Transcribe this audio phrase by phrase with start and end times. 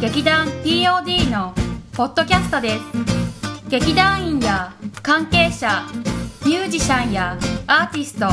[0.00, 1.54] 劇団 POD の
[1.92, 2.82] ポッドキャストです。
[3.70, 5.84] 劇団員や関係者
[6.44, 8.28] ミュージシャンやアーティスト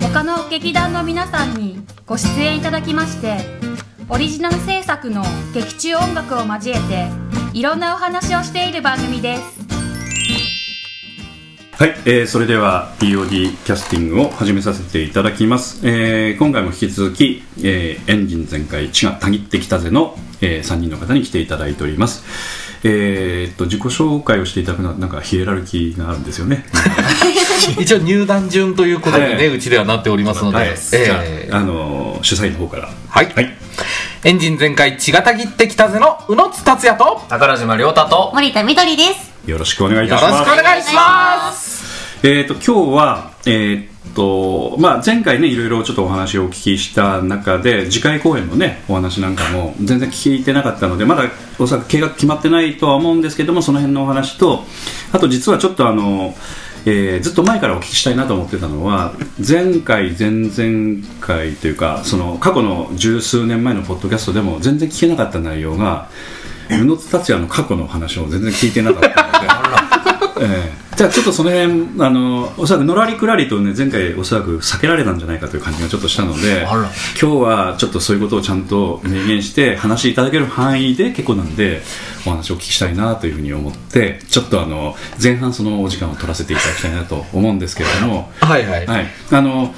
[0.00, 3.36] 他の劇団の皆さんにご出演いただきまして
[4.08, 5.22] オリジナル制作の
[5.52, 9.63] 劇中音楽を交えていろんなお話をしている番組です。
[11.76, 13.28] はい、えーそれでは POD
[13.64, 22.22] キャスティングを始めさせていただきます、えー今回も引き続き、えーエンジン全開血がたぎってきたぜの、え3人の方に来ていただいております。
[22.84, 26.64] えーっと自己紹介をしていただくのはなんかヒエラルキーがあるんですよね。
[27.80, 29.48] 一応入団順ということにね、はい。
[29.48, 32.88] うちではなっておりますので、はい、えじゃえあ、あのー主催の方から。
[33.08, 33.52] はい、はい。
[34.22, 39.33] エンジン全開血がたぎってきたぜの宇野津達也と宝島亮太と森田みどりです。
[39.46, 40.50] よろしくお願いいよろしたします。
[40.50, 42.26] くお願いします。
[42.26, 51.24] えー、と今日は、えーっとまあ、前回ねいろいろちょっとお話をお聞きした中で次回公演のねお話なんかも全然聞いてなかったのでまだ
[51.58, 54.64] おそらく計画決まってないとは思うんですけどもその辺のお話と
[55.12, 56.34] あと実はちょっとあの、
[56.86, 59.12] えーずっと前からお聞きしたいなと思ってたのは
[59.46, 66.08] 前回前々回というかその過去の十数年前のポッドキャストでも全然聞けなかった内容が
[66.70, 69.32] 宇野津達也の過去の話を全然聞いてなかったの
[70.40, 70.46] で。
[70.46, 76.78] ええじゃあちょっとその辺あのおそらくのらりくらりとね前回おそらく避けられたんじゃないかという感じがちょっとしたので今
[77.16, 81.82] 日はちょっとそういうことをちゃんと明言して話いただける範囲で結構なんで
[82.26, 88.30] お話をお聞きしたいなというふうに思ってちょっとあの前半そのお時間を取らせていただきたいなと思うんですけれども。
[88.40, 89.74] はいはい、はい、あの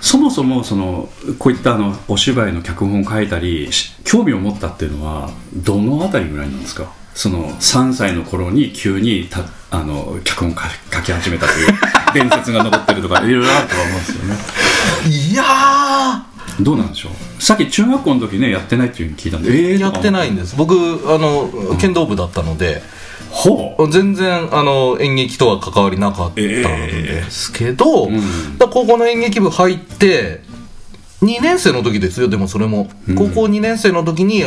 [0.00, 6.90] そもそもそのこういったあのお芝居の脚本を書いたりし興味を持ったっていうのはどのあたりぐらいなんですか？
[7.14, 9.40] その3歳の頃に急にた
[9.70, 10.54] あの脚本を
[10.90, 11.78] 書書き始めたという
[12.14, 14.36] 伝説が残ってるとかいろいろあるとは思うんですよね。
[15.32, 16.24] いや
[16.60, 17.42] どうなんでしょう？
[17.42, 20.54] さっき中学校の時ねやってないっていうふうに聞いたんでえーやってないんです。
[20.56, 22.82] 僕あの剣道部だったので、
[23.30, 23.90] ほう。
[23.90, 30.40] 全然あの演劇とは関わりなかったんですけど、んだから高校の演劇部入って
[31.22, 34.42] 2年生の時ですよでもそれも、高校2年生の時に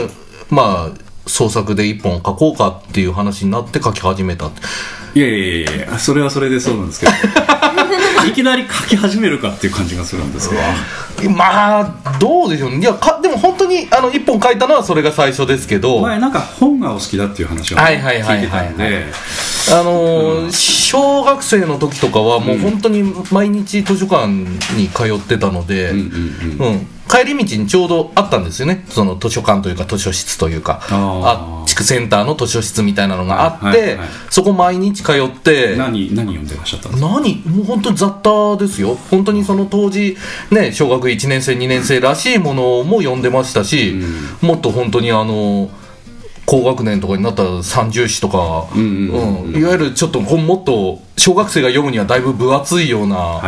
[0.49, 4.51] まあ創作で一本書こうかっていう話になって書き始めた
[5.15, 7.11] いやいやいやそれはそれでそうなんですけど
[8.27, 10.61] いきなり書き始めるかっていう感じがするんですけど。
[11.29, 12.71] まあどうでしょう。
[12.71, 19.05] ねいやかでも本当にあの一本書いたのはそれが最初ですけど、前なんか本がお好きだっていう話を聞いてたんで。
[19.71, 23.01] あのー小学生の時とかはもう本当に
[23.31, 26.75] 毎日図書館に通ってたので、うんうんうん。
[26.75, 28.85] うん帰り道にちょうどあったんですよね。
[28.89, 30.81] その図書館というか図書室というか。
[30.89, 31.65] あー。
[31.65, 34.07] 地区センターの図書室みたいなのがあって、はいはいはい。
[34.29, 35.75] そこ毎日通って。
[35.75, 37.09] 何何読んでらっしゃったんですか？
[37.09, 37.35] 何？
[37.45, 38.95] もう本当に雑多ですよ。
[39.09, 40.17] 本当にその当時
[40.51, 43.95] ね小学1年生2年生らしいものも読んでましたし、
[44.41, 45.69] もっと本当にあの
[46.45, 49.53] 高学年とかになったら三重詩とか、うんうんうんうん。
[49.53, 49.61] うん。
[49.61, 53.41] いわゆるちょっともっと小学生が読むにはだいぶ分厚いような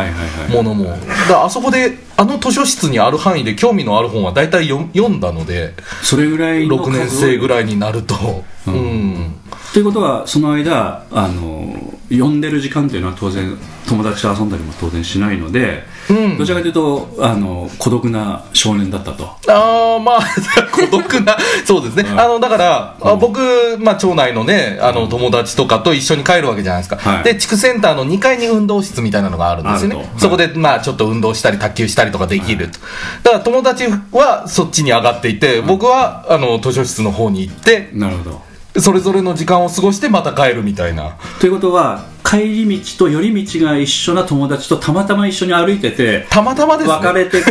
[0.48, 0.96] ものも、
[1.28, 9.34] だあそこであの図書室にある範囲で興味のある本は大体読読んだのでそれぐらいの6年生ぐいらいになると、うん
[9.76, 11.76] ということはその間あの
[12.08, 16.38] 読んでる時間っていうのは当然友達と遊んだりも当然しないので、うん。
[16.38, 19.26] どちらかというとあの孤独な少年だったと。
[19.52, 20.20] ああまあ
[20.72, 22.18] 孤独なそうですね、うん。
[22.18, 27.24] あのだから、あ僕、まあ、町内のねあの友達とかと一緒に帰るわけじゃないですか、はい。
[27.24, 30.10] で地区センターの2階に運動室みたいなのがあるんですよね。
[30.16, 32.78] そこで、まあ、ちょっと運動したり卓球したりとかできると、
[33.24, 38.45] だから友達はそっちに上がっていて、僕はあの図書室の方に行ってなるほど
[38.80, 41.16] それぞれの時間を過ごしてまた帰るみたいな。
[41.40, 46.96] ということは帰り道と寄り道が一緒な友達とたまたま一緒に歩いててたまたまですね。
[46.96, 47.50] 別れてこ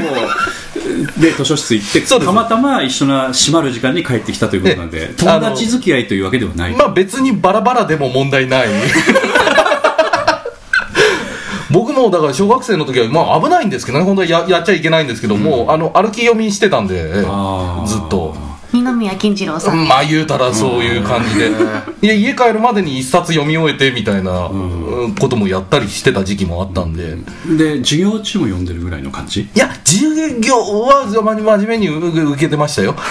[1.18, 8.68] うで図書室行って たまたま一緒な閉まる時間に帰ってきたということなんでえ友達付き合いというわけではない、まあ別にバラバラでも問題ない。
[11.72, 14.06] 僕もだから小学生の時は、まあ、危ないんですけどね。
[14.06, 18.34] 本当はややっちゃいけないんですけども、あの歩き読みしてたんでずっと
[18.82, 19.88] 二宮金次郎さん。
[19.88, 21.52] まあ言うたらそういう感じで。
[22.02, 25.16] いや家帰るまでに一冊読み終えてみたいなうん。
[25.20, 27.16] こともやったりしてた時期もあったんで、
[27.58, 29.42] で授業中も読んでるぐらいの感じ？
[29.42, 32.96] いや授業は真真面目に受けてましたよ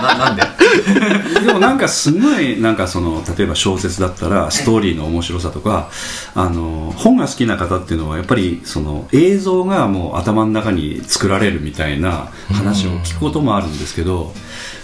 [0.00, 0.42] な なんで？
[1.46, 5.88] でもなんかすごいなんかその例えば小説だったらストーリーの面白さとか
[6.34, 14.32] あの本が好きな方っていうのはやっぱりその映像がもう頭の中に作られるみたいな話を聞くこともあるんですけど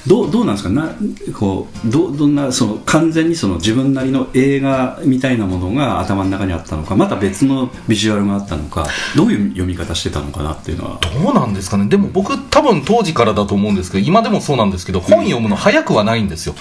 [0.06, 0.70] どうどうなんですか？
[0.70, 0.94] な
[1.38, 10.98] こうどどんなその完全にその自分なりの映画みたいなものが頭の中にあったのかまた別のビジュアルがあったのかどういう読み方してたのかなっていうのは。
[11.00, 11.86] どうなんですかね？
[11.86, 16.54] でも僕多分当時からだと思うんですけど今でもそうなんですけど本読むの早くはないんですよ、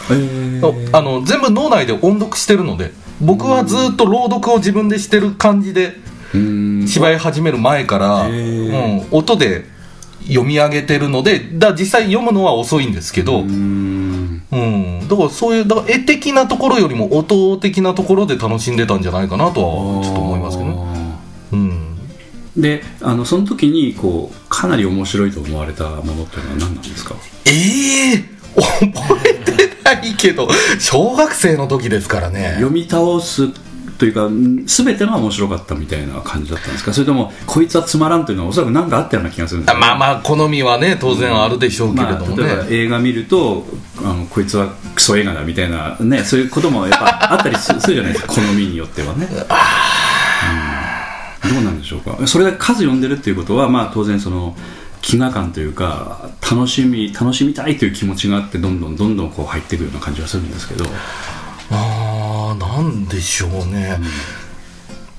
[0.93, 5.95] あの全部脳内で音読してるので僕はずっと朗読を自分でしてる感じで
[6.33, 6.87] うん。
[6.87, 9.65] 芝居始める前から、うん、音で
[10.27, 14.43] 読み上げてるのでだ実際読むのは遅いんですけど、うーん。
[14.51, 20.75] うん、だからそういうだから絵的なところよりも音的なところで楽しんでたんじゃないかなとはちょっと思いますけどね、
[21.53, 27.15] うん、であのその時にこうかなり面白いと思われたものっていうのは何なんですか？
[27.45, 28.17] ええ
[28.53, 32.55] 覚えてないけど小学生の時ですからね。
[32.55, 33.43] 読み倒す
[34.01, 36.91] というかん全てが面白かったみたいな感じだったんですか？
[36.91, 43.63] それともこいつはつまらんというのはおそらく何かあったような気がするんですまあまあ好みはね当然あるでしょうけれまあ、ども例えばね、映画見ると
[43.99, 49.27] あのこいつはクソ映画だみたいな、ね、そういうこともやっぱあったりすするじゃないですか好みによってはね、
[51.45, 51.53] うん。
[51.53, 52.25] どうなんでしょうか？
[52.25, 54.55] それだけ数読んでるっていうことは、まあ、当然その
[55.03, 60.85] 飢餓感というか楽しみ楽しみたいという気持ちがあってどんどんどんどんこう入っていくような感じはするんですけど。
[61.73, 62.00] あ
[62.51, 63.99] あなんでしょうね、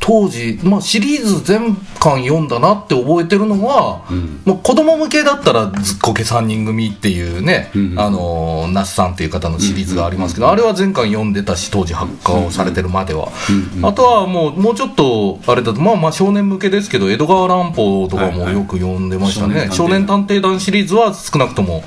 [0.02, 4.42] 当時、まあ、シリーズ全巻読んだなって覚えてるのは、うん。
[4.44, 7.94] もう子供向けだったら「ずっこけ3人組」っていうね、うん。
[7.96, 13.28] あの那須さんっていう方のシリーズがありますけど、あれは全巻読んでたし当時発刊されてるまでは、
[13.76, 13.86] うん。
[13.86, 21.84] あとはもうもうちょっとあれだとまあまあ少年向けですけど江戸川乱歩とかもよく読んでましたね、はいはい少年探偵団シリーズは少なくとも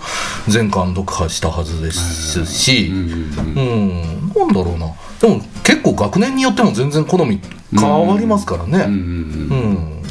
[0.47, 4.31] 全巻読破したはずですし、うんうんうん。
[4.33, 4.87] うん、なんだろうな。
[5.21, 7.39] でも結構学年によっても全然好み
[7.71, 8.85] 変わりますからね。
[8.87, 10.01] うん。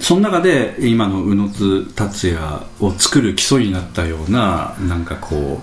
[0.00, 5.62] その中で今の宇野津達也を作る基礎になったようななんかこ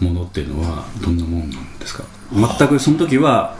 [0.00, 2.04] うものっていうのはどんなもんなんですか？
[2.32, 3.56] 全くその時は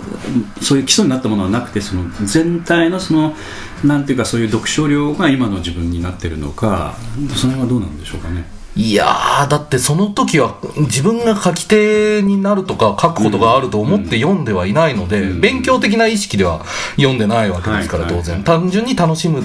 [0.60, 3.34] そういう基礎になったものはなくてその全体のその
[3.82, 6.94] なんていうかそういう読書量が今の自分になってるのか
[7.34, 8.44] その辺はどうなんでしょうかね？
[8.78, 15.40] いやー、だってその時は自分が書き手になるとか書くことがあると思って読んではいないので、うん。
[15.40, 16.64] 勉強的な意識では
[16.94, 18.36] 読んでないわけですから、はい当然。
[18.36, 19.44] はい単純に楽しむっ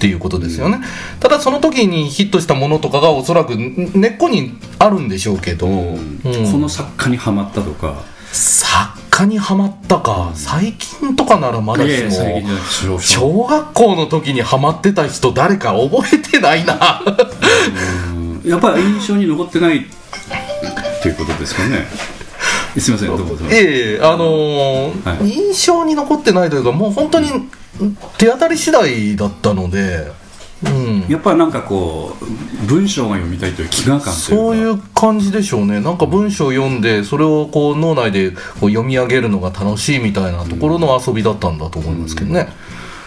[0.00, 0.80] ていうことですよね。
[1.20, 6.20] ただその時にヒットしたものとかがおそらく根っこにあるんでしょうけど、うん。
[6.20, 8.02] この作家にはまったとか。
[8.32, 17.00] 作家にはまったか、最近とかならまだしも、小小学校の時にハマってた人誰か覚えてないな。
[18.16, 19.78] うんやっぱり印象に残ってない。
[19.78, 19.82] っ
[21.02, 21.86] ていうことですかね。
[22.78, 25.30] すみませんどうぞどうぞええあのーはい。
[25.30, 27.28] 印象に残ってないというかもう本当に
[28.18, 30.10] 手当たり次第だったので、
[30.64, 35.80] うん、やっぱりなんかこう文章が読みたいという飢餓感そういう感じでしょうね。
[35.80, 42.48] なんか文章を読んでそれをこう脳内でこう読み上げるのが楽しいみたいなところの遊びだったんだと思いますけどね、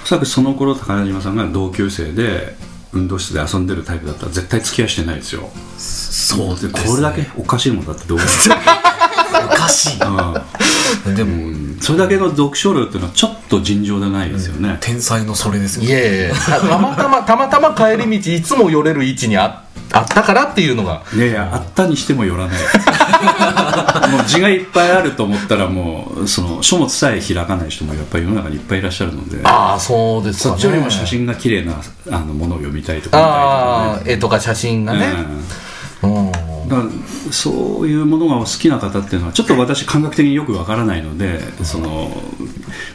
[0.03, 2.55] おそらくその頃高島さんが同級生で
[2.93, 5.49] 運動室で遊んでるタイプだったら絶対付き合いしてないですよ。
[5.77, 8.29] そうでこれだけおかしいもんだってどう思う？
[9.45, 11.77] おかしいでも、うん。
[11.81, 15.83] それだけの読書量っていうのはちょっと尋常でないですよね、天才のそれですよ。
[15.83, 16.31] いえいえ。
[16.33, 21.03] たたまたまたまたま帰り道いつも寄れる位置にああったからっていうのが。
[21.13, 22.57] いやいやあったにしてもよらない。
[24.11, 29.39] もう字がいっぱいあると思ったらもうその書物さえ開かない人もやっぱり世の中にいっぱいいらっしゃるので。
[29.43, 30.51] ああそうですかね。
[30.55, 31.73] そっちよりも写真が綺麗な
[32.11, 34.99] あのものを読みたいとかああ見たい絵とか写真がね。
[34.99, 35.07] ね、
[36.03, 36.31] うん。
[36.31, 36.89] だから
[37.31, 42.11] そういうものが好きな方っていうのはちょっと私感覚的によくわからないのでその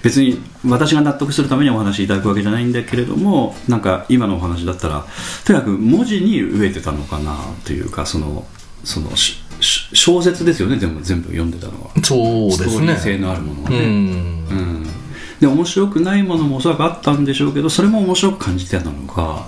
[0.03, 5.05] 別に私が納得するためにお話しいただくわけじゃないんだけれどもなんか今のお話だったら
[5.45, 8.47] とにかく文字に飢えてたのかなというかその
[8.85, 9.11] その
[9.61, 11.91] 小説ですよね全部全部読んでたのは。
[12.03, 13.89] そうですストーリねー性のあるものがうね、ん。
[13.89, 13.89] う
[14.55, 14.87] ん。
[15.41, 19.47] で面白くないものもおそらくあったんでしょうけどそれも面白く感じてたのか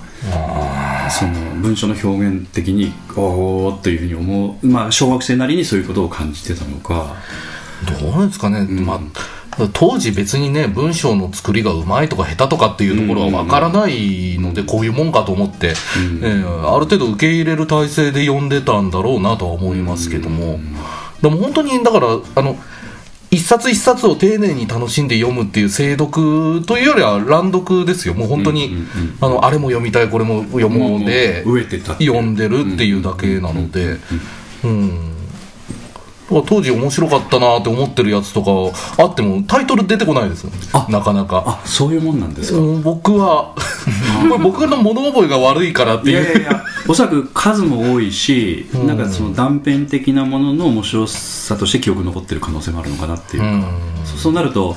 [1.10, 7.16] その文章の表現的におーっというふうに思う、まあ、小学生なりにそういうことを感じてたのか。
[8.00, 20.58] どうなんですかね、まあ、当時別にね文章の作りがうまいとか下手とかっていうところは分からないので、こういうもんかと思って、えーある程度受け入れる体制で読んでたんだろうなとは思いますけども、
[21.20, 22.06] でも本当にだから
[22.36, 22.56] あの
[23.34, 28.14] 一冊一冊を丁寧に楽しんで読むっていう精読というよりは乱読ですよ。
[28.14, 28.84] もう本当に、うんうんうん
[29.20, 33.96] あのあれも読みたいこれも読もうで読んでるっていうだけなので、
[34.64, 35.13] うん、
[36.42, 38.50] 当時面白かったなって思ってるやつとか
[39.02, 40.50] あってもタイトル出てこないですよ。
[40.72, 40.86] あ。
[40.90, 41.44] なかなか。
[41.46, 43.54] あそういうもんなんですか、うん僕は
[44.42, 53.68] 僕の物覚えが悪いからっていいうやいやいや おそらく数も多いし、なんかその断片的なものの面白さとして記憶に残ってる可能性もあるのかなっていうか、
[54.16, 54.76] うそうなると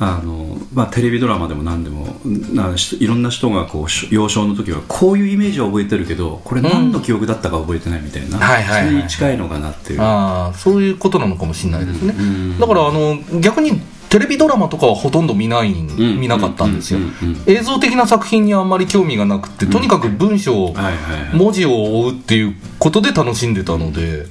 [0.00, 10.00] あの、まあ、テレビドラマでも何でもいろんな人がこうし幼少の時はこういうイメージは覚えてるけどこれ何の記憶だったか覚えてないみたいな、はいはいはいそれに近いのかなっていう。
[10.00, 16.20] ああそういうことなのかもしれないですね、うんだからあの逆にテレビドラマとかはほとんど見ない、ん。
[16.20, 20.94] 見なかったんですよ、うんうんうん映像的な作品にあんまり興味がなくてとにかく文章、はいはい
[21.28, 21.36] はい。
[21.36, 24.26] 文字を追うっていうことで楽しんでたので、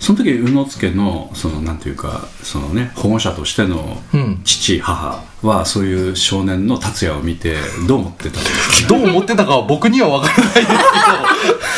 [0.00, 4.40] その時宇之助のそのなんていうかそのね保護者としてのうん。
[4.44, 9.00] 父母はそういう少年の達也を見てどう思ってたんですかね？
[9.04, 10.66] どう思ってたかは僕には分からないです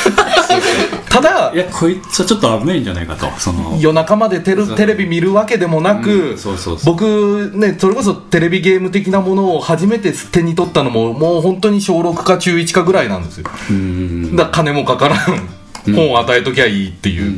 [0.08, 1.00] けど。
[1.10, 3.26] ただいやこいつはちょっと危ないんじゃないかと。
[3.38, 13.50] その夜中までテレテレビ見るわけでもなく、うんそうそう僕ねそれこそテレビゲーム的なものを初めて手に取ったのももう本当に小6か中1かぐらいなんですよ。
[13.70, 14.36] うん。
[14.36, 15.48] だから金もかからん。
[15.94, 17.30] 本を与えときゃいいっていう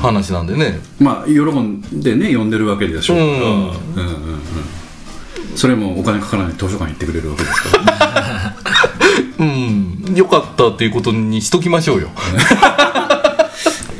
[0.00, 0.80] 話なんでね。
[0.98, 3.16] まあ喜んでね呼んでるわけでしょう。
[3.16, 3.34] から、うん。
[3.34, 4.40] うんうんうん。
[5.56, 8.56] それもお金かからない図書館行ってくれるわけですから、
[9.38, 10.14] うん。
[10.14, 12.10] よかったっていうことにしときましょうよ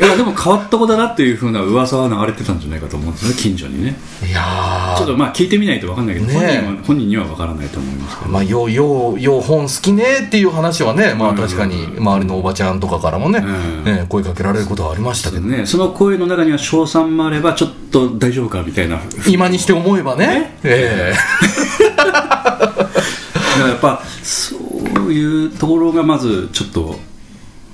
[0.01, 3.97] いやでも変わった子だなっていうふうな噂は流れてたんじゃないかと思うんですね近所にね。
[4.27, 13.85] いやちょっとまあ聞いてみないと分かんないけど、ね本人は本人には分からないと思いますけど、まあ、よう、よう、よう本好きねっていう話はね、まあ確かに周りのおばちゃんとかからもね、うん。
[13.85, 19.01] ね声かけられることはありましたけど、ね、その声の中には称賛もあればちょっと大丈夫かみたいな。
[19.29, 21.13] 今にして思えばね、え。
[21.95, 27.10] だからやっぱそういうところがまずちょっと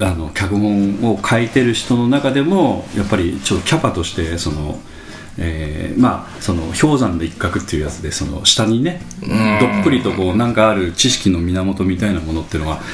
[0.00, 4.78] あの脚本を書いてる人の中でもやっぱりちょっとキャパとしてその、
[5.38, 9.00] えーまあその氷山の一角っていうやつでその下にね
[9.60, 12.84] どっぷりとこうなんかある知識の源みたいなものっていうのはやっ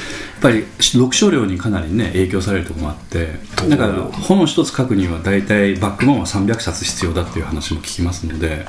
[0.41, 3.29] ぱり読書量にかなりね影響されるところもあって
[3.69, 8.67] だから本を一つ書くには大体バックボーンは300冊必要だっていう話も聞きますので、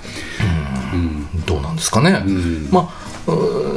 [0.93, 1.27] うん。
[1.35, 2.23] えどうなんですかね。
[2.25, 2.69] うん。
[2.71, 3.02] まあ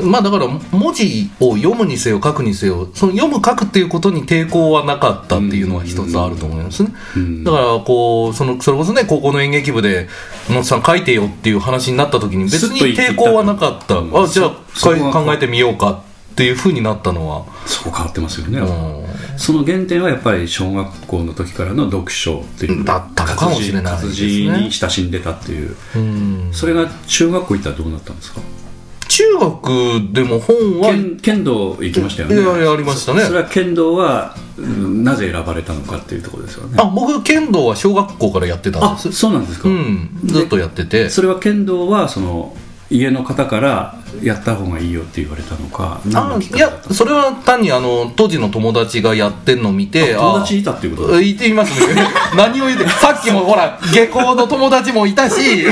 [0.03, 7.45] まあだから文字を読むにせよ書くにせよその読む書くっていうことに抵抗はなかったっていうのは一つあると思いますね、うん。
[7.45, 10.09] だからこうそのそれこそね高校の演劇部で
[10.51, 13.99] 「野田さん書いてよ」っていう話になった時に別に抵抗はなかった。
[13.99, 14.23] うん。
[14.25, 19.39] あじゃあ考えてみようかっていうふうになったのは、そこ変わってますよね、うん。
[19.39, 24.09] その原点はやっぱり小学校の時からの読書っていうだったのかもしれないですね。
[24.09, 25.75] 活字に親しんでたっていう。
[25.95, 26.49] うん。
[26.53, 28.41] それが中学校行ったらどうなったんですか？
[29.17, 32.35] 中学でも本は剣剣道行きましたよね。
[32.37, 33.21] いやりましたね。
[33.23, 36.77] そそれは剣道は、うんなぜ選ばれたのかっていうところですよね。
[36.79, 39.13] あ僕剣道は小学校からやってたんあです。
[39.13, 41.09] そうなんですか、うんずっとやってて。
[41.09, 42.55] それは剣道はその
[42.89, 51.17] 家の方からやった方がいいよって言われたのか何あいやそれは単にあの当時の友達がやってんのを見てあ友達いたっていうこと？
[51.17, 52.07] あ言ってみますね。
[52.37, 55.67] 何を言ってさっきもほら下校の友達もいたし。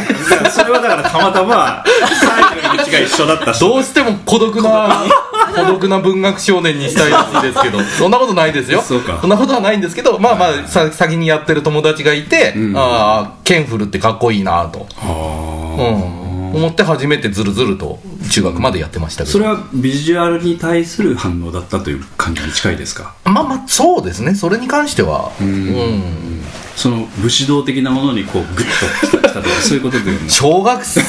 [0.51, 1.85] それはだからたまたま
[2.21, 5.05] 最後の道が一緒だった人どうしても孤独な
[5.55, 7.81] 孤独な文学少年にしたいんですけど。
[7.99, 8.83] そんなことないですよ。
[8.83, 9.25] そうか。
[9.25, 12.77] んなことはないんですけどまあまあさ先にやってる友達がいて、うん。
[12.77, 12.81] あ
[13.21, 15.83] あケンフルってかっこいいなと、はう
[16.21, 16.24] ん、
[16.55, 17.99] 思って初めてずるずると
[18.31, 19.33] 中学までやってましたけど。
[19.33, 23.15] それはビジュアルに対する反応だったという感じに近いですか？
[23.25, 24.35] まあまあそうですね。
[24.35, 25.33] それに関しては。
[25.41, 26.41] うん。
[26.77, 31.07] その武士道的なものにこうグッときたとかそういうことでも小学生で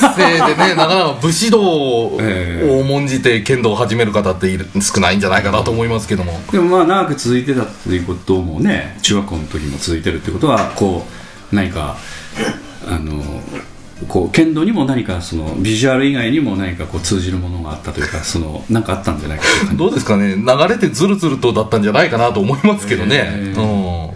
[0.55, 6.39] ね なかなか武士道をええ重んじて剣道を始める方っている少ないんじゃないかなと思いますけども。
[6.51, 11.03] でもまあ長く続いてたっていうこともね中学校の時も続いてるってことはこ
[11.51, 11.97] う何か
[12.87, 13.23] あの
[14.09, 20.35] こう剣道にも何かそのビジュアル以外にも何かこう通じるものがあったというかその何かあったんじゃないかというどうですかね？
[20.35, 24.15] 流れてずるずるとだったんじゃないかなと思いますけどね、えうん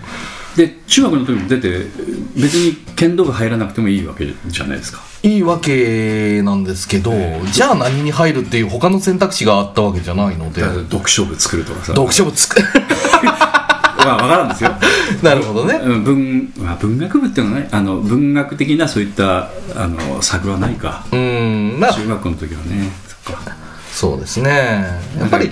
[0.55, 1.85] で中学の時も出て
[2.35, 4.99] 別に剣道部入らなくてもいいわけじゃないですか。
[5.23, 7.11] いいわけなんですけど、
[7.51, 10.61] じゃあ何に入るっていう他の選択肢があったわけじゃないので。
[10.61, 11.93] 読書部作るとかさ。
[11.93, 12.61] 読書部つく
[14.09, 14.71] まあ分からんですよ。
[15.21, 15.79] なるほどね。
[15.83, 21.03] うん文,、まあ、文学部っていうのはねあの文学的なそういったあの作はないか。
[21.11, 21.93] うんまあ。
[21.93, 22.91] 中学校の時はね。
[23.25, 23.41] そっか。
[23.91, 24.85] そうですね。
[25.19, 25.51] やっぱり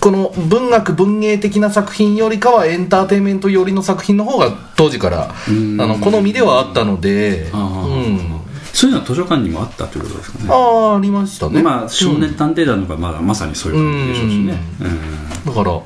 [0.00, 5.76] この文学文芸的な作品よりかはエンターテインメント寄りの作品の方が当時からあん。
[5.76, 7.50] の好みではあったので。
[7.52, 8.38] うん。
[8.72, 10.44] そういうのは図書館にもあったということですかね。
[10.50, 11.62] ああありましたね。
[11.62, 15.52] まあ少年探偵団のがまだまさにそういう感じでしょうしね、うん。
[15.52, 15.80] だからうん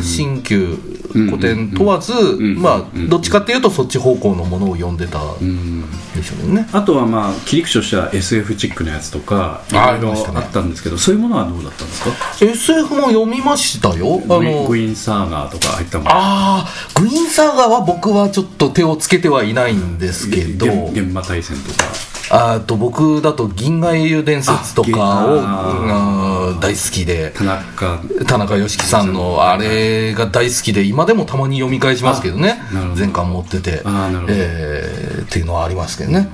[0.00, 0.78] 新旧
[1.12, 3.08] 古典問わず、んまあうん。
[3.08, 5.84] どっちかっていうとそっち方向のものを読んでたうん。
[6.14, 6.68] でしょうね。
[6.72, 14.20] あとはまあ切り口としては SF チックなやつとかいあろいろあったんですけどそういうものはどうだったんですか？SF も読みましたよ。
[14.24, 16.10] あのグイーンサーガーとか入ったもの。
[16.10, 20.66] ああグイーンサーガーは僕はちょっと手をつけてはいないんですけど。
[20.66, 21.84] げ現場対戦とか
[22.30, 24.88] あと僕だと銀河英雄伝説とか
[25.26, 27.32] をああー大好きで。
[27.36, 27.98] 田中。
[28.26, 32.60] 田中良樹さんのあれが大好きで今でもたまに読み返しますけどね。
[32.70, 33.00] あなるほど。
[33.00, 33.82] 全巻持ってて。
[34.28, 36.28] えーっていうのはありますけどね。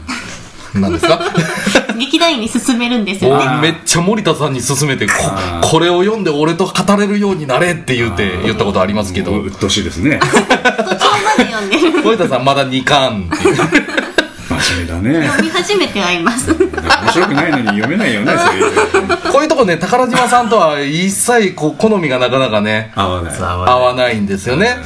[0.74, 1.20] 何ですか？
[1.98, 3.44] 劇団員に勧めるんですよね。
[3.60, 5.12] 俺めっちゃ森田さんに勧めてこ
[5.62, 9.32] これを読んで俺と語れるようになれって言って言ったことありますけど。
[9.32, 10.18] うっとうしいですね。
[10.20, 12.02] 途中まで読んでる。
[12.04, 13.56] 森田さんまだ2巻っていう
[14.62, 15.26] 真面目だね。
[15.28, 16.52] 読み始めてはいます。
[16.54, 16.68] 面
[17.12, 18.32] 白くないのに読めないよね
[19.32, 23.34] こういうとこね宝島さんとは一切こう好みがなかなかね合わない。
[23.38, 24.76] 合合わないんですよね。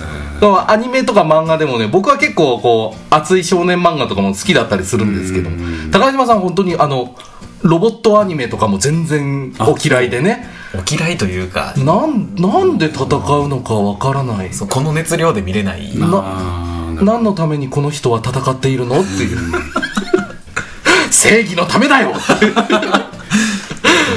[0.40, 5.48] だからアニメとか漫画でもね、僕は結構こう、熱い少年漫画とかも好きだったりするんですけど、
[5.90, 7.14] 高島さん本当にあの、
[7.62, 11.72] ロボットアニメとかも全然お嫌いでね、お嫌いというか。
[11.78, 14.50] なん、なんで戦うのかわからない。
[14.50, 15.98] この熱量で見れない。
[15.98, 16.06] な
[17.04, 19.00] 何のためにこの人は戦っているの？
[19.00, 19.38] っていう。
[21.10, 22.12] 正義のためだよ。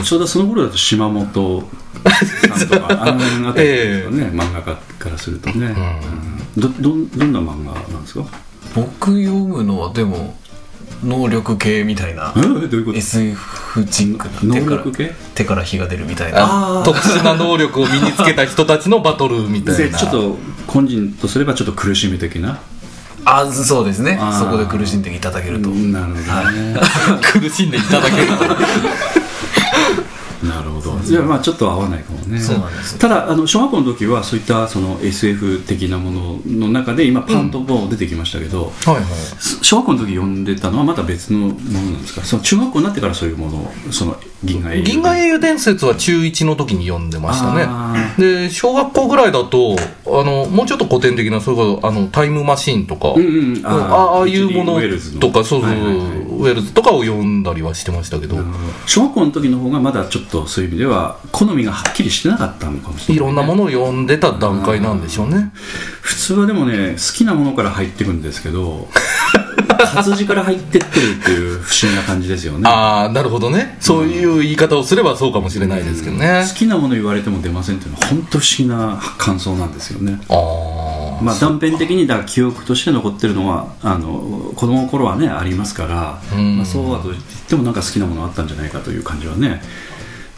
[0.04, 1.68] ちょうどその頃だと島本
[2.58, 5.76] さんとか あの辺あたりですかね、漫画家からするとね、
[6.56, 6.62] うん。
[6.62, 8.24] どどんどんな漫画なんですか？
[8.76, 10.36] 僕読むのはでも
[11.04, 12.34] 能力系みたいな。
[12.38, 15.16] えどういうこと？SF チックな手から能力系？
[15.36, 16.80] 手から火が出るみたいな。
[16.80, 19.98] あ特殊な能力を身につけた人たちのバトルみたいな。
[19.98, 22.60] でちょっと本人とすればちょっと苦しみ的な？
[23.26, 24.20] あそうですね。
[24.38, 25.70] そこで苦しんでいただけると。
[25.70, 26.80] なるほどね、
[27.22, 28.34] 苦しんでいただけると。
[30.44, 30.98] なるほど。
[31.02, 32.40] じゃあまあちょっと合わないかもね。
[32.40, 32.98] そうなんです。
[32.98, 39.04] ただあの小学校の時はそういったその SF 的なものの中で今パンとこう出てきましたけど、はいはい。
[39.62, 41.54] 小学校の時読んでたのはまた別のもの
[41.92, 42.24] なんですか？
[42.24, 49.76] その中学校になってからそういうものをその銀河英雄銀河英雄伝説は中1の時に読んでましたあねで小学校ぐらいだと
[50.08, 53.66] あのもうちょっと古典的なそれこそあのタイムマシーンとか、うんうん。
[53.66, 54.80] ああああいうもの
[55.20, 58.38] とかそうそう、はいはいはいウェルズとかを読んだりはしてましたけど、
[58.86, 65.52] 小学校の時の方がまだちょっとそういう意味では好みがはっきりしてなかったのかもしれない、いろんなものを読んでた段階なんでしょうね、
[66.02, 68.88] 普通はでもね好きなものから入っていくんですけど
[69.94, 72.70] 活字から入ってってるっていう不思議な感じですよね。
[72.70, 73.78] ああなるほどね。
[73.80, 80.20] そういう言い方をすればそうかもしれないですけどね、好きなもの言われても出ませんっていうのは本当不思議な感想なんですよね。
[80.30, 86.58] ああまあ、断片的にだ記憶として残ってるのはあの子供の頃はねありますから、うん。
[86.58, 89.62] まあ、そうはと言ってもなんか好きなものあったんじゃないかという感じはね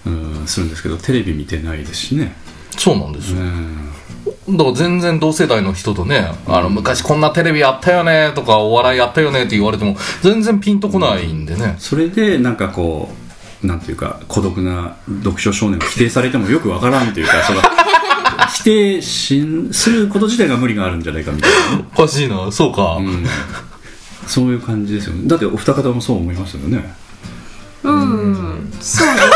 [0.05, 2.35] うんするんですけどテレビ見てないですしね、
[2.77, 13.09] そうなんですよ、うん、だから全然同世代の人とね、あの昔こんなテレビやったよねとかお笑いやったよねって言われても全然ピンとこないんでね、それでなんかこ
[13.63, 17.61] うなんていうか孤独な読書少年を否定されてもよくわからんというかその
[18.61, 21.77] 否定しすること自体が無理があるんじゃないかみたいな。
[21.77, 23.25] ね、おかしいなそうか、うん、
[24.27, 25.27] そういう感じですよね。
[25.27, 26.93] だってお二方もそう思いますよね。
[27.83, 28.71] うん。
[28.79, 29.13] そうね。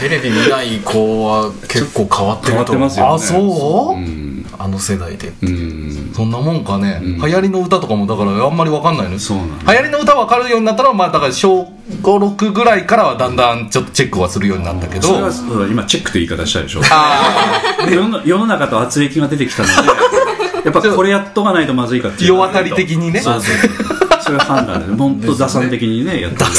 [0.00, 2.64] テレビ見ない子は結構変わってると思う。
[2.64, 3.12] ってますよね。
[3.14, 4.21] あそう、うん、
[4.62, 5.32] あの世代で。
[5.42, 7.20] うん、そんなもんかね、ん。
[7.20, 9.18] 流行りの歌とかもだからあんまりわかんないの。
[9.18, 11.64] そうなの流行りの歌分かるようになったらまあだから小
[12.00, 15.08] 56ぐらいからはだんだんちょっとチェックはするようになったけど。
[15.08, 16.80] それは今チェックという言い方したでしょ。
[16.92, 19.74] あ世の世の中と圧力が出てきたので
[20.64, 23.20] やっぱこれやっとかないとまずいかっていう世渡り的にね。
[23.20, 24.22] そうそうそう。
[24.22, 26.50] それは判断で本当打算的にねやってる。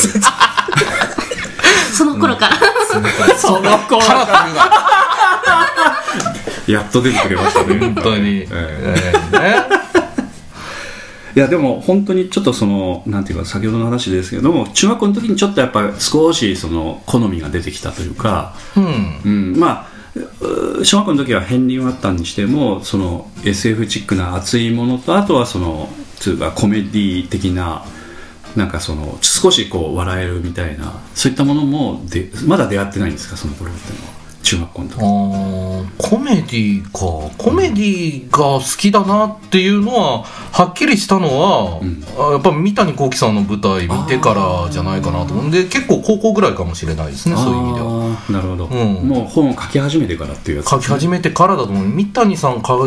[1.93, 2.57] その頃から。
[3.37, 4.49] その子は
[6.67, 7.80] やっと出てくれましたね。
[7.80, 8.95] 本当に、ええ。
[9.34, 9.56] えね。
[11.36, 19.19] いやでも本当にちょっとそのなんていうか先ほどの話ですけども中学校の時にちょっとやっぱ少しその好みが出てきたというか、うん。
[19.26, 19.93] うん、まあ
[20.41, 27.84] う小学校の時は片鱗はあったにしてもその SF チックな熱いものとあとはそのつうかコメディ的な
[28.56, 36.10] なんかその少しこう笑えるみたいなそういったものもでまだ出会ってないんですかその頃っていうのは中学校の時。
[36.10, 36.89] コメディか。
[37.38, 42.03] コメディが好きだなっていうのははっきりしたのは、ん。
[42.17, 45.45] あやっぱ三谷幸喜さんの舞台見てからじゃないかなと思う。
[45.47, 45.51] ん。
[45.51, 48.17] で結構高校ぐらいかもしれないですねそういう意味では。
[48.29, 49.08] なるほど、うん。
[49.08, 51.88] もう本を書き始めてからっていうやつ書き始めてからだと思う。
[51.88, 52.77] 三谷さんか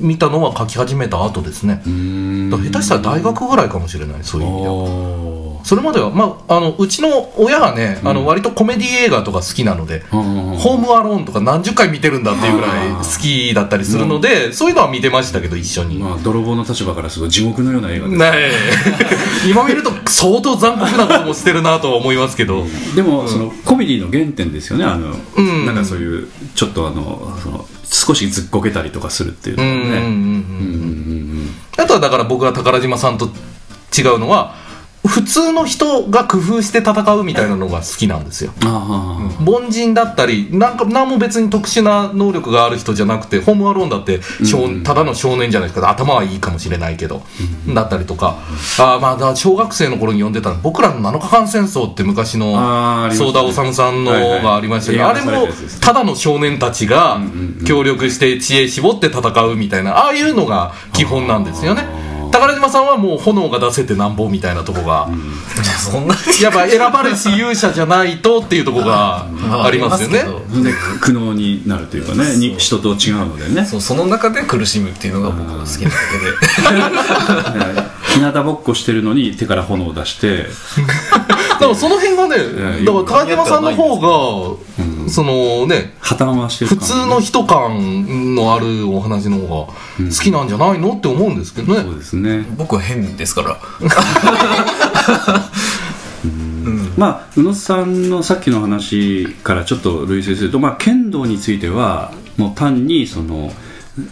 [0.00, 1.82] 見たのは書き始めた後ですね。
[1.84, 4.74] 下手したら大学ぐらいかもしれないそういう意味では。
[4.74, 18.18] おそれまでは、まあ、あのうちの親がね、あの割とコメディ映画とか好きなので、ホームアローンとか何十回見てるんだっていうぐらい好きだったりするので、そういうのは見てましたけど一緒に、まあ泥棒の立場からすると地獄のような映画です。
[18.18, 18.50] ねえ。
[19.48, 24.84] 今見ると相当残酷なこともしてるなとは思いますけど、でも、そのコメディの原点ですよね。
[24.84, 25.64] あの、うん。
[25.64, 29.70] なんかそういうちょっとあのその少しずっこけたりとかするっていうのは
[30.02, 31.54] ね。
[31.78, 33.30] あとはだから僕が宝島さんと
[33.96, 34.63] 違うのは
[35.06, 38.52] 普通の人が工夫して戦うみたいなのが好きなんですよ。
[39.46, 45.90] 凡人だったりなんか何も別に特殊な能力がある人じゃなくてホームアローンだって少、ただの少年じゃないですか。
[45.90, 47.22] 頭はいいかもしれないけど、
[47.68, 48.38] だったりとか。
[48.78, 52.54] あーまあ小学生の頃に読んでたの僕らの7日間戦争って昔の
[53.12, 55.22] 相田治さんのがありましたけど、はいはい。
[55.22, 57.20] あれもただの少年たちが
[57.66, 62.03] 協力して知恵絞って戦うみたいなああいうのが基本なんですよね
[62.34, 65.08] 宝島さんはもう炎が出せてなんぼみたいなとこが、
[65.78, 66.08] そん。
[66.08, 69.26] なやっぱ選ばれし勇者じゃないとっていうところが
[69.64, 70.24] ありますよね。
[70.62, 73.64] で苦悩になるというかねに人と違うのでね。
[73.64, 75.96] そうその中で苦しむっていうのが僕の好きなだ
[77.72, 77.94] けで。
[78.14, 80.38] 日向ぼっこしてるのに手から炎を出して。
[80.38, 82.84] だからその辺がね、ん。
[82.84, 89.74] だから川島さんの方が、そのね、破綻はしてる普感通の人感のあるお話の方が好
[90.22, 91.82] きなんじゃないのって思うんですけどね。
[91.82, 92.46] そうですね。
[92.56, 93.58] 僕は変ですから。
[96.96, 103.52] まあ宇野さんのさっきの話からちょっと類推すると、まあ、剣道についてはもう単にその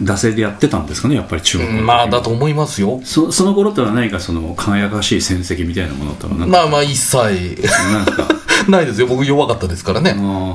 [0.03, 1.83] 惰性でやってたんですかねやっぱり中学の時。
[1.83, 3.01] まあ、だと思いますよ。
[3.05, 7.63] そその頃ってのは何かその輝かしい戦績みたいなものってのはまあまあ、一切。
[8.69, 9.09] ないですよ。
[9.09, 10.13] 僕弱かったですからね。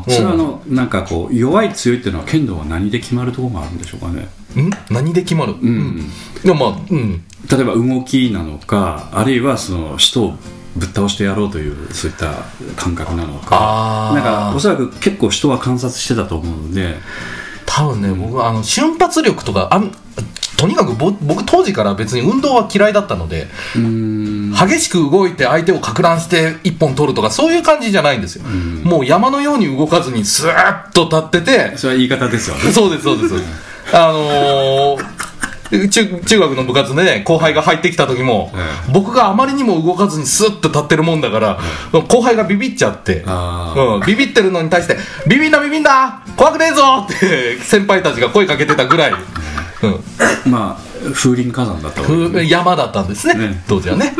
[0.07, 4.29] それはあのなんかこう弱い強いっていうのは剣道は何で決まるところがあるんでしょうかね。
[4.55, 4.69] ん？
[4.89, 5.55] 何で決まる？
[5.61, 6.09] うん、
[6.43, 7.23] いや、まあ、うん。
[7.51, 10.33] 例えば動きなのかあるいはその人を
[10.77, 12.33] ぶっ倒してやろうというそういった
[12.77, 14.11] 感覚なのか。
[14.13, 16.95] なんかおそらく結構人は観察してたと思うので
[17.77, 19.91] 多分ね、僕はあの瞬発力とかあん
[20.57, 28.45] とにかくぼ僕当時から別に運動は嫌いだったので激しく動いて相手をか乱して一本取るとかそういう感じじゃないんですよ、
[28.83, 32.71] もう山のように動かずにスーッと立っててそれは言い方ですよね。
[32.71, 33.95] そうですそうですそうです。
[33.95, 35.26] あのー
[35.89, 41.59] 中中学の部活でね後輩が入ってきた時も、え僕があまりにも動かずにスッと立ってるもんだから、
[41.91, 50.51] 後輩がビビっちゃって、うん、ビビってるのに対して「ビビんなビビんな怖くねえぞ!」って先輩たちが声かけてたぐらい、うん。
[50.51, 53.35] まあ風林火山だった山だったんですね。
[53.35, 53.63] ね。
[53.67, 54.15] 当時はね、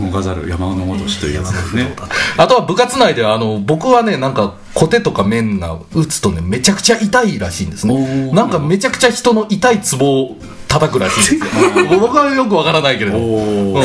[0.00, 1.94] 動かざる山のごとしというやつですね
[2.36, 8.34] ああとは部活内ではあの僕はねなんかコテとか面が打つとねめちゃくちゃ痛いらしいんですおねー。
[8.34, 10.36] なんかめちゃくちゃ人の痛いツボを
[10.68, 11.86] 叩くらしいんですよ。
[11.98, 13.84] 僕はよくわからないけれどうん、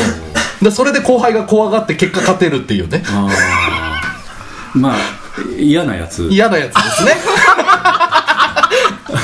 [0.62, 3.02] でそれで後輩が怖がって結果勝てるっていうね。
[4.74, 4.96] まあ
[5.58, 6.28] 嫌なやつ。
[6.30, 7.16] 嫌なやつですね。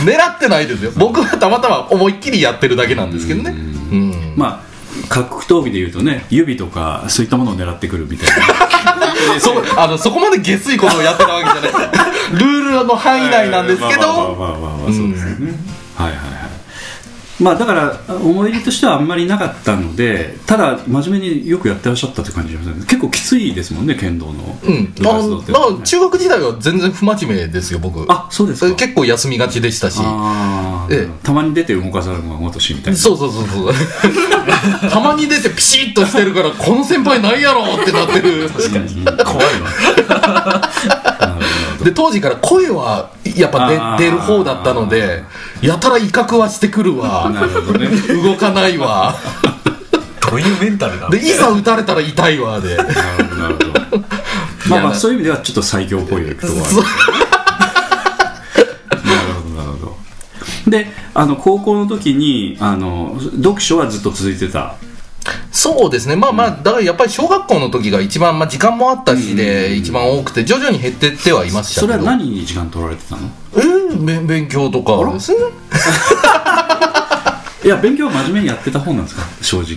[0.05, 0.92] 狙ってないですよ。
[0.96, 3.50] 僕はたまたま思いっきりやってるだけなんですけどね。
[3.50, 4.33] うん。
[4.37, 4.69] まあ
[5.11, 8.44] 格闘技でいうとね指とかそういったものを狙ってくるみたいな。
[9.38, 11.90] そあのそこまで下水ことをやってたわけじゃない。
[12.33, 14.07] ルールの範囲内なんですけど。
[14.07, 15.27] まあまあまあまあそうです
[15.96, 16.39] はいはいはい
[17.40, 22.87] まあだから思い入れとしてはあんまりなかったのでただ真面目によくやってらっしゃったって感じがしますね。
[22.87, 24.59] 結構きついですもんね剣道の。
[24.62, 28.05] うん、あだから中学時代は全然不真面目ですよ僕。
[28.12, 28.76] あそうですか。
[28.76, 30.00] 結構休みがちでしたし。
[31.22, 32.98] たまに出て動かざるがごとしみたいな。
[32.98, 33.72] そうそうそうそう。
[34.90, 38.50] たまに出てピシッとしてるからこの先輩ないやろってなってる。
[38.50, 39.05] 確かに。
[39.24, 39.46] 怖い
[40.40, 40.70] わ
[41.84, 43.98] で当時から声はやっぱあー。
[43.98, 45.24] で出る方だったので
[45.62, 47.30] やたら威嚇はしてくるわ。
[47.30, 47.88] なるほどね。
[48.22, 49.14] 動かないわ。
[50.30, 52.76] どういうメンタルなんでいざ撃たれたら痛いわで。
[52.76, 53.54] なるほどなる
[53.90, 54.04] ほど。
[54.68, 56.66] まあまあそういう意味ではちょっと最強っぽいところは。
[56.68, 56.76] ある
[59.04, 59.96] なるほどなるほど。
[60.70, 64.74] であの高校の時にあの読書はずっと続いてた？
[65.52, 66.16] そうですね。
[66.16, 71.92] まあまあだからやっぱり小学校の時が一番、まあ、時間もあったしで一番多くて徐々に減ってってはいましたけど。
[71.92, 73.28] それは何に時間取られてたの？
[73.56, 75.12] えー、べ勉強とか。
[75.12, 75.38] ですね
[77.64, 79.22] いや勉強は真面目にやってた方なんですか？
[79.42, 79.76] 正直。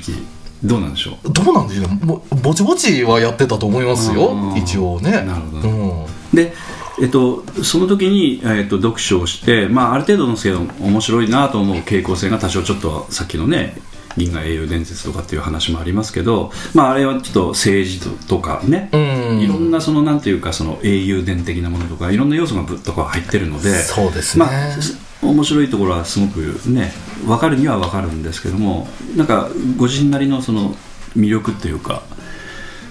[0.64, 1.32] どうなんでしょう？
[1.32, 2.00] どうなんでしょうね。
[2.04, 4.30] ぼぼちぼちはやってたと思いますよ。
[4.30, 5.12] うん一応ね。
[5.12, 5.72] なるほどう
[6.04, 6.06] ん。
[6.34, 6.54] で
[7.02, 13.76] えっと、その時に、えっと、読書をして、まあ、ある程度のですけど面白いなと思う傾向性が多少ちょっとさっきのね
[14.18, 19.40] 銀河英雄伝説とかっていう話もありますけど、まあ、あれはちょっと政治とかね、うん。
[19.40, 24.46] いろんなそのなんていうかその英雄伝的なものとかいろんな要素がぶっとこう入ってるのでそうですね。
[24.46, 26.92] まあ、す面白いところはすごくね
[27.26, 30.76] 分かるには分かるんですけどもなんかご自身なりのその
[31.16, 32.04] 魅力っていうか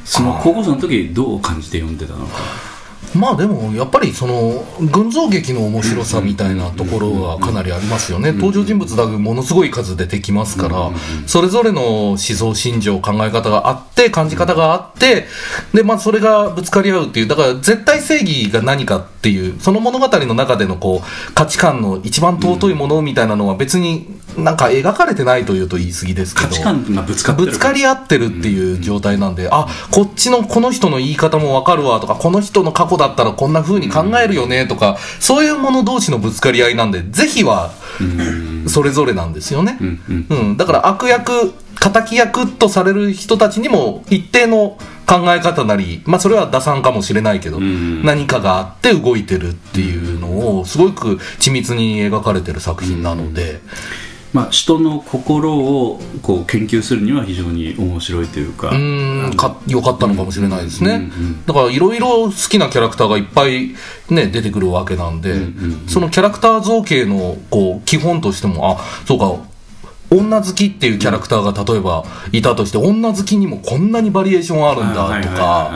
[0.05, 2.39] その高校生の時どう感じて読んでたのか
[3.15, 8.33] まあでもやっぱりその群像劇の面白さみたいなところはかなりありますよね。
[8.33, 10.91] 登場人物だけものすごい数出てきますから
[11.27, 15.27] それぞれの思想心情考え方があって感じ方があって
[15.75, 37.71] でまあそれがぶつかり合うっていうだから絶対正義が何かっていうその物語の中でのこう価値観の一番尊いものみたいなのは別になんか描かれてないというと言い過ぎですけど価値観がぶつかぶつかり合ってるっていう状態なんで、あこっちのこの人の言い方もわかるわとかこの人の過去だったらこんな風に考えるよねとか、そういうもの同士のぶつかり合いなんで是非は
[38.67, 44.79] それぞれなんですよね、うんうんうん、だから悪役敵役とされる人たちにも一定の
[45.13, 48.03] 考え方なり、まあ、それは打算かもしれないけど、ん。
[48.05, 53.61] 何かがあって動いてるっていうのをすごく緻密に描かれてる作品なので。
[54.33, 58.71] まあ、人の心をこう研究するには非常に面白いというか。
[58.71, 63.75] うーんか良かったのかもしれないですね、うんうんだからいろいろ好きなキャラクターがいっぱい、
[64.09, 65.35] ね、出てくるわけなんで、
[65.87, 69.52] そのキャラクター造形のこう基本としてもあそうか
[70.13, 75.73] 女好きっていうキャラクターが例えばいたとして女好きにもこんなにバリエーションあるんだとか。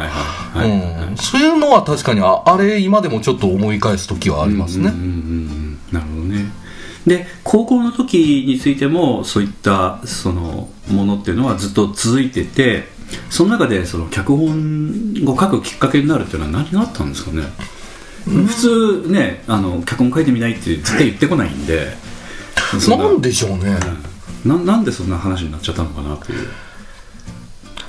[1.16, 4.84] そういうのは確かにあれ今でもちょっと思い返す時はありますね、
[5.92, 6.50] なるほどね
[7.06, 12.84] で高校の時についてもそういったそのものっていうのはずっと続いてて
[13.30, 17.42] その中でその脚本を書くきっかけになるっていうのは何があったんですかね、
[18.24, 21.92] 普通ねあの脚本書いてみないって絶対言ってこないんで
[22.80, 23.78] そんなんでしょうね、
[24.46, 26.48] ななんでそんな話になっちゃったのかなという。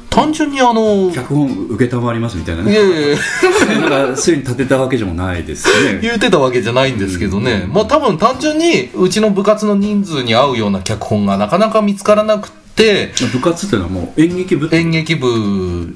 [0.09, 3.17] 単純にあの脚本受けたまわりますみたいないねやいやいや。
[3.87, 5.99] なんかすぐに立てたわけでもないですしね。
[6.01, 12.66] 言うてたわけじゃないんですけどね、まあ多分単純にうちの部活の人数に合うような脚本がなかなか見つからなくて
[13.31, 15.27] 部活っていうのはもう演劇部演劇部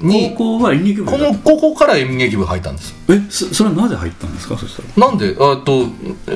[0.00, 2.94] に高校は演劇部こだの高校から演劇部入ったんです。
[3.08, 4.58] えそそれはなぜ入ったんですか？
[4.58, 5.08] そしたら。
[5.08, 5.86] なんであっと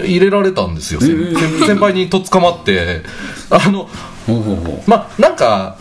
[0.05, 3.03] 入れられたんですよ、先ええ先先輩にとっ捕まって。
[3.51, 3.89] あの
[4.27, 5.77] ほうほうほまあなんか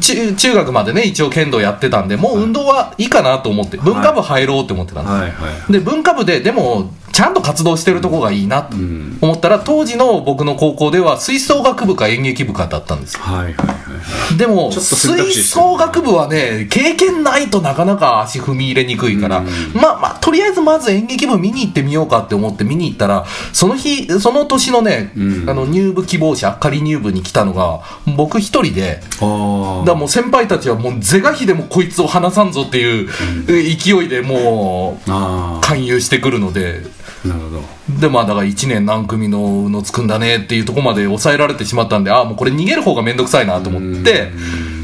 [0.00, 5.72] 中中学までね一応剣道やってたんでもう運動はいいかなと思って文化部入ろうって思ってたんです、うはいはい。
[5.72, 13.20] で文化部ででもちゃんと活動してるとこがいいなとん思ったら当時の僕の高校では吹奏楽部か演劇部かだったんですよ。
[13.22, 13.90] はいはいはい
[14.38, 19.42] でも吹奏楽部はね経験ないとなかなか足踏み入れにくいから、
[19.74, 25.50] まあまあとりあえずまず演劇部見に行ってみようかって思って見に行ったらその日その年のね、うん。
[25.50, 27.82] あの入部希望者仮入部に来たのが
[28.16, 29.02] 僕一人で。
[29.20, 33.08] あだもう先輩たちはもう是が非でもこいつを離さんぞっていう
[33.46, 36.82] 勢いでもうあ勧誘してくるので。
[36.82, 37.62] あなるほど。
[38.00, 44.30] でまあだから1年何組の宇野つくんだねっていうところまで抑えられてしまったんでああもうこれ逃げる方が面倒くさいなと思って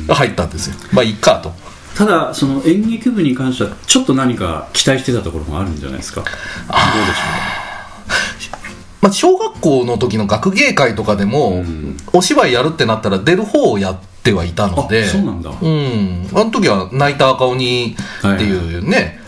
[0.09, 0.77] 入ったんですよ。
[0.93, 1.53] まあいいかと。
[1.97, 6.21] ただその演劇部に関してはちょっと何か期待してたところもあるんじゃないですか。
[6.21, 6.33] どうで
[8.43, 8.51] し
[9.01, 15.43] まあ小学校の時の学芸会とかでもんお芝居やるってなったら出る方をやってはいたのであそうなん。
[15.43, 19.19] だうんあの時は泣いた赤鬼っていうねはいはい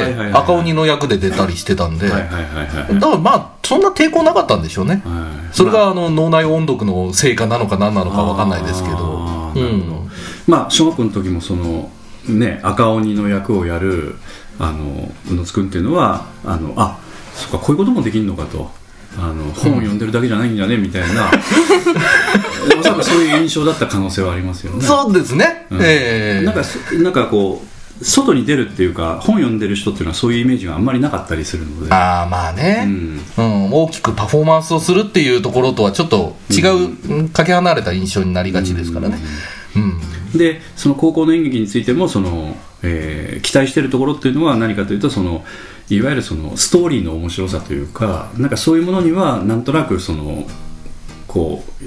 [0.00, 2.08] はいはい赤鬼の役で出たりしてたんで。
[2.08, 2.26] だか
[2.90, 5.02] らまあそんな抵抗なかったんでしょうね。
[5.04, 5.54] はい。
[5.54, 9.52] それがあの脳内音読の成果なのか何なのか分かんないですけど。
[9.54, 10.10] うん。
[10.46, 11.90] まあ小学校の時もその
[12.28, 14.16] ね赤鬼の役をやる
[14.58, 16.98] あの宇野津君っていうのはあのあ
[17.34, 18.70] そっかこういうこともできるのかと。
[19.16, 21.30] あの本を読んでるだけじゃないんだねみたいな。
[22.78, 24.84] おそらくそういう印象だった可能性はありますよね。
[24.84, 25.66] そうですね。
[25.70, 25.80] うん。
[25.82, 26.44] ええ。
[26.44, 39.18] なんかそなんかこう外に出るっていうか本読んでる人っていうのはそういうイメージがあんまりなかったりするのでああまあね、うんうん、大きくパフォーマンスをするっていうところとはちょっと違う、うんかけ離れた印象になりがちですからね。
[39.76, 40.38] うん。
[40.38, 45.44] でその高校の演劇についてもその、えー期待しているところっていうのは何かというとその
[45.88, 50.46] いわゆるそのストーリーの面白さというかなんかそういうものにはなんとなくその
[51.26, 51.84] こう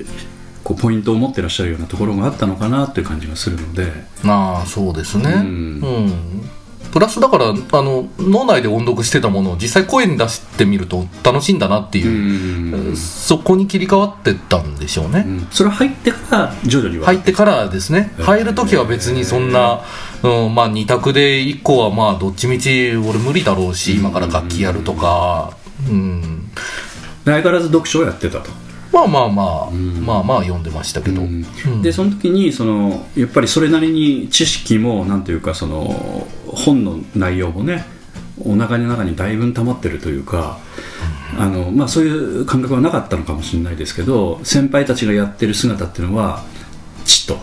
[0.72, 3.92] こうポイントを持ってらっしゃるようなところがあったのかなという感じがするので。
[4.24, 5.32] まあ、そうですね。
[5.32, 5.80] ううん。
[5.80, 6.50] ん。
[6.92, 12.96] プラスだから、あの、脳内で音読してたものを実際声に出してみると楽しいんだなってういう、ん。
[12.98, 15.24] そこに切り替わってったんでしょうね。
[15.26, 15.48] うん。
[15.52, 17.06] それは入ってから徐々には。
[17.06, 19.82] 入ってからですね、入るときは別にそんな、
[20.24, 25.54] うん、まあ2択で1個はまあどっちみち俺無理だろうし、今から楽器やるとか、
[25.90, 26.52] うん、
[27.26, 28.50] 相変わらず読書をやってたと。
[28.92, 30.06] まあまあまあ、ん。
[30.06, 31.46] まあまあ読んでましたけど、うん。
[31.66, 31.82] うん。
[31.82, 37.86] でその時にそのやっぱりそれなりに知識もなんていうかその本の内容もね
[38.40, 40.58] お腹の中にだいぶ溜まってるというか、
[41.38, 46.44] あのまあ、そういう感覚はなかったのかもしれないですけど先輩たちがやってる姿っていうのは
[47.06, 47.38] ちっと。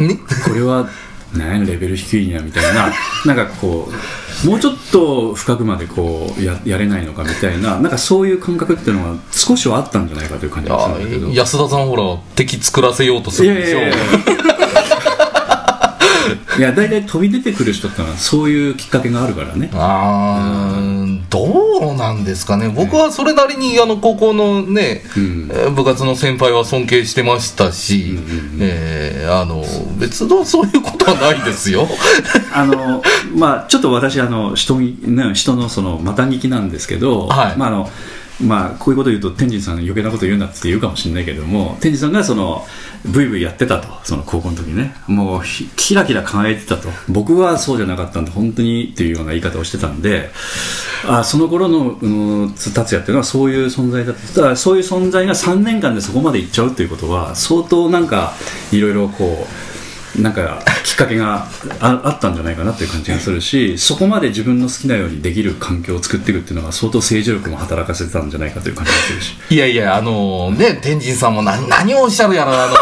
[0.00, 0.18] ね。
[0.44, 0.88] これは
[1.32, 2.92] なんやレベル低いんやみたいな。
[3.24, 11.28] なんかこうもうちょっと深くまでこうややれないのかみたいななんかそういう感覚っていうのは少しはあったんじゃないかという感じがするんだけど。
[11.28, 14.04] あ安田さんほら敵作らせようとすいるでしょやいやいや
[16.58, 16.72] いや。
[16.72, 19.70] 大体飛び出てくる人ってのはそういうきっかけがあるからね。
[19.74, 20.93] あー
[21.34, 22.68] どうなんですかね。
[22.68, 25.50] 僕はそれなりにあの高校のね、うん。
[25.52, 28.16] えー部活の先輩は尊敬してましたし、
[28.60, 29.64] えーあの
[29.98, 31.88] 別のそういうことはないですよ。
[32.54, 33.02] あの
[33.34, 37.56] まあちょっと私あの人にね人のそのまた聞きなんですけど、はい。
[37.56, 37.90] まああの
[38.42, 42.66] まあこういうこと言うと天神さん余計なこと言うなって言うかもしれないけども天神さんがその
[43.04, 44.94] ブイブイやってたとその高校の時ね。
[45.06, 45.42] もう
[45.76, 46.88] キラキラ輝いてたと。
[47.08, 50.30] 僕はそうじゃなかったんで本当にっていうような言い方をしてたんで
[51.06, 54.40] あその頃の宇野達也っていうのはそういう存在だった。
[54.40, 58.34] だそういう存在が3年間でそこまでいっちゃうっていうことは相当なんか
[58.72, 59.73] いろいろこう
[60.18, 61.46] なんかきっかけが
[61.80, 69.36] ああったんじゃないかなっていう感じがするしそこまで自分の好きなようにできる環境を作っていくっていうのは相当政治力も働かせてたんじゃないかという感じがするし。
[69.50, 72.74] いやいやあのね天神さんも何何をおっしゃるやらあの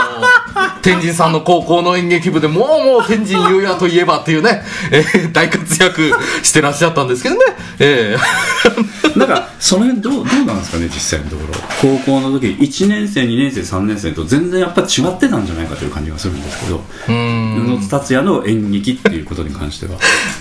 [0.82, 7.40] 天神さんの高校の演劇部でもうもう天神優也といえばっていうね、えー大活躍してらっしゃったんですけどね、
[7.78, 8.42] えー
[9.18, 11.54] なんかその辺どうどうなんですかね実際のところ。
[11.80, 16.76] 高校の時1年生2年生3年生と全然やっぱ違ってたんじゃないかという感じがするんですけど。
[16.76, 17.76] うーん。
[17.76, 19.92] 宇野達也の演劇っていうことに関しては。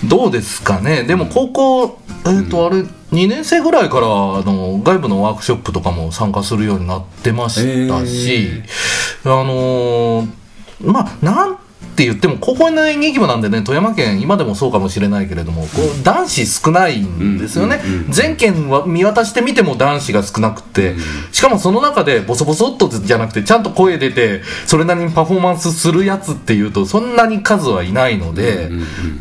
[0.04, 1.04] どうですかね。
[1.04, 4.08] でも高校えっ、とあれ2年生ぐらいからあ
[4.42, 8.62] の外部のワークショップとかも参加するようになってましたし、
[9.24, 10.28] あのー
[10.84, 11.58] まあなん
[11.94, 20.94] て言っても高校の演劇部なんでね富山県今でもそうかもしれないけれども、こう男子少ないんですよね、全県は見渡してみても男子が少なくて、
[21.32, 28.70] しかもその中でボソボソっとじゃなくてちゃんと声出てそれなりにパフォーマンスするやつっていうとそんなに数はいないので、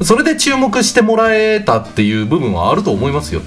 [0.04, 3.42] それで注目してもらえたっていう部分はあると思いますよ。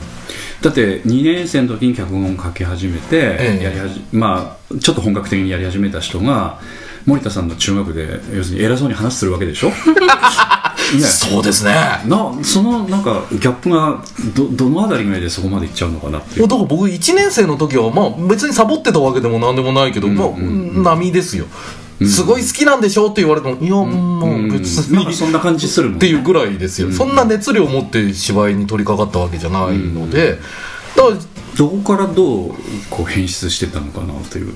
[0.62, 3.64] だって2年生の時に脚本を書き始めて、ええ。
[3.64, 6.58] やりはじまあ、ちょっと本格的にやり始めた人が
[7.06, 9.68] 森田さんの中学で要するに偉そうに話するわけでしょ？
[10.94, 11.00] ね。
[11.00, 11.72] そうですね。
[12.06, 14.02] なそのなんかギャップが
[14.34, 20.28] どどのあたりぐらいでそこまでいっちゃうのかなってだから僕1年生の時は、まあ、別にサボってたわけでもなんでもないけど、まあ、
[20.96, 21.46] 波ですよ、
[22.06, 23.10] すごい好きなんでしょ？
[23.10, 30.38] って言われてもいや、もう別に、なんかそんな感じするもんっていうぐらいですよ、そんな熱量を持って芝居に取り掛かったわけじゃないので、
[30.96, 31.16] だから
[31.56, 32.54] どこからどう
[32.90, 34.54] こう変質してったのかなという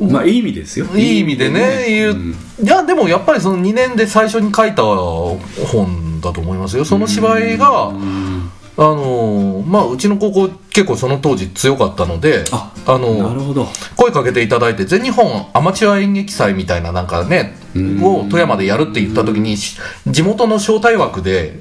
[0.00, 0.86] まあいい意味ですよ。
[0.94, 2.34] いい意味でね言う、うん。
[2.62, 6.84] いやでもやっぱりその2年で最初に書いた本だと思いますよ。
[6.84, 18.04] その芝居が、あのまあうちの高校結構その当時強かったのでああの声かけていただいて全日本アマチュア演劇祭みたいななんかねうん。
[18.04, 21.60] を富山でやるって言った時にし地元の招待枠で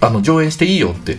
[0.00, 1.18] あの上演していいよって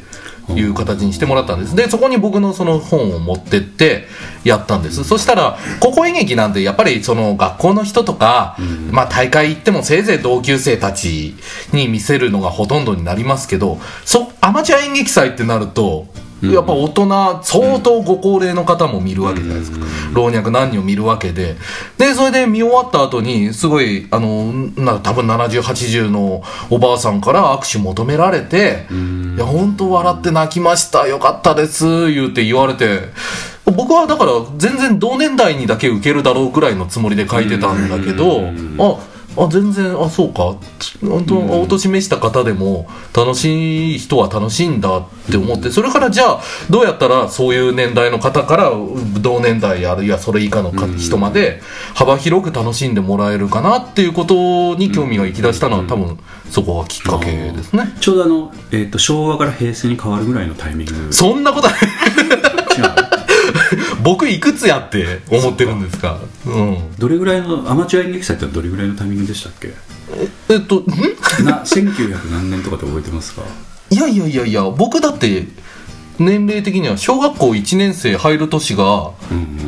[0.55, 1.75] いう形にしてもらったんです。
[1.75, 4.05] でそこに僕のその本を持ってって
[4.43, 5.03] やったんです。
[5.03, 8.57] そしたら高校演劇なんでやっぱりその学校の人とか、
[8.91, 11.35] まあ大会行ってもせいぜい同級生たち
[11.73, 16.07] に見せるのがほとんどになりますけどそアマチュア演劇祭ってなると
[16.41, 17.07] やっぱ大人
[17.43, 21.55] 相当ご高齢の方も見るわけじゃないですか、老若男女見るわけで。
[21.97, 28.85] でそれで見終わった後にすごいあのな多分7080のおばあさんから握手求められて
[29.35, 33.09] 「いや本当笑って泣きましたよかったです」言うて言われて。
[33.71, 38.41] 僕はだから全然同年代にだけ受けるだろうぐらいのつもりで書いてたんだけど
[38.79, 38.97] あ
[39.39, 40.55] あ全然あそうか。
[41.01, 48.71] 本当お年めした方でも楽しい人は楽しいんだって思ってそれからじゃあどうやったらそういう年代の方から
[49.21, 51.61] 同年代あるいはそれ以下のか人まで
[51.95, 57.95] 幅広く楽しんでもらえるかなっていうことに興味がいきだしたのは多分そこがきっかけですね。
[57.99, 61.13] ちょうどあの、えー、と昭和から平成に変わるぐらいのタイミング。
[61.13, 61.79] そんなことない
[64.11, 66.19] 僕いくつやって思ってるんですか？
[66.47, 66.95] うん。
[66.97, 69.69] どれぐらいのアマチュア演劇祭ってどれぐらいのタイミングでしたっけ？
[70.49, 70.85] えっとん？
[71.45, 73.43] な1900何年とかって覚えてますか？
[73.91, 75.47] いやいやいやいや僕だって
[76.17, 79.11] 年齢的には小学校1年生入る年が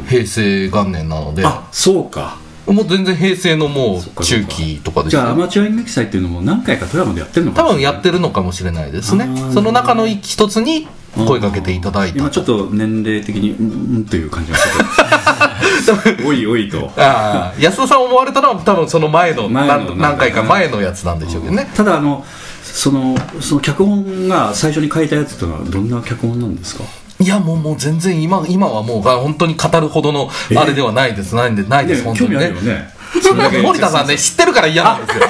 [0.09, 2.37] 平成元年なので、あそうか
[2.67, 9.27] もう全然平成のもう中期とかですじゃあアよマチュア演劇祭っていうのも何回か富山でやってるのか多分やってるのかもしれないですね。
[9.53, 10.87] その中の一つに
[11.27, 16.91] 声かけていただいた今ちょっと年齢的にうんうんという感じがするおいおいと。
[16.97, 21.69] ああ安田さん思われたのは多分その前の何何回か前のやつなんでしょうけどね。
[21.75, 22.23] ただあの
[22.63, 26.83] そのその脚本が最初に書いたやつっていうのはどんな脚本なんですか？
[27.19, 31.35] いやもうもう全然今今はもうが本当に語るほどのあれではないです。
[31.35, 32.35] ないんでないです本当にね。
[32.37, 32.89] 味あるよね。
[33.21, 35.25] それだけ 森田さんね知ってるから嫌なんですよ。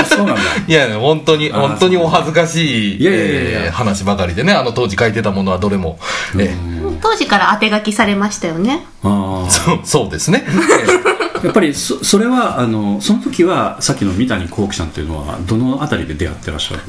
[0.00, 0.42] あ そうなんだ。
[0.66, 4.52] いやいや本当に本当にお恥ずかしい話ばかりでね。
[4.52, 5.98] あの当時書いてたものはどれも、
[6.38, 6.56] え
[7.02, 8.86] 当時から当て書きされましたよね。
[9.02, 10.46] そうそうですね。
[10.46, 16.80] あ やっぱりそそれはあのその時はさっきの三谷幸喜さんというのはどのあたりで出会ってらっしゃる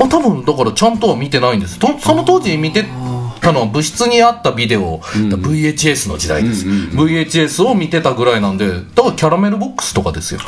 [0.00, 0.06] の？
[0.06, 1.78] あ多分だからちゃんとは見てないんです。
[1.78, 2.84] とその当時見て
[3.46, 10.40] たのは部室にあったビデオ、VHS の時代です、うんうん VHS を見てたぐらいなんでだからキャラメルボックスとかですよ。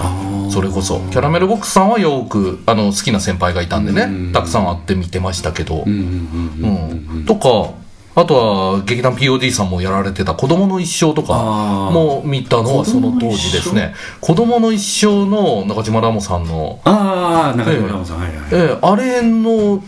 [0.51, 0.99] それこそ。
[1.11, 7.75] キャラメルボックスさんはよくあの好きな先輩がいたんでね、うんたくさん会って見てましたけど、うんうんうんうんうんとか
[8.21, 18.37] あとは劇団 POD さんもやられてた「子供の一生」とかも見たのはその当時ですね「子供の一生」の中島ラモさんのああ中島ラモさん、はいはい。
[18.51, 19.85] ええあれの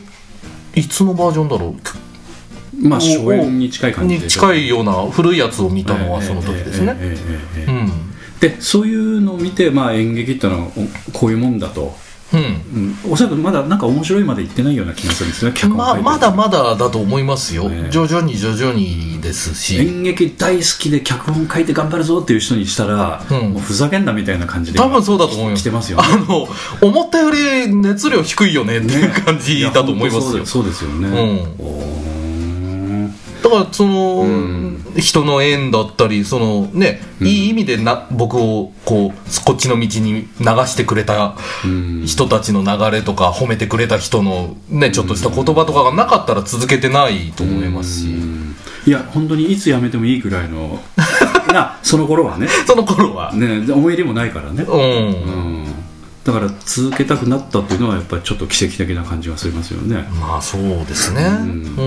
[0.76, 2.09] いつのバージョンだろう？
[2.82, 6.96] まあ、初演に近い感じに近いような古いやつを見たのはその時ですね。
[8.40, 10.70] でそういうのを見て、まあ、演劇っていうのは
[11.12, 11.94] こういうもんだと。
[12.32, 12.96] うん。
[13.04, 19.78] うん、おそらくまだなんか面白いまでいってないような気がするんですよね、まあ、まだまだだと思いますよ、徐々に徐々にですし。
[19.78, 25.64] 演劇大好きで脚本書いて頑張るぞっていう人にしたら、うん、もうふざけんなみたいな感じで多分そうだと思います。
[25.64, 26.48] てますよ、ね、あの
[26.80, 31.12] 思ったより熱量低いよねっていう感じだと思いますよ、ね、そうですよね、う
[32.06, 32.09] ん。
[33.42, 34.76] だからその、ん。
[34.96, 42.02] 人の縁だったりそのね、いい意味でな僕をこうこっちの道に流してくれたうん。
[42.06, 48.56] 人たちの流れとか褒めてくれた人のねちょっとした言葉とかがなかったら続けてないと思いますし、うん。
[48.86, 50.82] いや本当にいつ辞めてもいいくらいの
[51.52, 52.48] なその頃はね。
[52.66, 54.80] その頃は、ね思い入れもないからね、うん。
[54.80, 55.49] うん
[56.22, 60.06] だから続けたくなったっていうのはやっぱりちょっと奇跡的な感じがしますよね。
[60.20, 61.22] まあそうですね。
[61.28, 61.76] ん。
[61.78, 61.82] う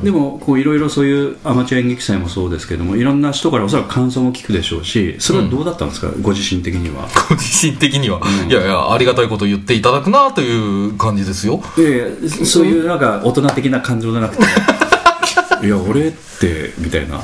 [0.00, 7.08] ん、でもこういろいろそういうアマチュア演劇祭もそうですけどもいろんな人からおそらく感想も聞くでしょうしそれはどうだったんですか、ご自身的には。
[7.28, 8.50] ご自身的には、うん。
[8.50, 11.62] いやいやありがたいこと言っていただくなという感じですよ。
[11.78, 14.44] ええそういうなんか大人的な感情じゃなくて。
[15.64, 17.20] いや俺ってみたいな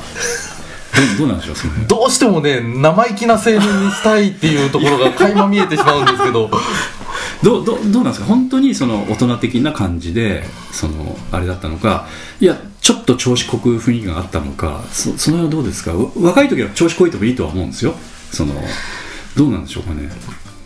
[1.17, 1.87] どうなんでしょうその辺。
[1.87, 6.49] どうしてもね生意気な青年にしたいっていうところが垣間見えてしまうんですけど。
[7.43, 8.25] どうどうどうなんですか？
[8.27, 12.05] 本当にその大人的な感じでそのあれだったのか
[12.39, 15.91] いやちょっと調子こく雰囲気があったのかそその辺はどうですか？
[15.93, 17.95] わ若い時は調子こいてもいいとは思うんですよ。
[18.31, 18.53] その
[19.35, 20.09] どうなんでしょうかね。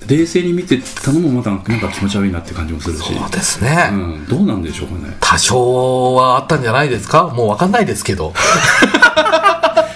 [0.06, 3.04] 冷静に見てたのもまたなんか気持ち悪いなって感じもするし。
[3.14, 5.16] そうですね、うん、どうなんでしょうかね。
[5.22, 7.24] 多少はあったんじゃないですか？
[7.30, 8.34] もう分かんないですけど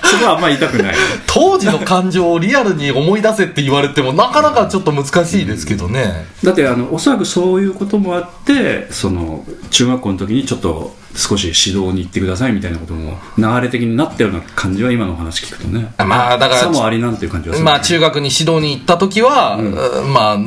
[0.09, 0.95] そこはあんまり言いたくない。
[1.27, 15.91] 当時の感情をリアルに思い出せって言われてもなかなかちょっと難しいですけどね、だってあのおそらくそういうこともあってその中学校の時にちょっと少し指導に行ってくださいみたいなことも流れ的になったような感じは今のお話聞くとね。
[15.97, 17.65] まあだからさもありなんていう感じはする。
[17.65, 20.39] まあ中学に指導に行った時は、んうんまあ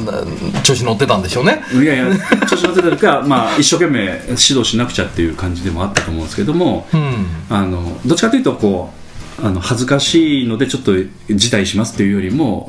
[0.62, 1.62] 調子乗ってたんでしょうね。
[1.72, 2.16] いやいや
[2.48, 7.26] 調子乗ってた時は、まあ、一生懸命指導しなくちゃっていう感じでもあったと思うんですけどもうん。
[7.50, 9.01] あのどっちかというとこう
[9.45, 11.09] あの恥ずかしいのでちょっと辞
[11.49, 12.68] 退しますっていうよりも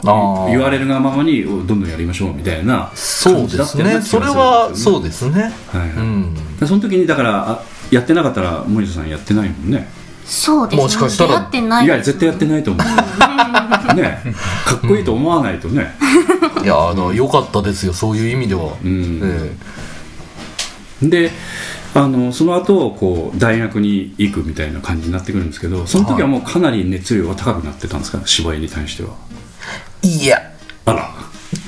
[0.50, 5.54] 言われるがままにおどんどんやりましょうみたいなそう感じだっですたねそれはそうですね。
[5.72, 5.80] はい。
[5.82, 6.58] はいうん。
[6.60, 9.88] でその時にだからあやってなかったら森田さんやってないもんね。
[10.26, 10.84] そうですね。
[10.84, 11.30] もしかしたら。
[11.30, 11.86] 出会ってない。
[11.86, 12.86] いや絶対やってないと思う。
[13.94, 14.24] ね。
[14.66, 15.94] かっこいいと思わないとね、
[16.64, 17.94] いやあの良かったですよ。
[17.94, 19.22] そういう意味では、うん。
[21.04, 21.08] え。
[21.08, 21.32] で
[21.96, 28.22] あのその後こう大学に行くみたいな感じになってくるんですけどその時はもうかなり熱量が高くなってたんですか？
[28.26, 29.10] 芝居に対しては。
[30.04, 30.38] えいや。
[30.86, 31.10] あら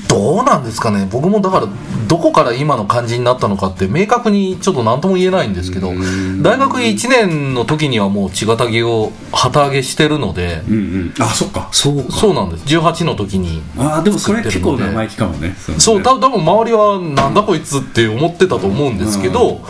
[0.07, 1.07] どうなんですかね。
[1.11, 1.67] 僕もだから
[2.07, 6.43] どこから今の感じになったのかって明確にちょっと何とも言えないんですけどうん。
[6.43, 11.13] 大学1年の時にはもう血がたぎを旗揚げしてるのでうんうん。
[11.19, 11.69] あそっか。
[11.71, 12.11] そうか。
[12.11, 12.65] そうなんです。
[12.65, 15.55] 18の時にあでもそれ結構生意気かもね。
[15.77, 16.03] そうね。
[16.03, 19.61] 多分周りはなんだこいつって思ってたと思うんですけど、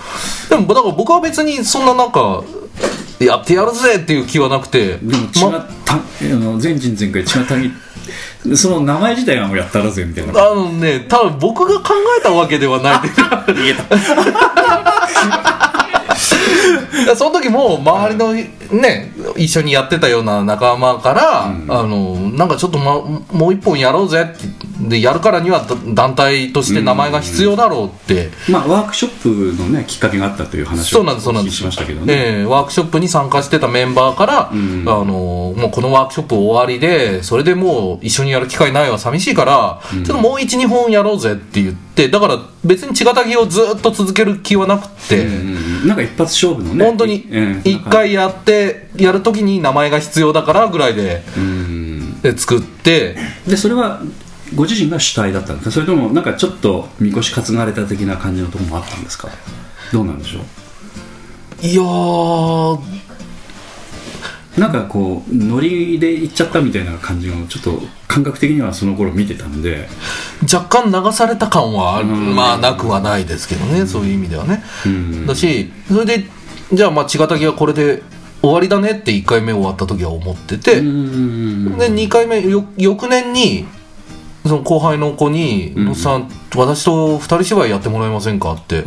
[0.50, 2.44] でもだから僕は別にそんななんか
[3.20, 7.72] やってやるぜっていう気はなくてでも血がた、あの全人全開血がたぎ
[8.56, 10.32] その名前自体がもうやったらぜみたいな。
[10.32, 13.54] あのね多分僕が考えたわけではない。
[13.54, 13.76] でいや
[17.16, 18.34] その時も周りの
[18.82, 21.52] ね一緒にやってたような仲間から、あ
[21.84, 31.64] のなんかちょっと、ま、もう一本やろうぜってでやるからにはだ団体として名前が必要だろうって、まあワークショップのねきっかけがあったという話をそうなんですそうなんです。
[31.64, 34.84] お聞きしましたけどね、ええワークショップに参加してたメンバーから、ん。
[34.88, 45.30] あのもうこのワークショップ終わりでそれでもう一緒にやる機会ないわ寂しいから、ちょっともう12本やろうぜって言ってだから別に血がたぎをずっと続ける気はなくって、う
[45.86, 45.88] ん。
[45.88, 46.86] なんか一発勝負のね。
[46.86, 52.22] 本当にええ一回やってやるときに名前が必要だからぐらいでうん。
[52.22, 53.18] で作って。
[53.48, 54.02] でそれは
[54.54, 55.72] ご自身が主体だったんですか？
[55.72, 59.30] それともなんかちょっとみこし担がれた的な感じのところもあったんですか？
[59.92, 61.66] どうなんでしょう？
[61.66, 62.80] いやー。
[64.58, 69.88] なんかこうノリで行っちゃったみたいな感じのちょっと感覚的にはその頃見てたんで。
[70.52, 72.10] 若干流された感はある。
[72.10, 72.36] うん。
[72.36, 75.26] まあなくはないですけどね、そういう意味ではね、うん。
[75.26, 76.26] だしそれで
[76.72, 78.02] じゃあまあ茅ヶ崎はこれで
[78.42, 81.78] 終わりだねって1回目終わった時は思ってて、うん。
[81.78, 83.66] で2回目よ翌年に
[84.46, 88.84] その後輩の子に「うんのっさん私と2人芝居やってもらえませんか?」って。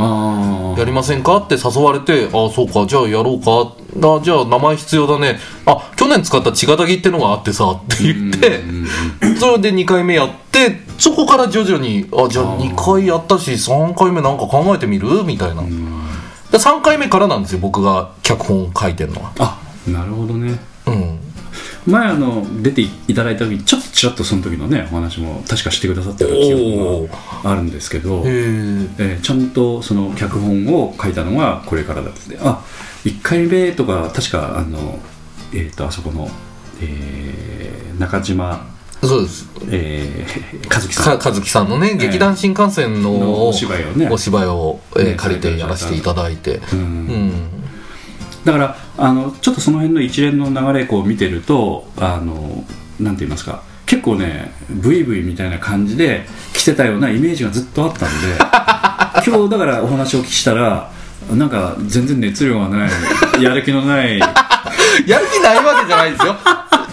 [0.78, 1.38] やりませんか？
[1.38, 8.61] って誘われて、ああ、そうか、じゃあやろうか、あじゃあ名前必要だね、あ去年使った茅ヶ崎ってのがあってさって言って、
[9.40, 15.24] それで2回目やって、そこから徐々に、あじゃあ2回やったし、3回目なんか考えてみる？
[15.24, 15.62] みたいな。
[15.62, 19.32] で3回目からなんですよ、僕が脚本書いてるのは。
[19.40, 20.61] あなるほどね。
[20.86, 21.18] うん。
[21.89, 27.09] 前あの出ていただいた時にちょっとちらっとその時のねお話も確かしてくださったような記憶
[27.45, 28.24] があるんですけどへえ。
[28.24, 32.64] えーちゃんとその脚本を書いたのがこれからだってあ
[33.05, 34.99] 1回目とか確かあの
[35.55, 36.28] えっ、とあそこの、
[36.82, 38.66] えー中島、
[39.03, 39.49] そうです。
[39.70, 46.61] えー、和樹さんか和樹さんのね、ええ劇団新幹線ののお芝居をねお芝居を、えーね借りてやらせていただいて。
[46.72, 47.57] うんうん。
[48.49, 52.64] だからあのちょっとその辺の一連の流れこう見てるとあの
[52.99, 56.24] なんて言いますか結構ねブイブイみたいな感じで
[56.55, 58.36] 来てたようなイメージがずっとあったんで
[59.30, 60.90] 今日だからお話をお聞きしたら
[61.30, 62.88] なんか全然熱量がな
[63.36, 64.18] いやる気のない
[65.07, 66.34] やる気ないわけじゃないですよ。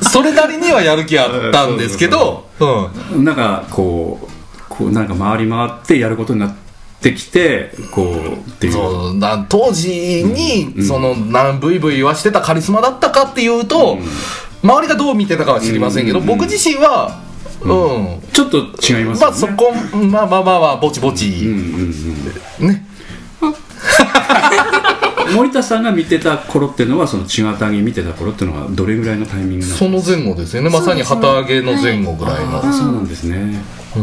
[0.01, 3.23] それなりにはやる気あったんですけど、うん。
[3.23, 6.64] なんかこうこうなんか回り回ってやることになって
[7.13, 8.73] きてこうっていう。
[8.73, 9.19] そう。
[9.19, 13.97] だ当時に、うんそのなんブイブイ言わしてたカリスマだったかっていうと、
[14.63, 17.21] 周りがどう見てたかは知りませんけど、うん僕自身は
[17.61, 19.15] うん、ちょっと違いますよね。
[19.19, 21.89] まあそこまあまあまあまあぼちぼうんち、うん
[22.59, 22.85] ね
[23.41, 23.55] うん、
[25.35, 30.69] 森田さんが見てた頃っていうのはその血形見てた頃っていうのはどれぐらいのタイミングその前後ですよね。
[30.69, 33.63] まさに旗揚げの前後ぐらいの、あそうなんですね、
[33.95, 33.99] あ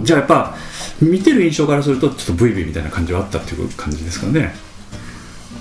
[0.00, 0.04] ー。
[0.04, 0.54] じゃあやっぱ
[1.00, 4.54] 見てる印象からするとちょっとブイブイみたいな感じはあったっていう感じですかね。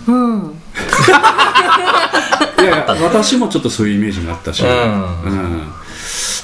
[0.07, 0.53] うん。
[2.59, 4.69] いやいや私もちょっとそういうイメージがあったし、うん。
[4.69, 4.73] う
[5.29, 5.67] ん。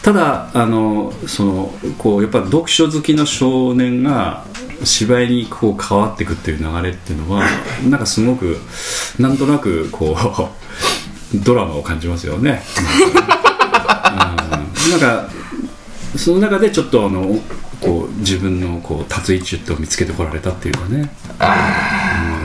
[0.03, 4.43] ただあのそのこうやっぱ読書好きの少年が
[4.83, 7.45] 芝居にこう変わっていくっていう流れっていうのは
[7.89, 8.57] なんかすごく
[9.17, 10.13] なんとなくこ
[11.33, 12.61] うドラマを感じますよね、
[14.85, 15.29] うん、なんか
[16.17, 17.39] その中でちょっとあの
[17.81, 21.11] こう自分のこう立つ位置を見つけてこられたっていうかね、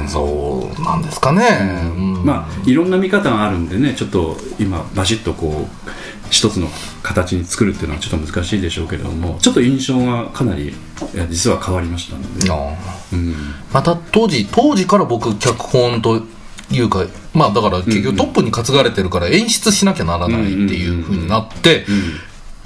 [0.09, 2.25] そうなんですかね、うん。
[2.25, 5.91] まあいろんな見方があるんでねちょっと今バシッとこう
[6.31, 6.69] 一つの
[7.03, 10.73] 形に作るっていうのはちょっと難しいでしょうけれどもちょっと印象がかなりい
[11.17, 12.49] や実は変わりましたので、
[13.13, 13.35] うん、
[13.73, 16.23] また当時当時から僕脚本と
[16.71, 21.87] いうかまあだから結局トップに担がれてるから演出しなきゃならないっていうふうになって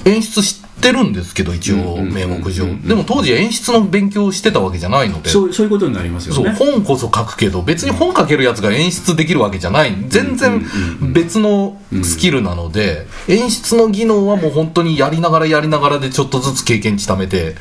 [0.04, 2.66] 演出してるんですけど一応名目上。
[2.86, 5.30] でも当時演出の勉強をしてたわけじゃないので。
[5.30, 9.94] そうそういうことになりますよそうね本こそ書くけど別に本書けるやつが演出できるわけじゃない。
[10.08, 10.64] 全然
[11.12, 17.56] 別のスキルなので演出の技能はもう本当にやりながらやりながらでちょっとずつ経験値貯めて、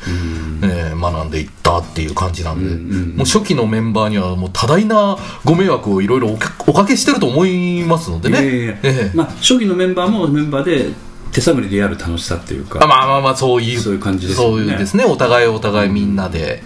[0.62, 9.10] えー学んでいったっていう感じなんで、もう初期のメンバーにはもう多大なご迷惑をいろいろおかけしてると思いますのでね。
[9.14, 10.90] まあ初期のメンバーもメンバーで
[11.32, 14.54] 手探りでやる楽しさっていうかあまあまあまあそういうそういう感じですよね。
[14.56, 15.04] そういうですね。
[15.04, 16.62] お互いお互いみんなで、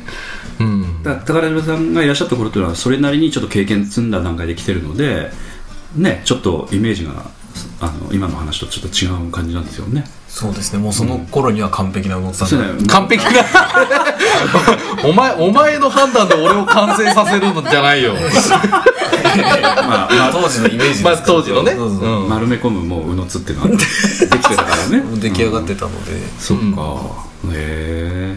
[0.61, 5.31] うん、だから宝島さんがいらっしゃった頃というのはそれなりにちょっと経験積んだ段階で来てるので
[5.95, 7.31] ねちょっとイメージが
[7.81, 10.05] あの今の話とちょっと違う感じなんですよね
[10.39, 10.79] そうですね。
[10.79, 13.31] もうその頃には完璧な動きだよ完璧な。
[15.03, 18.13] お前お前の判断で俺を完成させるのじゃないよ。
[18.13, 21.73] まあまあ当時のイメージですまあ当時のね。
[21.73, 22.29] そうん。
[22.29, 23.87] 丸め込むもううのつっていうのはでき
[24.27, 25.03] てたからね。
[25.17, 26.63] 出来上がってたので、そっか、
[27.55, 28.37] へ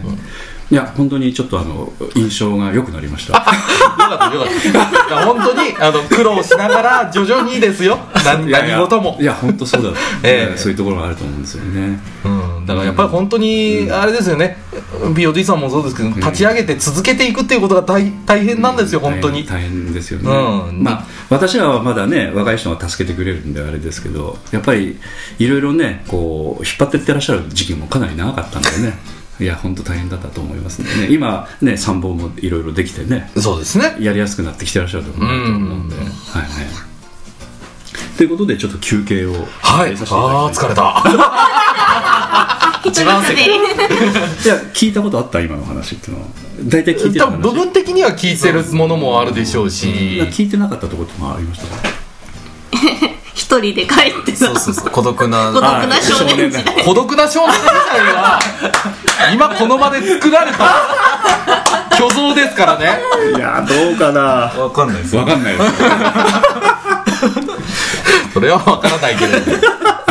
[0.70, 3.38] いや本当にちょっとあの印象が良くなりました。
[3.38, 3.50] よか
[4.14, 5.24] ったよかった。
[5.24, 7.98] 本当にあの苦労しながら徐々にですよ。
[8.24, 8.46] 何
[8.80, 9.18] 事も。
[9.20, 9.90] いや本当そうだ、
[10.22, 10.56] ええ。
[10.56, 12.00] そういうところがあると思うんですよね。
[12.24, 12.28] う
[12.62, 14.58] ん、だからやっぱり本当にあれですよね、
[15.14, 19.44] POD さんもそうですけど、立ち上げて続けていくっていうことが大大変なんですよ、本当に。
[19.44, 20.82] 大変大変ですよね、うん。
[20.82, 24.98] まあ私らはまだね若い人が助けてくれるんであれですけどやっぱり
[25.38, 31.08] いろいろねこう引っ張ってってらっしゃる時期もかなり長かったんでねいや本当大変だったと思いますね。
[31.10, 33.30] 今ね参謀もいろいろできてね。
[33.38, 33.96] そうですね。
[34.00, 35.88] やりやすくなってきてらっしゃると思うと思うん。
[35.88, 36.50] で、はいはい。
[38.18, 39.32] ということでちょっと休憩を
[39.62, 39.92] はい。
[39.92, 41.02] ああ、疲れた。
[42.84, 43.26] 一番い。
[44.46, 46.28] や聞いたことあった今の話っていうのは。
[46.64, 47.38] 大体聞いてた話。
[47.38, 49.86] 部分的には聞いてるものもあるでしょうし。
[50.32, 53.10] 聞いてなかったところとかありましたか？
[53.50, 54.90] 一人で帰ってそうそうそう。
[54.90, 55.48] 孤独な。
[55.52, 56.84] 孤独な少年時代。
[56.84, 57.74] 孤独な少年時代
[58.14, 58.38] は
[59.34, 63.00] 今この場で作られた虚像ですからね。
[63.36, 64.52] いやどうかな。
[64.62, 65.72] わかんないですわかんないです
[68.34, 69.32] それは分からないけど。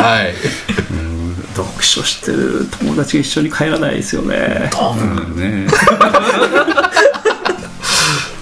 [0.02, 0.34] はい。
[1.56, 4.70] 読書してる友達が一緒に帰らないですよね。
[4.94, 4.98] う
[5.32, 5.66] んね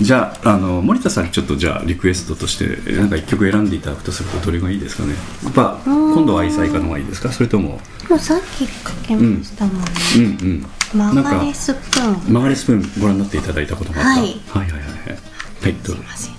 [0.08, 5.12] じゃああの森田さんにちょっとじゃあリクエストとしてなんか一曲選んでいただくとするとどれがいいですかね？
[5.44, 7.30] やっぱ今度は愛妻家の方がいいですか？
[7.30, 7.78] それとも。
[8.08, 9.84] もうさっきかけましたもんね、
[10.16, 10.66] うんうん。
[10.98, 12.32] マなんかガレスプーン。
[12.32, 14.20] マガレスプーンご覧になっていただいたことがあった、はい。
[14.20, 14.32] はい
[14.62, 15.18] はいはいはい。
[15.60, 15.96] はいどうぞ。
[15.96, 16.37] すいません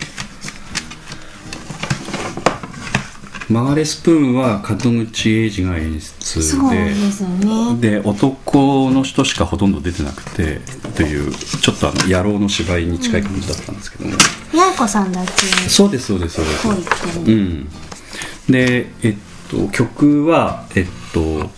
[3.50, 6.76] マガレスプーンは門口英二が演出で。
[7.82, 8.00] ね。
[8.00, 10.62] で男の人しかほとんど出てなくて
[10.96, 14.18] というちょっとあの野郎の芝居に近い感じだったんですけども、
[14.52, 15.32] 八重子さんだけ
[15.68, 16.68] そうですそうですそうです。
[16.68, 17.70] こうん。
[18.50, 19.16] でえっ
[19.50, 21.50] と曲はえっと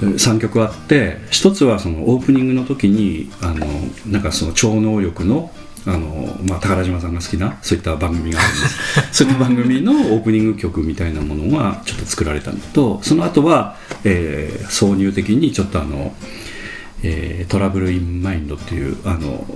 [0.00, 3.66] 3曲あって一つはそのオープニングの時にあの
[4.06, 5.50] なんかその超能力の
[5.88, 8.66] あの、まあ、宝島さんが好きなそういった番組があるんで
[9.12, 16.14] すそういった番組のオープニング曲みたいなものがちょっと作られたのとその後は、えー挿入的にちょっとあの、
[17.02, 19.46] えートラブル・イン・マインド」っていうあの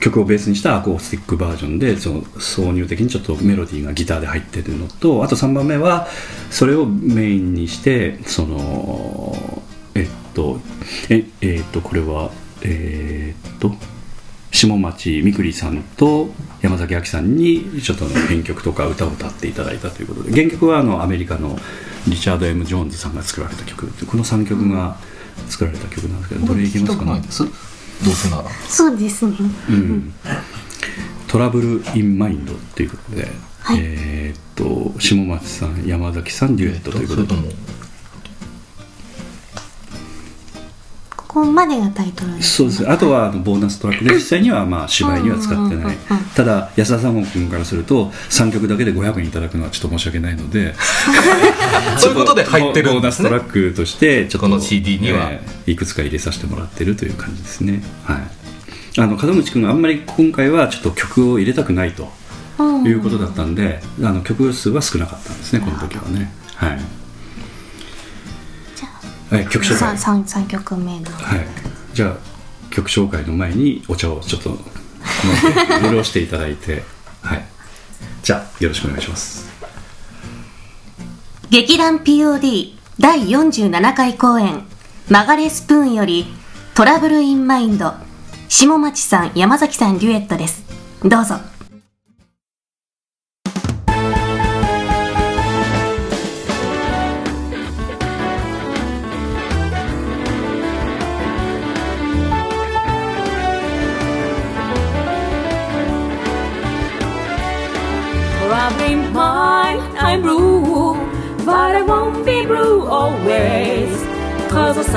[0.00, 6.08] 曲をベースにしたアコースティックバージョンでその挿入的にちょっとメロディーがギターで入ってるのとあと3番目は
[6.50, 9.36] それをメインにしてその
[9.94, 10.60] えっと
[11.08, 12.30] ええっとこれは
[12.62, 13.74] えっと
[14.52, 16.28] 下町みくりさんと
[16.60, 21.56] 山崎亜紀さんにちょっと編曲とか歌を歌っていただいたということで原曲はあのアメリカの
[22.06, 24.96] リチャード・ M・ ジョーンズさんが作られた曲この3曲が
[25.48, 27.04] 作られた曲なんですけどどれいきますか？
[27.04, 27.22] ね
[28.04, 29.36] どうせならそうですね
[29.70, 30.12] うん、
[31.28, 33.28] トラブル・イン・マインドっていうことで、
[33.60, 37.56] はいえっと下町さん山崎さんデュエットということで、それと
[41.32, 42.90] ここまでがタイトルですそうです。
[42.90, 45.96] あとはあのボーナストラックで実際にはまあ芝居には使ってない。
[45.96, 50.74] うんただ安田三郷君からすると3曲だけで500円いただくのはちょっと申し訳ないので
[51.98, 55.28] そういうことで入ってるボーナスんですねトラックとしてちょっとこの CD には。
[55.30, 57.82] えーいくつか入れさせてもらってるという感じですね。
[58.04, 58.16] はい。
[58.98, 62.10] あの門口君があんまり今回はちょっと曲を入れたくないと
[62.58, 66.32] うんいうことだったんで、あの曲数は少なかったんですねこの時はね。
[66.56, 66.80] はい
[69.32, 70.46] はい曲紹介。
[70.46, 71.10] 曲目の。
[71.10, 71.46] はい。
[71.94, 72.16] じゃあ
[72.70, 76.82] 曲紹介の前にお茶をちょっと飲んで潤していただいて。
[77.22, 77.44] はい。
[78.22, 79.48] じゃあよろしくお願いします。
[81.48, 84.64] 劇団 POD 第47回公演。
[85.08, 86.26] マガレスプーンより
[86.74, 87.94] トラブルインマインド。
[88.50, 90.62] 下町さん山崎さんデュエットです。
[91.02, 91.36] どうぞ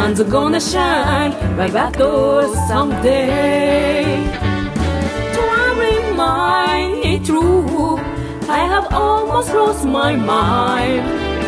[0.05, 4.03] sun's gonna shine right back door someday.
[5.33, 7.97] Traveling mine, it's true.
[8.47, 11.03] I have almost lost my mind.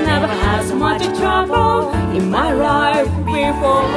[0.09, 3.89] Never had so much trouble in my life before.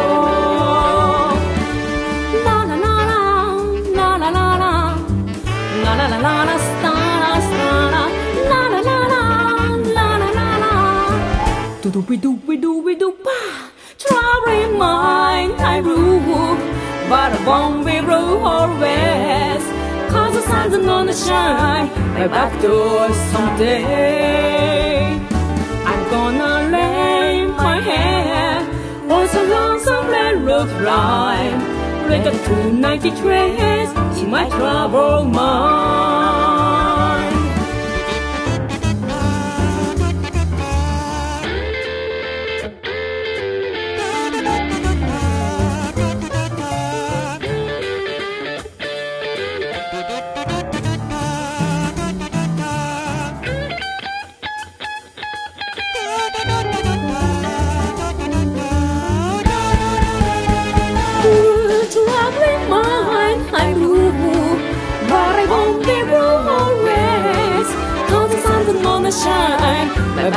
[2.46, 3.22] La la la la,
[3.98, 4.74] la la la la.
[5.84, 7.32] La la la la la, sta la
[7.94, 8.04] la.
[8.50, 9.24] La la la la,
[9.96, 10.74] la la la la.
[11.82, 13.40] Do do we do we do we do pa.
[14.11, 16.56] Traveling mind I rule,
[17.08, 19.62] but I won't be rule always.
[20.12, 25.14] Cause the sun's gonna shine right back door someday.
[25.90, 28.62] I'm gonna lay my head
[29.11, 31.61] on some lonesome railroad line.
[32.11, 36.09] Like a 290 trace in my troubled mind.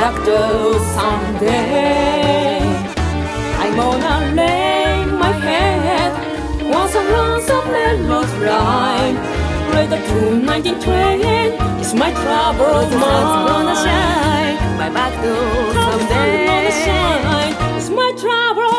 [0.04, 2.60] doctor someday.
[3.62, 6.12] I'm gonna lay my head
[6.76, 9.16] on some rounds of mellow rhyme.
[9.70, 10.74] Play the tune 19
[11.80, 14.56] it's my troubled mind's gonna shine.
[14.80, 16.68] My back door someday.
[17.78, 18.73] It's my trouble.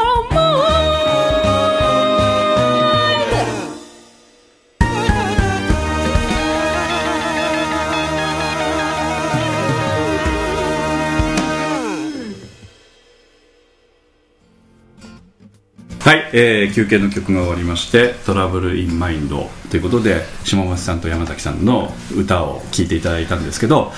[16.33, 23.91] えー休憩の曲が終わりまして「トラブル・イン・マインド」ということで下松さんと山崎さんの歌を聴いていただいたんですけど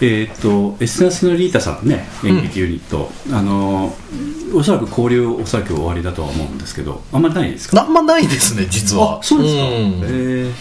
[0.00, 3.96] えっ、とエスナスのリータさんね演劇ユニット、あの
[4.54, 7.80] おそらく交流おそらく終わりだとは思うんですけどあんまりないですか？
[7.82, 9.18] あんまないですね実は。
[9.18, 9.66] あそうですか、ん。
[9.66, 10.52] えー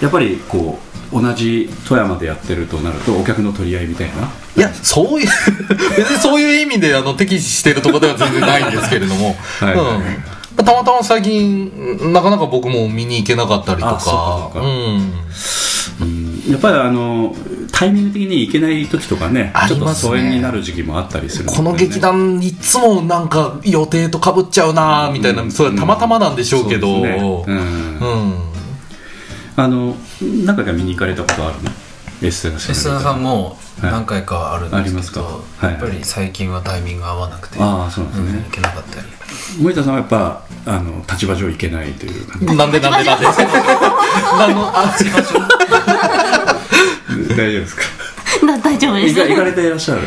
[0.00, 4.30] やっぱりこう同じ富山でやってるとなるとお客の取り合いみたいな？
[4.56, 5.28] いやそういう
[5.96, 9.36] 別にそういう意味であの敵視してるところでは全然ないんですけれども。
[9.60, 14.50] はいうん、たまたま最近なかなか僕も見に行けなかったりとか。
[14.54, 15.12] うん。
[16.00, 16.42] うん。
[16.50, 17.34] やっぱりあの
[17.72, 21.52] タイミング的に行けない時とかねあちょっと疎遠になる時期もあったりするね。
[21.54, 27.46] この劇団いつもなんか予定とかぶっちゃうなみたいな、それはたまたまなんでしょうけど、うん。
[27.46, 28.34] うん。
[29.56, 31.70] あの何回か見に行かれたことあるの？
[32.20, 35.20] エステラ吉田さんも何回かあるんはいありますか？
[35.20, 35.72] ですけど、はい。
[35.74, 38.38] やっぱり最近はタイミング合わなくて、ああそうなんですね。
[38.38, 39.06] うん行けなかったり。
[39.60, 42.46] 森田さんはやっぱあの立場上行けないという感じ？
[42.56, 43.26] なんでなんでなんで？
[43.30, 43.32] あ
[44.48, 44.94] のあ
[47.36, 47.82] 大丈夫ですか？
[48.46, 49.14] だ大丈夫です。
[49.14, 50.00] 行か行かれていらっしゃる？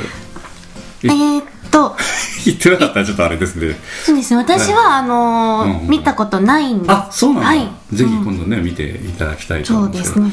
[1.04, 1.96] えーっと。
[2.44, 3.76] 行ってなかったらちょっとあれですね。
[4.04, 4.38] そうですね。
[4.38, 5.88] 私はあのーうんうん。
[5.90, 6.92] 見たことないんです。
[6.92, 10.32] あそうなんだ、はいぜひうん今度ね、見ていただきたいと思そううんですけどね。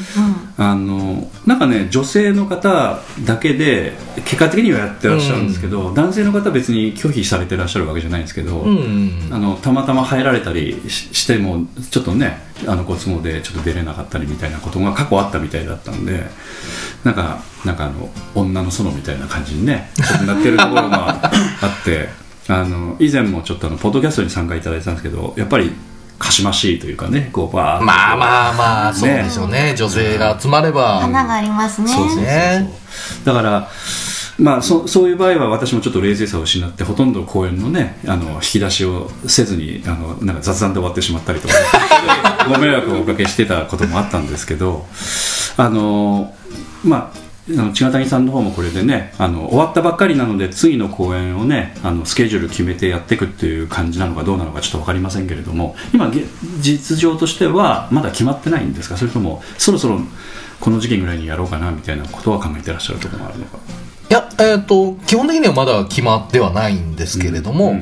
[0.57, 0.65] うん。
[0.65, 3.93] あのなんかね女性の方だけで
[4.25, 9.29] 結果的にはやってらっしゃるんですけど、男性の方は別に拒否されてらっしゃるわけじゃないんですけど、うん。
[9.31, 16.25] あのたまたま入られたりししてもちょっとねあのご都合でちょっと出れなかったりみたいなことが過去あったみたいだったんで
[17.03, 19.89] なんかなんかあの女の園みたいな感じにね
[20.25, 22.09] なってるところがあって
[22.47, 25.71] あの以前もちょっとあのポッドキャストに参加いただいてたんですけどやっぱり
[26.19, 29.73] かしましいというかねこうバーまあまあまあそうでしょうね。
[29.75, 30.99] 女性が集まれば。
[30.99, 31.87] 花がありますね。
[31.87, 32.25] そうそうそうそう。
[32.25, 32.69] ね
[33.23, 33.69] だから
[34.37, 41.53] まあそそういう場合は私もちょっと冷静さを失ってほとんど公演のねあの引き出しをせずにあのなんか雑談で終わってしまったりとか
[42.47, 44.85] ご迷惑をおかけしてたこともあったんですけど
[45.57, 46.33] あの
[46.83, 56.23] まああの千賀谷さんの方もこれでねあの終わったばっかりなので次の公演をねあのスケジュール決めてやっていくっていう感じなのかどうなのかちょっと分かりませんけれども今げ
[56.59, 58.97] 実情としてはまだ決まってないんですか？
[58.97, 59.99] それともそろそろ
[60.59, 63.57] この時期ぐらいにやろうかなみたいなことは考えてらっしゃるところもあるのか？
[64.09, 67.75] いや、えっ、と、基本的にはまだ決まってはないんですけれども、う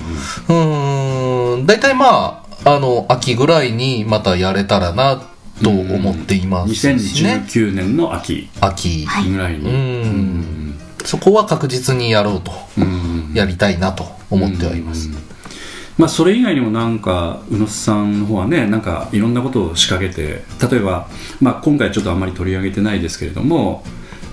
[0.51, 5.21] ーん、大体まあ、あの、秋ぐらいにまたやれたらな、
[5.63, 6.93] と思っていますしね。
[6.93, 8.49] 2019年の秋。
[8.59, 9.05] 秋。
[9.29, 10.79] ぐらいに、うん。
[11.03, 13.31] そこは確実にやろうと、うん。
[13.33, 15.09] やりたいなと思ってはいます。
[15.97, 21.07] まあ、それ以外にもなんか宇野さんの方はねなんかいろんなことを仕掛けて例えば、
[21.41, 23.83] まあ、今回ちょっとあんまり取り上げてないですけれども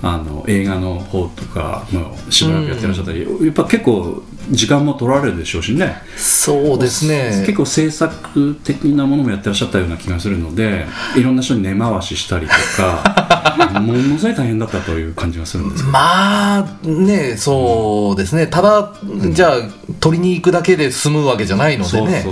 [0.03, 5.97] あの映画の方とかもしばらくやってらっしゃったり、やっぱ結構時間も取られるでしょうしね。
[6.17, 7.43] そうですね。
[7.47, 10.87] 結構制作的なものもやってらっしゃったような気がするので
[11.17, 18.47] いろんな人に根回ししたりとか ものすごい大変だったという感じがするんですまあねそうですね。
[18.47, 18.93] ただ、
[19.31, 19.57] じゃあ
[20.01, 22.25] 取りに行くだけで済むわけじゃないのでね。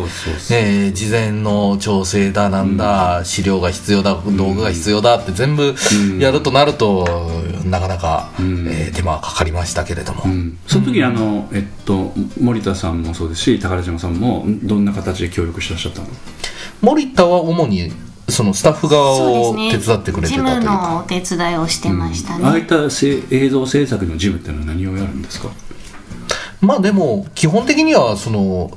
[0.94, 5.74] 事前の調整だなんだ、資料が必要だ道具が必要だって全部
[6.18, 8.66] やるとなると、なかなか、ん。
[8.68, 10.58] えー手間はかかりましたけれども、うん。
[10.66, 12.01] その時あの、えっと、
[12.40, 16.08] 森田さんもそうですし宝島さんもどんな形で協力してらっしゃったの？
[16.80, 17.92] 森田は主に
[18.28, 25.48] そのスタッフ側を手伝ってくれて事たという務のおか、手伝いをしてましたああいね、ったせ映像制作の事務っていうのは何をやるんですか？
[26.60, 28.70] まあでも基本的にはその、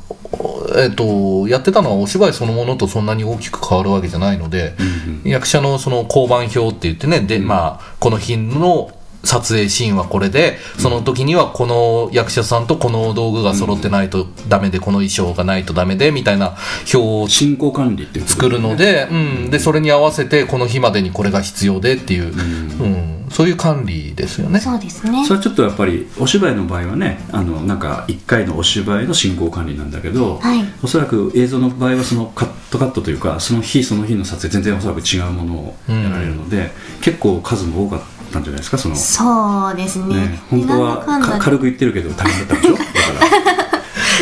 [0.75, 4.75] えっとやってたのはお芝居そのものとそんなに大きく変わるわけじゃないので、
[5.23, 7.19] 役者のその交番表って言ってね。
[7.21, 8.91] で、まあ、この日の
[9.25, 16.55] 撮影シーンはこれでその時にはこの役者さんとこの道具が揃ってないとダメで、この衣装がないとダメでみたいな
[16.93, 19.15] 表を進行管理って作るので,、う
[19.47, 23.15] ん、でそれに合わせてこの日までにこれが必要でっていう、うん。
[23.29, 24.59] そういう管理ですよね。
[24.59, 25.25] そうですね。
[25.25, 30.63] それはちょっとやっぱりお芝居の場合はねあのなんか1回のお芝居の進行管理なんだけど、はい。
[30.83, 36.71] おそらく映像の場合はそのカットカットというかその日その日の撮影全然おそらく違うものをやられるので、
[37.01, 38.95] 結構数も多かったんじゃないですかその。
[38.95, 40.15] そうですね。
[40.15, 40.39] ね。
[40.49, 42.75] 本当は軽く言ってるけど大変だったんでしょ？
[42.77, 42.89] だか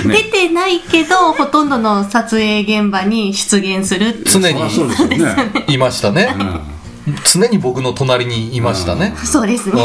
[0.08, 0.14] ら。
[0.14, 4.62] 出てないけど、ほとんどの撮影現場に出現するって常に。
[4.62, 6.36] あそうですよ ね、いましたね。
[6.38, 6.60] うん
[7.26, 9.14] 常に僕の隣にいましたね。
[9.24, 9.76] そうですうん。
[9.76, 9.84] ね。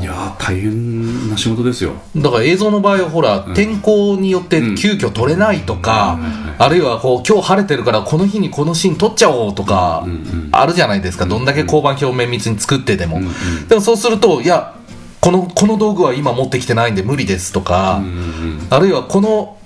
[0.00, 1.92] いやー大変な仕事ですよ。
[2.16, 6.18] だから映像の場合はほら、ん天候によって急遽撮れないとか、
[6.58, 14.74] あるいはこう今日晴れてるからこの日にこのシーン撮っちゃおうとか、んうんあるじゃないですか、どんだけ交番表面密に作ってでも、んうんでもそうするといや
[15.20, 18.66] このこの道具は今持ってきてないんで無理ですとか、うんうん。
[18.70, 19.56] あるいはこの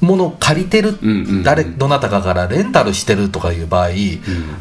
[0.00, 0.98] ものを借りてる、
[1.44, 3.88] 誰どなたかからレンタルしてるとかいう場合、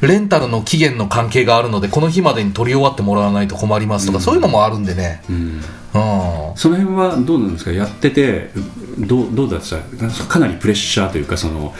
[0.02, 5.62] レンタルの期限の関係があるのでこの日までに取り終わってもらわないと困りますとか、そういうのもあるんでね、うん。
[5.94, 7.72] うん、その辺はどうなんですか？
[7.72, 8.52] やってて
[9.00, 9.78] どうどうだった？
[10.26, 11.74] かなりプレッシャーというかその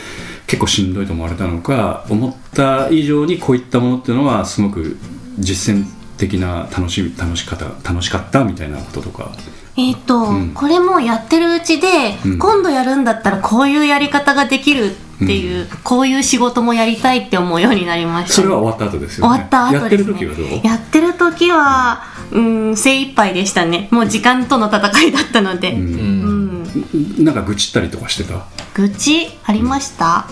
[0.46, 4.96] 結構しんどいと思われたのか思った以上にこういったものっていうのはすごく
[5.38, 5.84] 実践
[6.16, 9.36] 的な楽し楽しかった楽しかったみたいなこととか
[9.78, 10.50] えっ、と、ん。
[10.54, 12.38] これもやってるうちで、うん。
[12.38, 18.34] 今度やるんだったらこういうやり方ができるっていう、こういう仕事もやりたいって思うようになりました。
[18.34, 19.34] それは終わった後ですよね。
[19.34, 20.66] 終わった後やってるです、ね、時はどう？
[20.66, 22.02] やってる時は、
[22.32, 23.88] うん、精一杯でしたね。
[23.92, 25.72] もう時間との戦いだったので。
[25.72, 26.64] うん。
[27.24, 28.44] なんか愚痴ったりとかしてた？
[28.74, 29.28] 愚痴？
[29.44, 30.28] ありました？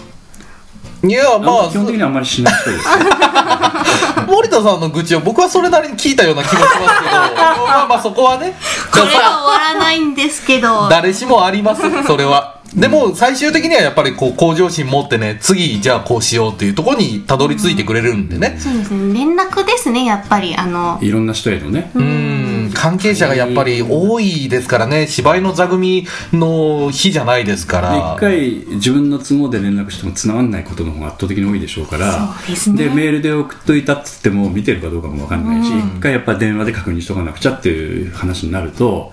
[1.09, 2.85] いやまあ基本的にはあんまりしない人です
[4.27, 6.87] 森田さんの愚痴を僕はそれなりに聞いたような気もしますけど。
[7.67, 8.55] まあまあそこはね。
[8.91, 10.89] これは終わらないんですけど。
[10.89, 18.57] 誰しもありますそれはでも最終的にはやっぱりこう向上心持ってね次じゃあこうしようっていうところにたどり着いてくれるんでね。
[18.59, 19.15] そうですね。
[19.15, 20.57] 連絡ですね、やっぱり。
[20.57, 21.91] あの、いろんな人へのね。
[21.95, 22.71] うん。
[22.75, 25.07] 関係者がやっぱり多いですからね。
[25.07, 32.35] 芝居の座組の日じゃないですかでら一回自分の都合で連絡しても繋がらないことの方が圧倒的に多いでしょうから。
[32.41, 32.89] そうですね。
[32.89, 39.13] メールで送っといたっつっても見てるかどうかも分かんないし、一回やっぱ電話で確認しとかなくちゃっていう話になると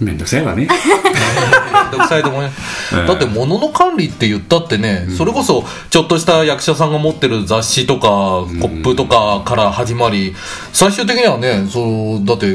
[0.00, 0.68] 面倒くさいわね
[1.92, 3.06] どくさいと思いますええ。
[3.06, 10.34] だって物の管理って言ったってね、それこそちょっとした役者さんが持ってる雑誌とか、コップとかから始まり
[10.72, 12.46] 最終的にはねそうだって、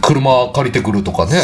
[0.00, 1.42] 車借りてくるとかね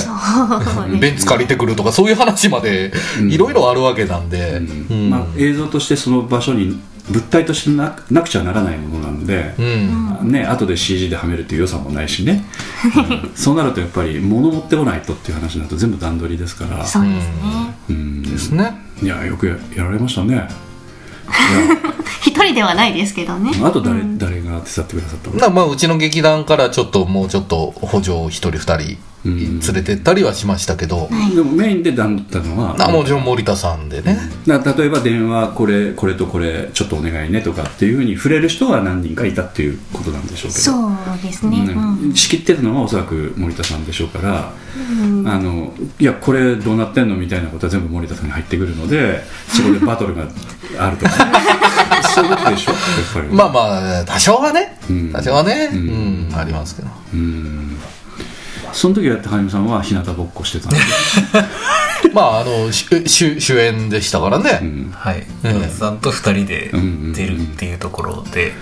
[1.01, 2.93] ベンツ借りてくるとかそういう話まで
[3.29, 5.11] いろいろあるわけなんで、うん。
[5.11, 6.79] まあ、映像としてその場所に
[7.11, 10.33] 物体としてななくちゃならないものなんで、うん。
[10.33, 12.45] ね後で CG ではめるっていう良さもないしね、
[12.97, 16.85] う んそうなるとやっぱり物持ってこないとっていう話になると全部段取りですから。
[16.85, 17.33] そうですね。
[17.91, 18.23] うん。
[18.23, 18.73] ですね。
[19.03, 20.49] いやよくややられましたね。
[22.23, 23.53] 一人ではないですけどね。
[23.63, 25.51] あと誰,、誰が手伝ってくださったの？
[25.51, 40.65] まあうちの劇団からちょっともうちょっと補助を一人二人連れてったりはしましたけど、でもメインで段取ったのはあもちろん森田さんでね、だ例えば電話これこれとこれちょっとお願いねとかっていうふうに触れる人が何人かいたっていうことなんでしょうけど。
[40.65, 40.93] そう
[41.23, 41.59] ですね。
[41.59, 41.99] うん。
[42.05, 42.15] うん。
[42.15, 44.53] 仕切ってるのはおそらく森田さんでしょうから、
[45.33, 50.23] あのいやこれどうなってんのみたいなことは全部森田さんに入ってくるのでそこでバトルが
[50.79, 51.13] あるとか。
[52.15, 52.73] そういうことでしょ？
[52.73, 52.81] やっ
[53.15, 53.29] ぱり。
[53.29, 55.13] まあまあ多少はね、うん。
[55.13, 56.89] 多少はね、ううんんありますけど。
[57.15, 57.77] うん
[58.73, 60.77] その時は高見さんは日向ぼっこしてたんで、
[62.15, 64.93] まああのし主主演でしたからね、うん。
[64.93, 65.27] はい。
[65.45, 66.71] ええ野田さんと2人で
[67.15, 68.53] 出るっていうところで。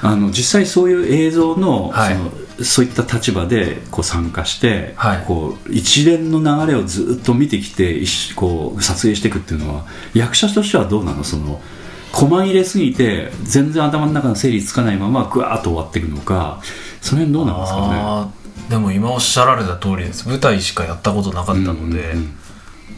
[0.00, 2.14] あの実際そういう映像の,、はい。
[2.14, 2.30] その
[2.64, 5.24] そういった立場でこう参加して、はい。
[5.26, 8.00] こう一連の流れをずっと見てきて
[8.36, 9.84] こう撮影していくっていうのは
[10.14, 11.24] 役者としてはどうなの？
[11.24, 11.60] その
[12.12, 16.60] 駒入れすぎて全然頭の中の整理つかないままぐわーっと終わっていくのか
[17.00, 18.37] その辺どうなんですかね？
[18.68, 20.28] でも今おっしゃられた通りです。
[20.28, 22.34] 舞台しかやったことなかったので、うん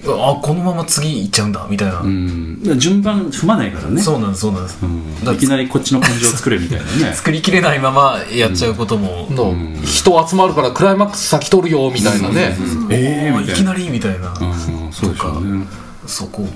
[0.03, 2.61] あこのまま次行っちゃうんだみたいな、うん。
[2.65, 4.01] うん順番踏まないからね。
[4.01, 5.25] そうなんですそうなんです、うん。
[5.25, 7.13] だいきなりこっちの感情を作れみたいなね。
[7.15, 9.79] 作りきれないままやっちゃうことも、のうん。
[9.85, 12.57] 人集まるからクライマックス先取るよみたいなね、
[12.89, 13.53] えーみたいな。
[13.53, 15.67] いきなりみたいな、うんそうでしょうね。
[16.07, 16.49] そこ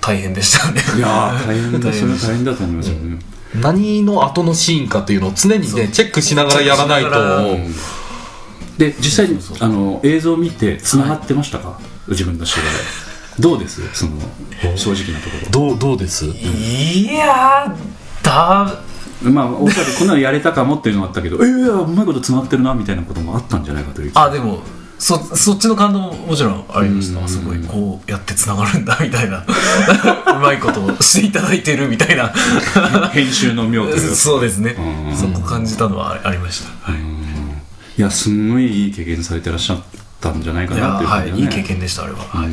[0.00, 0.82] 大変でしたね。
[0.96, 3.18] いやー大変だそれは大変だと思いますよね、
[3.60, 7.10] 何の後のシーンかっていうのを常にねチェックしながらやらないと
[8.80, 11.78] で実際にあの映像を見てつながってましたか、
[12.08, 12.64] 自分の芝居。
[13.38, 13.82] どうです？
[13.94, 14.12] その
[14.74, 16.24] 正直なとこどうどうです？
[16.24, 18.82] いやーだ
[19.22, 24.62] ろまあおそらくこんなのやれたかもっていうのがあったけどええー、うまいことつながってるなみたいなこともあったんじゃないかというあでも
[24.98, 27.28] そそっちの感動ももちろんありました、うん。
[27.28, 29.44] すごいこうやってつながるんだ みたいな。
[30.36, 32.28] うまいことをしていただいてるみたいな。
[33.12, 34.16] 編集の妙というか。
[34.16, 34.76] そうですね。
[34.78, 35.16] うん。
[35.16, 37.19] そこ感じたのはありました、はい
[38.00, 39.82] いやすんごいいい経験されてらっしゃっ
[40.22, 42.50] たんじゃないかなっていうはいいい感じだね経験でしたあれは、はい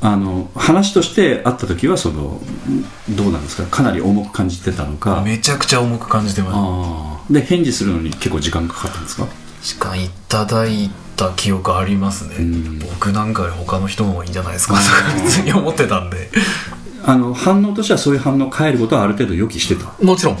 [0.00, 2.40] あの話としてあった時はその
[3.10, 3.64] どうなんですか？
[3.68, 5.22] かなり重く感じてたのか？
[5.22, 7.32] めちゃくちゃ重く感じてまあー。
[7.34, 9.26] で返事するのに結構時間かかったんですか？
[9.60, 12.36] す時間いただいた記憶ありますね、
[12.92, 14.74] 僕なんかより他の人の方がいいんじゃないですか？
[14.74, 14.86] とか
[15.24, 16.30] 普通に思ってたんで
[17.08, 19.94] あの反応としてはそういう反応を変えることはある程度予期してた。
[20.04, 20.36] もちろん。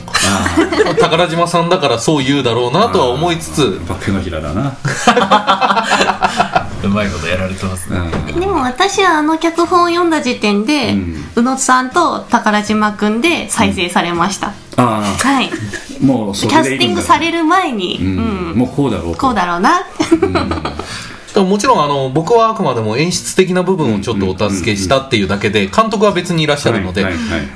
[1.00, 3.62] 宝島さんだからそう言うだろうなとは思いつつ。
[3.62, 4.76] やっぱ手のひらだな。
[6.84, 7.98] うまいことやられてますね。
[8.38, 10.94] でも私はあの脚本を読んだ時点で、
[11.36, 15.50] 宇野津さんと宝島くんで再生されました、あはい。
[15.50, 18.52] あもうそキャスティングされる前に、ううん。
[18.52, 19.20] んもうこうだろうと。
[19.20, 19.84] こうだろうな
[21.38, 27.04] でももちろんあの僕はあくまでも演出的な部分をちょっとお助けしたっていうだけで監督は別にいらっしゃるので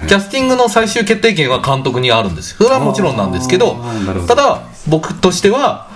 [0.08, 2.56] キャスティングの最終決定権は監督にあるんですよ。
[2.58, 3.76] それはもちろんなんですけど
[4.26, 5.88] ただ僕としては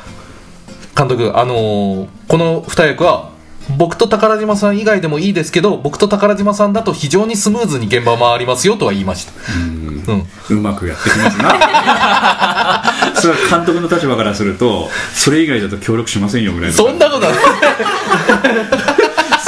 [0.97, 3.31] 監督あのーこの2役は
[3.77, 9.33] 僕と宝島さん以外でもいいですけど僕と宝島さんだと非常にスムーズに現場回りますよとは言いました。
[9.63, 10.27] うん。
[10.51, 11.49] うまくやってきますな
[13.17, 17.41] それは監督の立場からするとそれ以外だと協力しませんよぐらいのそんなことはない。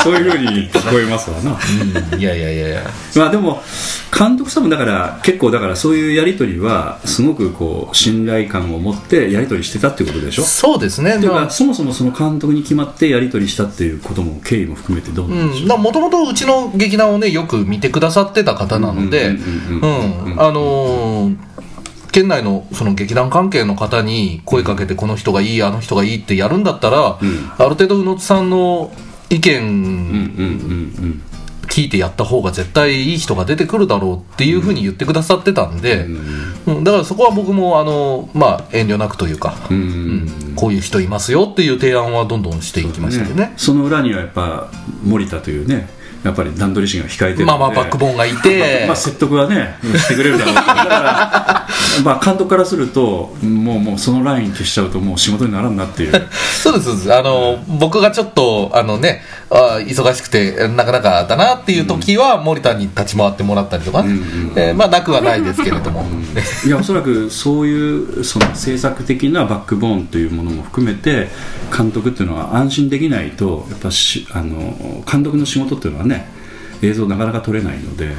[0.00, 1.58] そういうふうに聞こえますわな。
[2.12, 2.20] うん。
[2.20, 2.82] いやいやいやいや。
[3.16, 3.62] まあでも
[4.16, 10.44] 監督さんもだから結構だからそういうやり取りはすごくこう信頼感を持ってやり取りしてたっていうことでしょ？
[10.44, 11.16] そうですね。
[11.16, 11.44] っていうまあ。
[11.46, 19.30] かそもそもその監督に決まってやり取りしたっていうことも経緯も含めてどうなんでしょう、もともとうちの劇団をねよく見てくださってた方なので。
[19.30, 21.36] うんあのー
[22.18, 27.18] 県内のその劇団関係の方に声かけてこの人がいいあの人がいいってやるんだったら、ん。
[27.56, 28.90] ある程度宇野津さんの
[29.30, 31.22] 意うん見
[31.68, 36.06] 聞いてやった方が絶対いい人が出てくるだろうっていうふうに言ってくださってたんで、
[36.66, 36.82] うん。
[36.82, 39.76] だからそこは僕もあの、まあ、遠慮なくというか、うん。
[39.76, 39.86] うんう
[40.34, 43.52] んこういう人いますよっていう提案はどんどんしていきましたよね。
[43.56, 44.68] その裏にはやっぱ
[45.04, 45.88] 森田というね
[46.24, 51.68] やっぱり段取り師が控えてるまあまあバックボーンがいて、まあ、説得はねしてくれるだろうから、
[52.04, 56.12] まあ、監督からするともうもうそのライン消しちゃうともう仕事にならんなっていう。
[56.62, 57.14] そうですそうです。
[57.14, 66.04] あの、僕がちょっとあのねあ忙しくてなかなかだなっていう時は、森田に立ち回ってもらったりとかね、うんうんえーまあなくはないですけれども、
[66.66, 71.28] いやおそらくそういうその制作的なバックボーンというものも含めて
[71.76, 76.17] 監督っていうのは安心できないとやっぱしあの監督の仕事っていうのはね
[76.82, 78.14] 映像なかなか撮れないので、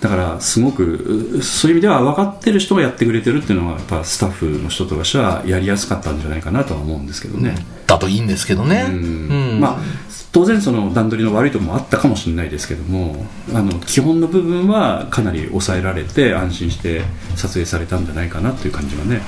[0.00, 7.54] だからすごくそういう意味では分かってる人がやってくれてるっていうのはやっぱスタッフの人としてはやりやすかったんじゃないかなとは思うんですけどね。
[7.86, 8.94] だといいんですけどね、うん。
[8.94, 9.60] うん。
[9.60, 13.24] まあ当然その段取りの悪いところもあったかもしれないですけども
[13.54, 17.04] あの基本の部分はかなり抑えられて安心して
[17.36, 19.22] 撮影されたんじゃないかなという感じはね、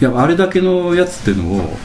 [0.00, 1.76] いやあれだけのやつっていうのを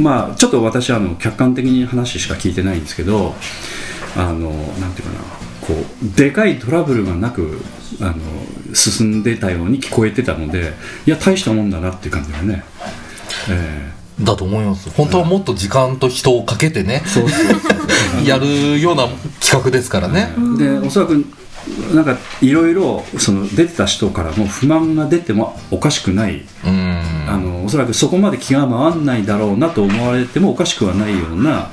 [0.00, 3.34] まあちょっと私はあの客観的に話しか聞いてないんですけど
[4.16, 5.20] あのなんていうかな
[5.60, 7.60] こうでかいトラブルがなく
[8.00, 10.72] あの進んでたように聞こえてたので
[11.06, 12.64] いや大したもんだなっていう感じがね、
[13.50, 17.02] えだと思います本当はもっと時間と人をかけてね、
[18.24, 19.08] やるような
[19.40, 21.24] 企画ですからね、でおそらく
[21.94, 26.98] なんかいろいろその出てた人からも不満が出てもおかしくない、うん。
[27.28, 31.70] あのおそらくそこまで気が回らないだろうなと思われてもおかしくはないような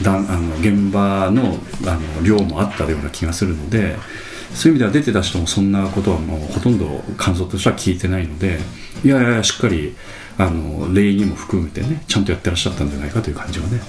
[0.00, 3.96] だあの現場のあの量もあったような気がするので
[4.54, 6.86] そういう意味では出てた人もそんなことはもうほとんど
[7.16, 8.58] 感想としては聞いてないので
[9.04, 9.94] いやいやいやしっかり
[10.38, 13.80] あの礼儀も含めてねちゃんとやってらっしゃったんじゃないかという感じはね。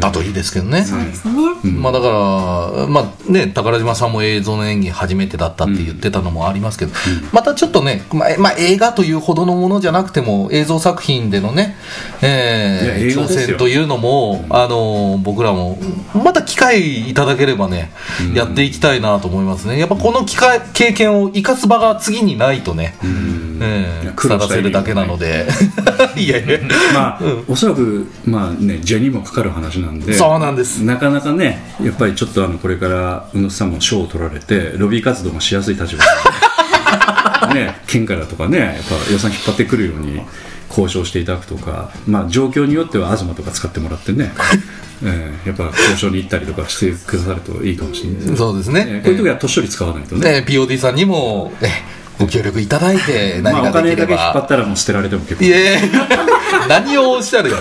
[0.00, 1.34] だといいですけどね、そうですね。
[1.72, 6.92] まあだから、まあね、宝島さんも映像の演技初めてだったって言ってたのもありますけど、
[7.32, 11.76] またちょっとね、まあえまあ、映画というほどのものじゃなくても映像作品でのね、
[12.22, 15.78] えー挑戦というのも、あの僕らも
[16.14, 17.92] また機会いただければね、
[18.34, 19.78] やっていきたいなと思いますね。
[19.78, 25.46] やっぱこの機会経験を生かす場が次にないとね、えーいや苦労した腐らせるだけなので。
[26.16, 26.58] いやいや。
[26.92, 30.84] まあ、おそらく、まあね、ジェにもかかる話なんでそうなんです。
[30.84, 40.20] なかなかねやっぱりちょっとあのこれから宇野さんも賞を取られてロビー活動がしやすい立場で ね県からとかねやっぱ予算引っ張ってくるように
[40.68, 44.32] 交渉していただくとか、まあ、状況によっては東とか使ってもらってね、
[45.04, 48.36] えーやっぱ交渉に行ったりとかしてくださるといいかもしれないですね。
[48.36, 51.84] そうですね、えーこういう時は年寄り使わないとね、ね、POD さんにも、ね、
[52.18, 55.44] ご協力いただいてまあ、何お金ができれば、だけ引っ張ったらもう捨てられても結構。
[55.44, 55.78] いえ。
[56.68, 57.56] 何をおっしゃるや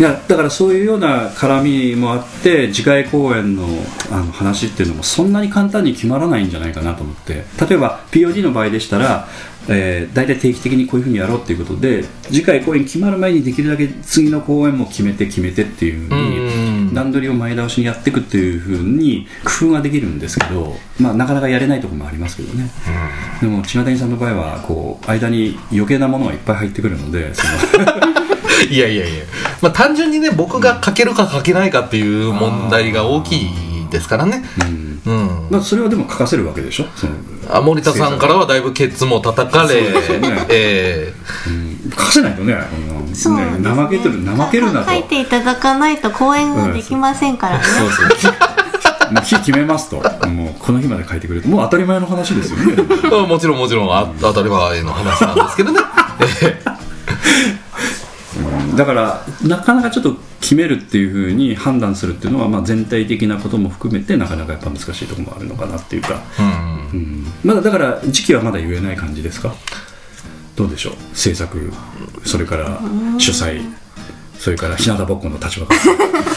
[0.00, 3.66] いやだからそういうような絡みもあって次回公演の
[4.10, 7.44] あの話っていうのもそんなに簡単に決まらないんじゃないかなと思って。
[7.68, 9.28] 例えば POD の場合でしたら、
[9.68, 16.86] えー、大体定期的にこういうふうにやろうっていうことで次回公演決まる前にできるだけ次の公演も決めて決めてっていうふううん。
[16.88, 22.70] に段取りを前倒しにやっていくっていうふうに工夫ができるんですけど、まあ、なかなかやれないところもありますけどね、
[23.42, 27.42] でも千賀谷さんの場合はこう間に余計なものがいっぱい入ってくるのでそ
[27.78, 28.19] の
[28.68, 29.24] いやいやいや、
[29.62, 33.48] まあ、単純にね僕が書けるか書けないかっていう問題が大きい
[33.90, 34.44] ですからね。
[35.06, 36.86] うん、まあ、それはでも書かせるわけでしょ？
[36.94, 37.12] その
[37.50, 40.46] あ森田さんからはだいぶケツも叩かれ、そうですよね。
[40.50, 41.12] え
[41.90, 42.54] 書かせないとね
[43.08, 43.82] うんそうなんですね。
[43.82, 44.90] 怠けてる怠けるなと。
[44.90, 47.64] 書いていただかないと講演ができませんからね。
[47.64, 48.32] そうそう。
[49.12, 49.96] もう日決めますと。
[50.28, 52.74] もうこの日まで書いてくれるもう当たり前の話ですよね。
[52.76, 53.92] え もちろんもちろん。
[53.92, 55.80] あ当たり前の話なんですけどね、
[56.42, 56.62] え
[58.80, 66.42] だからなかなかちょっと決めるっていうふうに判断するっていうのは、まあ、全体的なことも含めてなかなかやっぱ難しいところもあるのかなっていうか、え
[66.94, 67.00] うん。
[67.00, 67.26] うん。
[67.44, 69.52] まだだから時期はまだ言えない感じですか？
[70.56, 70.94] どうでしょう？
[71.12, 71.70] 制作
[72.24, 72.80] それから
[73.18, 73.60] 主催
[74.38, 75.66] それから日向ぼっこの立場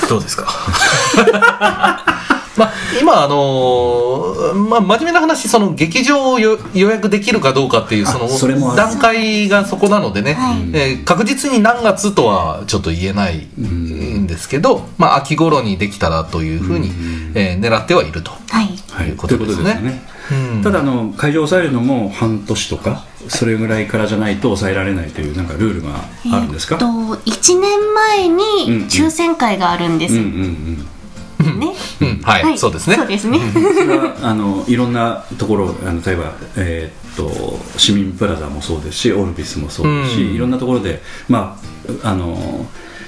[0.09, 0.49] どうですか？
[2.57, 10.57] まあ、今、あのーまあ、真面目な話、その劇場をよ予約できるかどうかっていう、その段階がそこなのでね、はい。
[10.73, 16.91] えー確実に何月とはちょっと言えないんですけど、まあ、秋頃にできたらというふうに、
[17.35, 18.31] えー狙ってはいると。
[18.49, 18.69] はい。
[18.91, 19.55] はい、いうことですね。
[19.55, 20.13] ということですよね。
[20.55, 20.63] うん。
[20.63, 25.89] ただあの会場を抑えるのも半年とかそれぐらいからじゃないと抑えられないというなんかルールが
[26.31, 28.31] あるんですか、えっと1年前うん。
[28.31, 28.37] うん。
[28.37, 30.15] に抽選会があるんです。
[30.15, 30.87] うんうんうん
[31.43, 31.73] ね。
[32.01, 32.95] うんはい、そうですね。
[32.95, 33.39] そうですね。
[34.21, 41.59] あのいろんなところあの例えば、えーっと市民プラザもそうですしオルビスもそうですし、うんいろんなところで、ま
[42.03, 42.65] あ、あの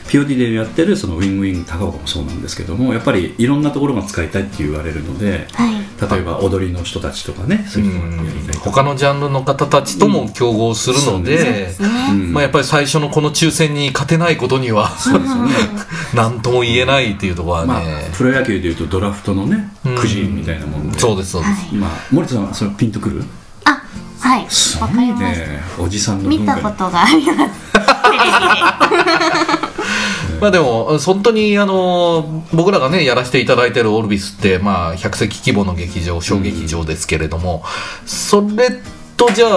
[0.08, 5.86] POD でやってるそのウィンウィン高岡もそうなんですけどもやっぱりいろんなところが使いたいって言われるので、はい。
[6.12, 8.54] 例えば踊りの人たちとかねそういう人がやりたい。
[8.54, 11.90] とか他のジャンルの方たちとも競合するので、そうですね。
[12.12, 12.34] うん。
[12.34, 15.54] まあ、やっぱり最初のこの抽選に勝てないことには、そうですよね。
[16.14, 17.82] 何とも言えないっていうところはね、まあ、
[18.16, 19.96] プロ野球でいうとドラフトのねうん。
[19.96, 21.76] くじみたいなもんで、そうです、そうです。
[21.76, 23.22] まあ、森田さんはそれピンとくる？
[23.22, 23.45] あ、
[24.26, 24.48] はい。
[24.50, 25.20] すごいわかりま。
[25.20, 27.52] ねおじさんの見文化にたことがあります。
[30.42, 37.64] まあでも、本当にあの僕らがね、やらせていただいてるオルビスって、まあ、100席規模の劇場、小劇場ですけれども、
[38.08, 38.82] それ
[39.18, 39.50] とじゃあ、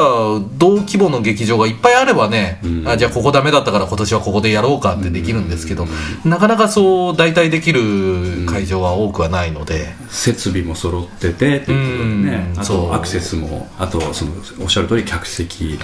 [0.57, 2.89] 同規模の劇場がいっぱいあればね、うん。
[2.89, 5.87] あじゃあここダメだったから今年はここでやろうかってできるんですけど、
[6.25, 12.55] なかなかそう代替できる会場は多くはないので、設備も揃っててということでね。
[12.57, 14.33] あアクセスもあとその
[14.63, 15.79] おっしゃる通り客席。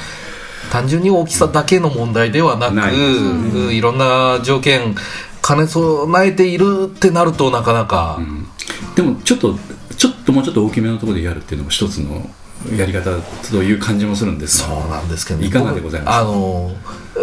[0.71, 4.95] 単純に大きさだけの問題ではなく、うんいろんな条件、
[5.47, 8.19] 兼ね備えているってなるとなかなか、
[8.95, 9.59] でもちょっと
[9.97, 12.31] ちょっともうちょっと大きめのところでやるっていうのも一つの
[12.77, 13.11] やり方
[13.51, 14.63] という感じもするんです。
[14.63, 16.19] がそうなんですけど、いかがでございます？
[16.19, 16.73] かあの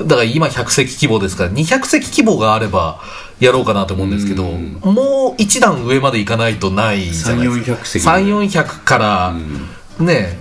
[0.07, 3.01] だから今100席規模ですから200席規模があれば
[3.39, 4.73] やろうかなと思うんですけど、うん。
[4.83, 7.71] もう一段上までいかないとないじゃないですか。
[7.71, 8.05] 3 400席。
[8.05, 9.33] 3400から、
[9.99, 10.39] ね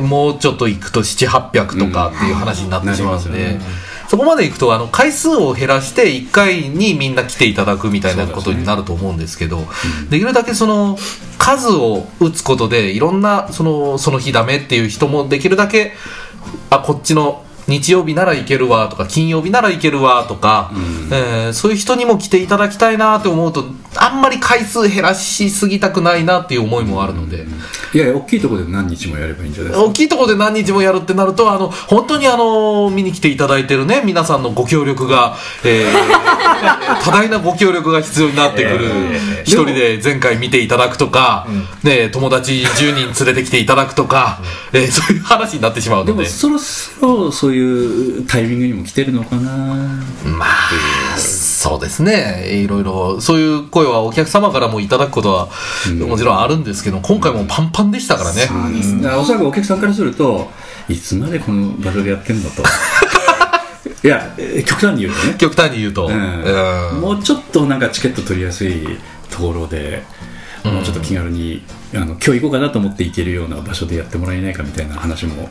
[0.00, 3.60] もうちょっと行くと7800とかっていう話になってしまうので、うん
[4.08, 9.64] そこまで行くとあの回数を減らして1回にみんな来ていただくみたいなことになると思うんですけど
[10.10, 10.96] できるだけその
[11.38, 15.92] 数を打つことでいろんなそのその日ダメっていう人もできるだけ
[16.70, 20.70] あこっちの日曜日ならいけるわとか金曜日ならいけるわとか、
[21.10, 23.64] えーそういう人にも来ていただきたいなって思うと
[23.96, 27.46] あんまり回数減らしすぎたくないなっていう思いもあるので。
[27.92, 29.88] いやいや大きいところで何日もやればいいんじゃないですか？
[29.88, 35.94] 大きいところで何日もやるってなるとあの本当にあの見に来ていただいてるね皆さんのご協力が、えー
[37.04, 38.88] 多大なご協力が必要になってくる、
[39.44, 41.46] 一人で前回見ていただくとか、
[41.82, 44.40] ね、友達10人連れてきていただくとか、
[44.72, 46.12] えーそういう話になってしまうので。
[46.12, 49.50] でもそろそろそういうタイミングにも来てるのかな
[50.24, 50.70] まあ
[51.64, 52.60] そうですね。
[52.62, 55.48] いろいろそういう声はお客様からもいただくことは
[56.06, 58.42] もちろんあるんですけど今回もパンパンでしたからね。
[59.02, 60.50] だからおそらくお客さんからすると
[60.90, 62.62] いつまでこの場所でやってんのと。
[64.04, 65.34] いやえ極端に言うとね。
[65.38, 66.12] 極端に言うと、うん。
[66.12, 67.00] うん。
[67.00, 68.86] もうちょっとなんかチケット取りやすい
[69.30, 70.02] ところで、
[70.64, 71.62] もうちょっと気軽に
[71.94, 75.50] あの今日行こうかなと思って行けるような場所でやってもらえないかみたいな話も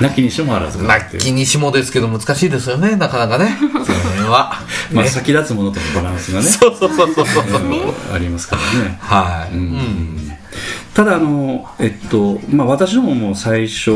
[0.00, 3.56] なきにしもあらずかなきにしもですけど難しいですよねなかなかね。
[3.60, 4.52] その辺は。
[4.92, 7.62] まあ、ね先立つものとのバランスがねそうそうそうそうそう。
[7.62, 8.98] うんありますからね。
[9.00, 9.62] はい、ううん。
[9.64, 10.32] ん
[10.94, 13.92] ただあの、えっとまあ、私どもも最初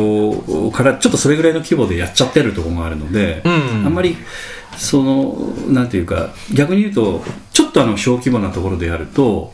[0.72, 3.86] からちょっとそれぐらいの規模でやっちゃってるところがあるので、うん。
[3.86, 4.16] あんまり
[4.76, 5.34] その
[5.68, 7.22] なんていうか逆に言うと
[7.52, 9.52] ちょっとあの小規模なところでやると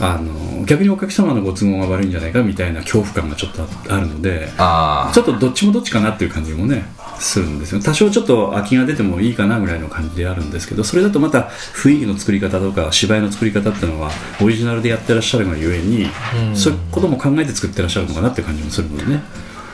[0.00, 6.84] あの逆にお客様のご都合が悪いんじゃないかみたいな恐怖感がちょっとああるのであちょっとどっちもどっちかなっていう感じもね
[7.18, 14.10] するんですよ多少ちょっと空きが出てもいいかなぐらいの感じであるんですけどそれだとまた雰囲気の作り方とか芝居の作り方っていうのは
[14.42, 16.06] オリジナルでやってらっしゃるがゆえに、
[16.54, 19.22] そういうことも考えて作ってらっしゃるのかなっていう感じもするのでね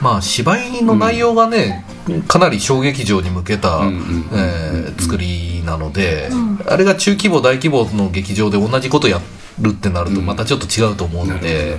[0.01, 1.85] まあ芝居の内容がね、
[2.27, 6.29] かなり小劇場に向けた、うんうんえー作りなので、
[6.67, 9.19] あれが中規模大規模の劇場で同じことや
[9.59, 11.77] るってなるとまたちょっと違うと思うので、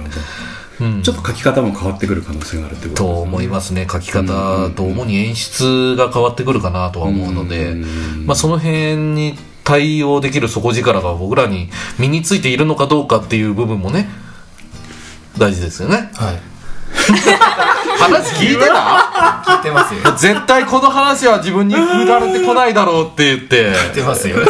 [0.81, 1.03] うん。
[1.03, 3.87] ちょっと書き方も変わってくる可能性があるってことと思いますね。
[3.91, 7.77] 書き方と主に演出が変わってくるかなとは思うので、
[8.25, 14.09] まあ、その辺に対応できる底力が僕らに身についているのかどうかっていう部分もね
[15.39, 16.11] 大事ですよね。
[16.15, 16.54] はい
[17.99, 19.43] 話聞いてた？
[19.47, 20.01] 聞いてますよ。
[20.17, 23.73] 絶対この話は自分に振られてこないだろうって言って。
[23.73, 24.37] 聞いてますよ。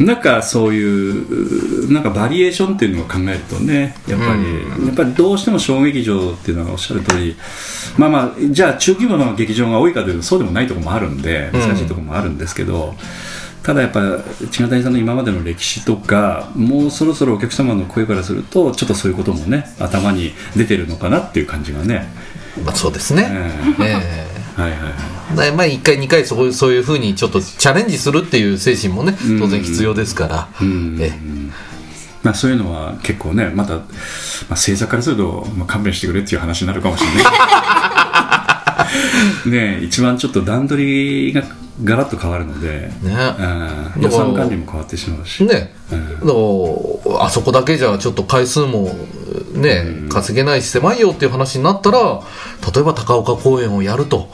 [0.00, 7.36] なんかそういうなんかバリエーションっていうのを考えるとねやっぱり、やっぱりどうしても小劇場っていうのはおっしゃる通り
[7.98, 12.94] まあまあじゃあ中規模の劇場が多いかというとそうでもないところもあるんで難しいところもあるんですけど、
[13.62, 14.00] ただやっぱ
[14.50, 22.08] 千賀谷さんの今までの歴史とかもうそろそろお客様の声からするとちょっとそういうこともね頭に出てるのかなっていう感じがね、
[22.64, 23.28] まあ、そうですね、
[23.78, 24.40] えええ。
[24.60, 25.52] はいはいはい。
[25.52, 30.98] まあ1回2回そういうそういうふうにちょっとチャレンジするっていう精神もね当然必要ですから、うん。
[31.00, 31.12] え
[32.22, 33.84] まあ、そういうのは結構ねまた、ま
[34.50, 37.24] あ、制作からすると、まあ、勘弁してくれっていう話になるかもしれない
[39.46, 41.42] ねえ一番ちょっと段取りが
[41.82, 43.14] ガラッと変わるので、えね
[43.96, 47.20] うん予算管理も変わってしまうし、ね、うん。
[47.22, 48.90] あそこだけじゃちょっと回数も
[49.54, 52.22] ね、稼げないし狭いよっていう話になったら
[52.74, 54.28] 例えば高岡公演をやると、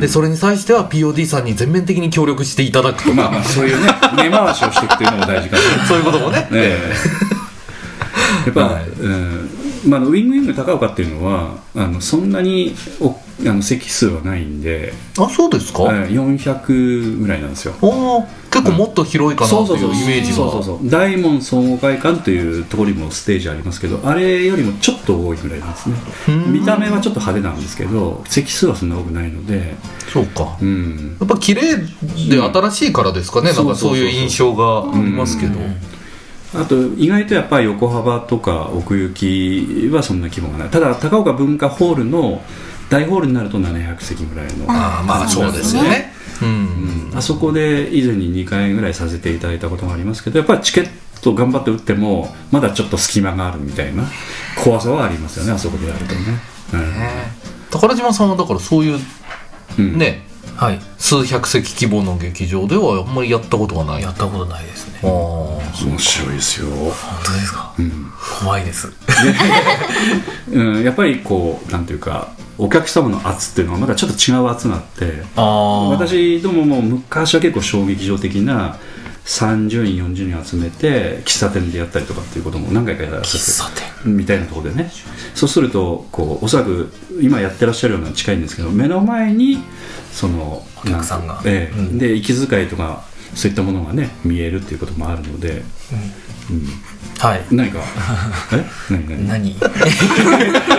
[0.00, 5.86] でそれに際しては POD さんに全面的に協力していただくとか、まあまあそういうね 根回しをしていくというのも大事かな。
[5.86, 6.38] そういうこともね。
[6.38, 6.78] ねえ。
[8.46, 8.88] やっぱ、はい。
[9.00, 9.53] うん
[9.86, 17.72] まあ、ウィングウィング高岡っていうのはあのそんなにおあの席数はないんで、あそうですか、えー400ぐらいなんですよ。
[17.72, 20.36] 結構もっと広いかなっていうイメージが。
[20.36, 20.88] そうそうそう。
[20.88, 25.96] 大門総合会館というところにもステージありますけどあれよりもちょっと多いぐらいなんですね。
[26.46, 29.74] 見た目はちょっと派手なんですけど席数はそんな多くないので
[30.12, 30.56] そうか。
[30.62, 31.16] うん。
[31.18, 31.76] やっぱ綺麗
[32.28, 35.58] で新しいからですかね、なんかそういう印象がありますけど、
[36.54, 40.68] あと意外とやっぱり横幅とか奥行きはそんな規模がない。
[40.68, 42.42] ただ高岡文化ホールの
[42.90, 46.12] 大ホールになると700席ぐらいのああまあそうですよね。
[46.42, 50.88] うん、あそこで以前に2回ぐらいさせていただいたことがありますけどやっぱりチケッ
[51.22, 54.04] ト頑張って打ってもまだちょっと隙間があるみたいな
[54.62, 56.20] 怖さはありますよねあそこでやるとね、
[57.70, 58.98] 宝島さんはだからそういう
[59.78, 59.98] うん。
[59.98, 60.26] ね、
[60.56, 60.80] はい。
[60.98, 64.02] 数百席規模の劇場ではあんまりやったことがない。
[64.02, 65.00] やったことないですね。
[65.02, 66.92] 面白いですよ、本
[67.24, 67.74] 当ですか、
[68.40, 68.92] 怖いです。
[70.50, 78.78] うん、やっぱりこうなんていうかお客様の圧っていうのはまだちょっと違う圧があってああ私どもも昔は結構衝撃場的な
[79.24, 83.70] 30人40人集めて喫茶店でやったりとかっていうことも何回かやらせて喫茶
[84.04, 84.90] 店みたいなところでね。
[85.34, 89.58] そうするとこうおそらく今やってらっしゃるような近いんですけど目の前に
[90.12, 91.40] そのお客さんが。
[91.46, 91.78] ええ。
[91.78, 91.98] うん。
[91.98, 95.62] で息遣いとかそういったものがね見えるっていうこともあるので、
[97.18, 97.44] はい。
[97.50, 97.78] 何か？
[98.52, 98.64] え？
[98.90, 99.28] 何何？
[99.28, 99.54] 何？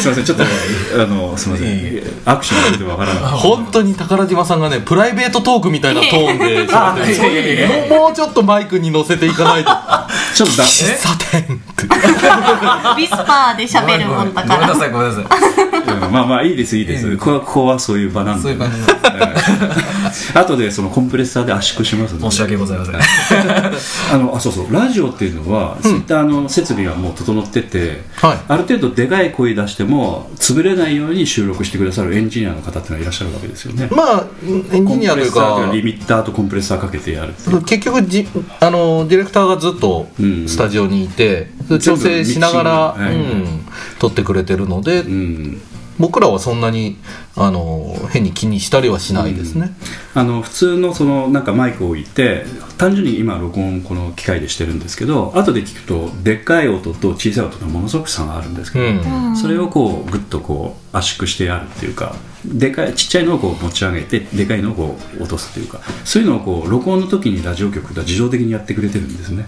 [0.00, 9.70] すいませんちょっとあのすいません、いえいアクションでわからなかった本当に宝島さんがねプライベートトークみたいなトーンでもうもうちょっとマイクに乗せていかないと。
[10.34, 10.64] ちょっとだ。
[10.64, 11.86] 喫茶店って。
[11.86, 14.54] ウィスパーで喋るもんだから。
[14.56, 15.24] ごめんなさいごめんなさい。
[15.24, 18.42] うんまあまあいいですいいです、ここここはそういう場なんで。
[18.42, 20.38] そういう感じなんです。
[20.38, 22.30] 後でそのコンプレッサーで圧縮しますので。
[22.30, 22.96] 申し訳ございません。
[22.96, 24.72] あのあそうそう。
[24.72, 28.38] ラジオっていうのは、そういったあの設備がもう整ってて、はい。
[28.48, 33.88] ある程度でかい声出しても潰れないように収録してくださるエンジニアの方っていうのがいらっしゃるわけですよね。
[33.90, 34.26] まあ
[34.72, 37.34] エンジニアというかとリミッターとコンプレッサーかけてやる
[37.66, 38.26] 結局じ
[38.60, 40.48] あのディレクターがずっとうん。
[40.48, 41.48] スタジオにいて、
[41.80, 43.64] 調整しながら、うん。
[43.98, 45.60] 撮ってくれてるので、うん
[45.98, 46.98] 僕らはそんなに
[47.36, 49.74] あの変に気にしたりはしないですね、
[50.14, 52.44] あの普通のそのなんかマイクを置いて
[52.78, 58.88] 単純に今録音この機械でしてるんですけど後で聞くとでっかい音と小さい音がものすごく差があるんですけど、う
[59.32, 59.36] ん。
[59.36, 62.14] それをこうグッとこう圧縮してやるっていうか
[62.44, 69.46] でかいちっちゃいのをこう持ち上げてでかいのをこう落とすっていうかそういうのをこう録音の時にラジオ局が自動的にやってくれてるんですね、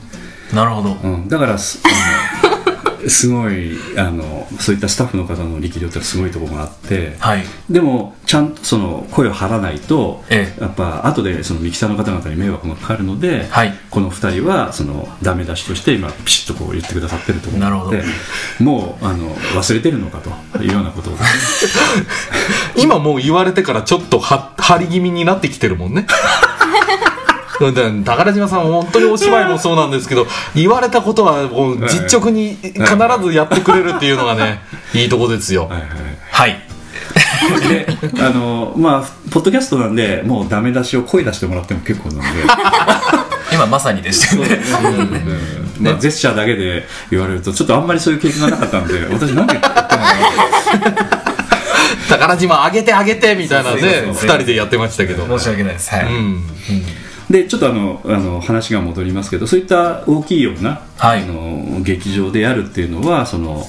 [0.55, 0.94] なるほど。
[0.94, 2.36] うん、だからすあの
[3.09, 7.45] すごいあのそういったスタッフの方の力量ってすごいところがあって、はい。
[7.70, 10.61] でもちゃんとその声を張らないと、ええ。
[10.61, 13.73] やっぱ後でそのミキサーの方々に迷惑がかかるので、はい。
[13.91, 17.91] この2人はそのダメ出しとして今ピシッとこう言ってくださってると思なるほど。
[17.91, 18.09] うので
[18.61, 20.20] もうあの忘れてるのか
[20.53, 21.16] というようなことを。
[22.77, 26.03] 今もう言われてからちょっとは張り気味になってきてるもんね。
[26.03, 26.65] で
[27.59, 32.74] 宝島さん本当にお芝居もそうなんですけど言われたことはもう実直に必
[33.23, 34.61] ずやってくれるっていうのがね
[34.95, 35.07] い。
[35.07, 35.69] いとこですよ。
[35.69, 35.91] はいはい。
[36.31, 36.61] はい。
[37.69, 37.87] で
[38.20, 42.43] あのまあポッドキャストなんでもうダメ出しを声出してもらっても結構なんで、
[43.53, 44.61] 今まさにでしたよね。
[45.78, 51.27] うんまあ、ジェスチャーだけで言われるとちょっとあんまりそういう経験がなかったんで私何で言ったのかな。
[52.09, 53.81] 宝島上げて上げてみたいなね。
[53.81, 55.27] そうそうそう二人でやってましたけど。
[55.39, 55.91] 申し訳ないです。
[55.91, 56.43] はい、うん
[57.31, 61.23] でちょっとあのあの話が戻りますけどそういった大きいような、はい。
[61.23, 63.65] あの劇場でやるっていうのはその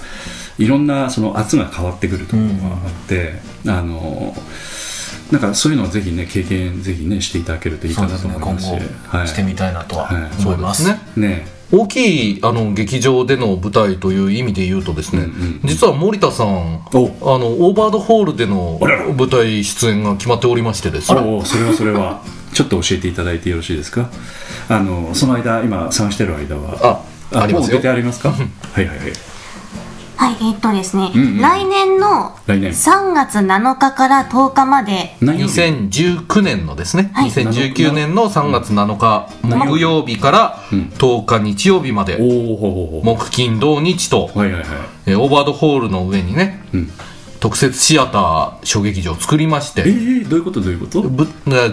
[0.60, 3.34] いろんなその圧が変わってくるところがあって、
[3.68, 4.36] あの
[5.32, 8.72] なんかそういうのをぜひね経験ぜひねしていただけるといいかなと思いますし。
[8.74, 8.82] ね。
[9.12, 10.32] 今後してみたいなとははい。
[10.40, 18.80] 思います,、そうですねね大きいあの劇場での舞台という意味で言うとですね、うんうん実は森田さんあおのオーバードホールでの
[19.18, 21.20] 舞台出演が決まっておりましてですね。
[21.46, 22.24] それはそれは。
[22.54, 24.10] ちょっと教えていただいてよろしいですか？
[24.70, 27.04] あのその間今探してる間は。
[27.32, 27.78] あありますよ。
[27.78, 28.30] 出てありますか？
[28.32, 28.38] は
[28.82, 29.12] いはいはい
[30.18, 32.72] はい、えーっとですね、うんうん来年の来年。
[32.72, 37.30] 3月7日から10日まで、何曜日？2019年のですね、はい。
[37.30, 40.80] 2019年の3月7日木曜日からうん。
[40.98, 44.70] 10日日曜日まで、うほうほ木金土日と、うはいはいはい。
[45.06, 46.64] えーオーバードホールの上にね。
[46.74, 46.92] うん
[47.40, 50.62] 特設シアター小劇場を作りましてえー、どういうこと？
[50.62, 51.02] どういうこと？
[51.04, 51.26] ぶ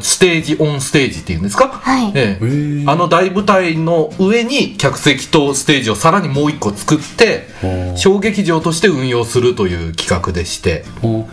[0.03, 2.13] ステージオンステージっていうんですか、はい。
[2.15, 2.45] ええ。
[2.45, 2.91] へー。
[2.91, 7.49] あの大舞台の上に客席とステージをさらにもう一個作って
[7.97, 10.85] 小劇場として運用するという企画でして。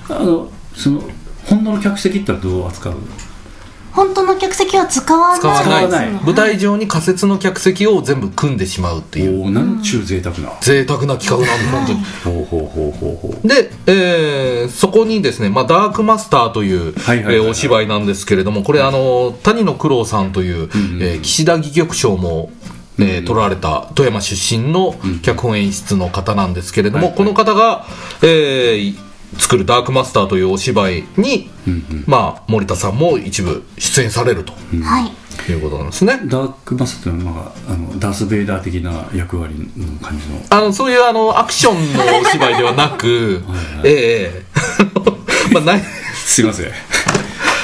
[0.10, 1.02] あのその
[1.46, 2.94] 本当の客席ってどう扱う？
[3.94, 5.40] 本当の客席は使わない。
[5.40, 6.10] 使わない。
[6.12, 9.42] 舞台上に仮設の客席を全部組んでしまうっていう。
[9.42, 10.52] おおなんちゅう贅沢な。
[10.62, 12.36] 贅沢な企画なんで本当に。
[12.36, 13.48] ほうほうほうほうほう。
[13.48, 17.36] で、えーそこにですね、まあ、ダークマスターという、はいはいはいはい。
[17.36, 20.70] えーお芝居なんですけれども、これ、あの、谷野九郎さんという、んうん。
[21.02, 22.52] えー岸田戯曲賞も、
[23.00, 27.18] えー取られた富山出身の脚本演出の方なんですけれども、はいはい。
[27.18, 27.86] この方が、
[28.22, 32.04] えー作るダークマスターというお芝居に、うんうん。
[32.08, 34.54] まあ、森田さんも一部出演されると
[34.84, 35.12] はい。
[35.52, 36.20] いうことなんですね。
[36.26, 40.40] ダークマスターっていうのは、まあ、あのダース・ベイダー的な役割の感じの。
[40.50, 44.44] あの、そういうあの、アクションのお芝居ではなく はいはい、え
[45.52, 45.54] え。
[45.54, 45.84] まあ、ない、
[46.14, 46.72] すいません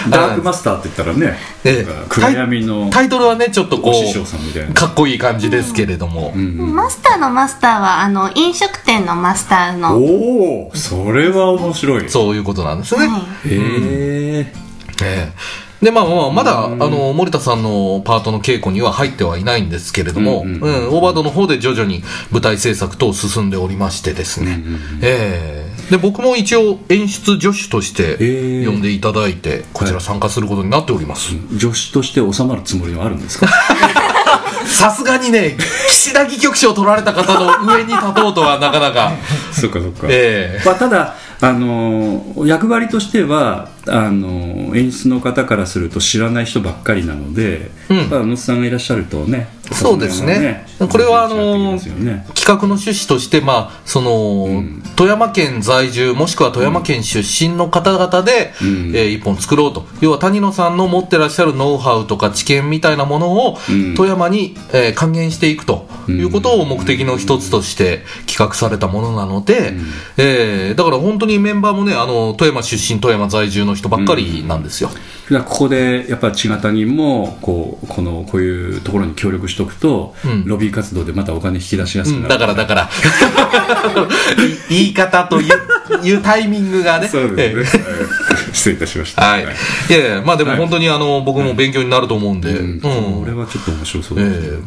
[0.11, 2.05] ダークマスターって言ったらね、ええ。
[2.09, 6.75] 暗闇のタイトルはね、ちょっとこう、かっこいい感じですけれども、うんうん。
[6.75, 9.97] マスターのマスターはあの飲食店のマスターの。
[9.97, 12.05] おおそれは面白い。
[12.05, 13.07] へそういうことなんですね。
[13.07, 13.21] はい。
[13.45, 14.53] え
[15.01, 24.79] ええで、まあまあ、まだ、あの、森田さんのパートの稽古には入ってはいないんですけれども、うんうんうんオーバードの方で徐々に舞台制作等進んでおりましてですね、うんうんうん。
[25.03, 25.91] ええ。
[25.91, 28.65] で、僕も一応演出助手としてえ。
[28.65, 31.29] 呼んでいただいて、こちら参加することになっております。
[31.59, 33.47] 助手として収まるつもりはあるんですか？
[34.65, 35.57] さすがにね、
[35.89, 39.11] 岸田戯曲賞を取られた方の上に立とうとはなかなか、
[39.51, 40.65] そっかそっか、ええ。
[40.65, 47.97] まあ、ただあの役割としてはあの演出の方からすると知らない人ばっかりなので、うん。
[47.97, 50.65] やっぱ野津さんがいらっしゃるとねそうですね。
[50.77, 52.26] そのこれはあのね。
[52.34, 54.84] 企画の趣旨として、まあ、その、ん。
[54.95, 58.95] 富山県在住、もしくは富山県出身の方々で、うん。
[58.95, 59.85] えー一本作ろうと。
[59.99, 63.95] 要は谷野さんの持ってらっしゃるノウハウとか知見みたいなものを、うん。
[63.95, 69.73] 富山に、えー還元していくということを目的の一つとして企画されたものなので、
[70.18, 74.89] えーだから本当にメンバーもね、あの、富山出身、富山在住の人ばっかりなんですよ。
[74.89, 74.99] だか
[75.29, 80.45] らここでやっぱ千形人もこうこのこういうところに協力しておくと、うん。
[80.45, 82.89] ロビー活動でまたお金引き出しやすくなる、だから、だから、
[84.69, 85.51] い言い方という
[86.03, 87.07] いうタイミングがね。
[87.07, 88.53] そうですね、はい。
[88.53, 89.21] 失礼いたしました。
[89.21, 89.43] はい。
[89.43, 89.93] い。
[89.93, 92.75] やまあでも本当にあの、僕も勉強になると思うんで、ううん。
[92.77, 92.79] ん。
[92.81, 94.57] これはちょっと面白そうですね、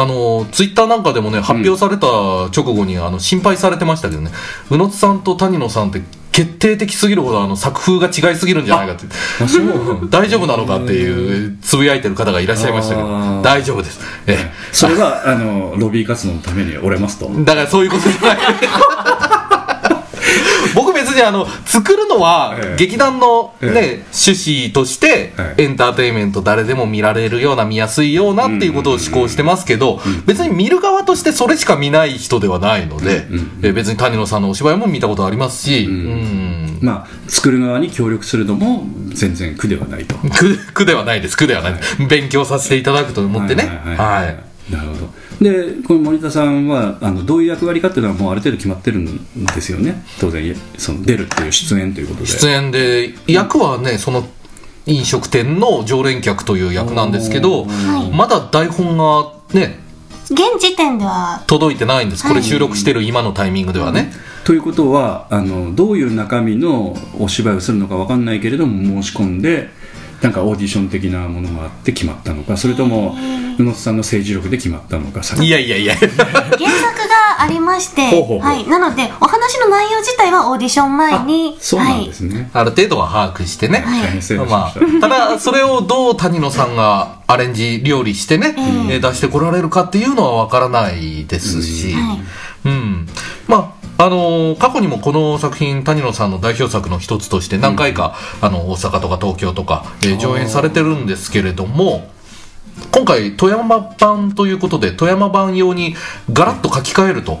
[0.00, 4.30] あの、ツイッターなんかでもね、発表された直後に、あの、心配されてましたけどね、
[4.70, 6.00] 宇野津さんと谷野さんって
[6.32, 9.04] 決定的すぎるほど、あの、作風が違いすぎるんじゃないかって。
[10.08, 13.42] 大丈夫なのかっていう、つぶやいてる方がいらっしゃいましたけど。
[13.42, 14.00] 大丈夫です。
[14.26, 14.52] ええ。
[14.72, 17.28] それはあのロビー活動のために折れますと。
[17.44, 18.38] だからそういうことじゃない。
[20.74, 22.76] 僕 別にあの、作るのはええ。
[22.76, 33.26] 劇団のね、え趣旨としては、いエンターテインメント誰でも見られるような見やすいようなっていうことを思考してますけど、別に見る側としてそれしか見ない人ではないので
[33.62, 36.78] え別に谷野さんのお芝居も見たことありますし、んうん。
[36.80, 40.16] まあ作る側に協力するのも全然苦ではないと。
[40.28, 41.80] 苦苦ではないです、苦ではない。
[42.08, 43.80] 勉強させていただくと思ってね。
[43.96, 44.72] はい。
[44.72, 49.06] なるほどでこの森田さんはあのどういう役割かっていうのはもうある程度決まってるん
[49.54, 50.04] ですよね。
[50.20, 52.26] 当然その出るっていう出演ということで。
[52.26, 54.28] 出演で役はねその
[54.86, 58.14] 飲食店の常連客という役なんですけど、はい。
[58.14, 59.78] まだ台本がね
[60.24, 61.42] 現時点では。
[61.46, 62.22] 届いてないんです。
[62.22, 64.12] これはい収録してる今のタイミングではね、
[64.44, 69.70] ということはあのどういう中身のお芝居をするのかわかんないけれども申し込んで
[70.22, 73.16] なんかオーディション的なものがあって決まったのかそれとも
[73.58, 75.94] 宇野津さんの政治力で決まったのかさいやいやいや。
[75.96, 78.48] 原作がありましてほうほうほう。
[78.48, 84.36] はい、なのでお話の内容自体はオーディション前にそうなんですね、ある程度は把握してね、はい。
[84.38, 88.54] ままあした、ただそれをどう谷野さんがアレンジ料理してね、
[88.90, 92.68] えー出してこられるかっていうのはわからないですし、はい。
[92.68, 93.06] うん、
[93.48, 102.10] まああのー過去にもこの作品谷野さんの代表作の一つとして何回か、あの大阪とか東京とか、えー上演されてるんですけれども
[102.92, 105.94] 今回富山版ということで富山版用に
[106.32, 107.38] ガラッと書き換えると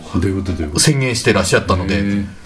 [0.78, 2.02] 宣言してらっしゃったので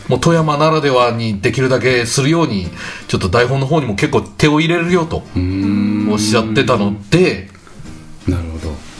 [0.08, 2.68] もう富山ならではにできるだけするように
[3.08, 5.24] ちょっと台本の方にも結構手を入れるよと
[6.10, 7.48] おっしゃってたので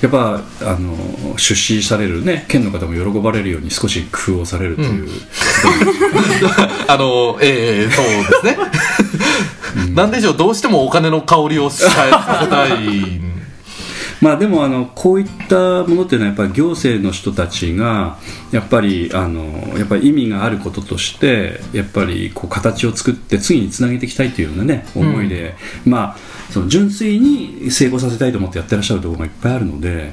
[0.05, 5.09] やっぱあの出資されるね県の方も喜ばれるように少し工夫をされるという、
[6.87, 8.59] あのええそうですね。
[9.97, 13.35] なんでしょうどうしてもお金の香りをさせたい。
[14.21, 18.19] まあでもあのこういったものっていうのはやっぱり行政の人たちが
[18.53, 25.57] やっぱりあのやっぱり意味があることとしてやっぱりこう形を作って次につなげていきたいというようなね思いで、
[25.87, 30.13] まあその純粋に成功させたいと思ってやってらっしゃるところがいっぱいあるので。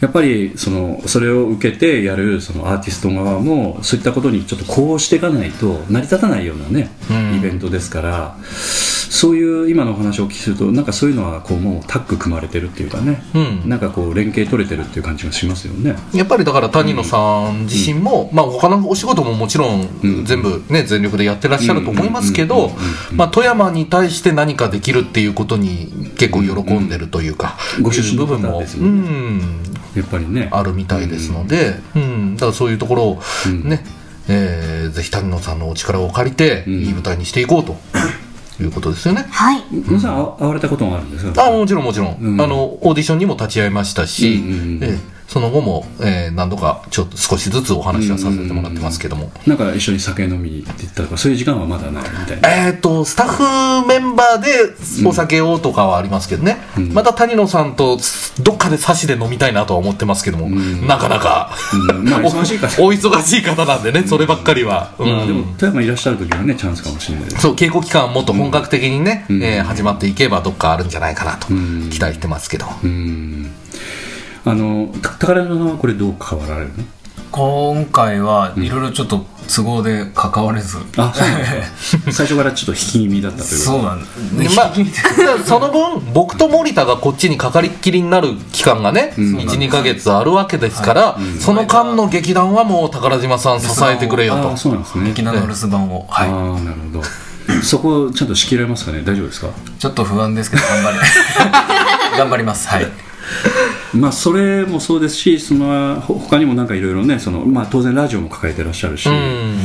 [0.00, 7.36] やっぱりそのそれを受けてやるそのアーティスト側もそういったことにちょっとこうしていかないと成り立たないようなね、うん。
[7.38, 13.68] イベントですからそういう今のお話をお聞きするとなんかそういうのはこうもうタッグ組まれてるっていうかね、うん。
[13.68, 15.96] なんかこう連携取れてるっていう感じがしますよね。
[16.14, 20.24] やっぱりだから谷野さん自身も、まあ他のお仕事ももちろんうん。
[20.24, 22.70] 全部ね全力でやってらっしゃると思いますけど
[23.32, 29.62] 富山に対して何かできるっていうことに結構喜んでるというか、ご出身部分も、うん、
[29.96, 30.48] やっぱりね。
[30.52, 32.34] あるみたいですので、うん。
[32.36, 33.68] だからそういうところをうん。
[33.68, 33.84] ね、
[34.28, 36.72] えーぜひ谷野さんのお力を借りて、うん。
[36.80, 37.76] いい舞台にしていこうと。
[38.60, 39.24] いうことですよね。
[39.30, 39.62] はい。
[39.70, 41.46] 皆さんあ会われたことがあるんですか？
[41.46, 42.40] あもちろんもちろん、うん。
[42.40, 44.84] あのオーディションにも立ち会いましたし、うんうんうん。
[44.84, 52.68] えーその後も、えー何度かちょっと少しずつお話はさせてもらってますけども、なんか一緒に酒飲みに行って行ったとかそういう時間はまだないみたいな。
[52.68, 54.48] えー、とスタッフメンバーで
[55.06, 56.92] お酒をとかはありますけどね、うん。
[56.94, 57.98] また谷野さんと
[58.40, 60.86] どっかで差しで飲みたいなとは思ってますけども、ん。
[60.86, 61.54] なかなか、
[61.90, 62.08] うん。
[62.08, 65.08] まあ忙しいからおお忙しい方なんでね、そればっかりは、うん。
[65.08, 67.30] まあでも富山いらっしゃる時はねチャンスかもしれない。
[67.32, 69.42] そう稽古期間もっと本格的にね、うん。
[69.42, 71.90] えー始まっていけばどっかあるんじゃないかなとうん。
[71.90, 73.50] 期待してますけど、うん。
[74.50, 76.84] あのた宝野さんはこれどう関わられるの？
[77.30, 81.44] 今回はいろいろちょっと都合で関われず、あ、そうなんで
[81.76, 84.72] すか最初からちょっと引き気味だったというそうなんでまあ、
[85.44, 94.50] その分僕と森田がこっちにかかりっきりになる期間がね、ん12か月あるわけですから、その間の劇団はもう宝島さん支えてくれよと。
[94.52, 95.04] あそうなんですね。
[95.08, 97.02] 劇団の留守番を、あはあなるほど。
[97.62, 99.02] そこちゃんと仕切られますかね？
[99.02, 99.48] 大丈夫ですか？
[99.48, 100.98] い、ちょっと不安ですけど頑張り
[102.18, 102.68] 頑張ります。
[102.68, 102.86] はい
[103.94, 109.58] まあそれもそうですしそのほ他にもなんかいろいろねその、まあ、当然ラジオも抱えてらっしゃるし、うん。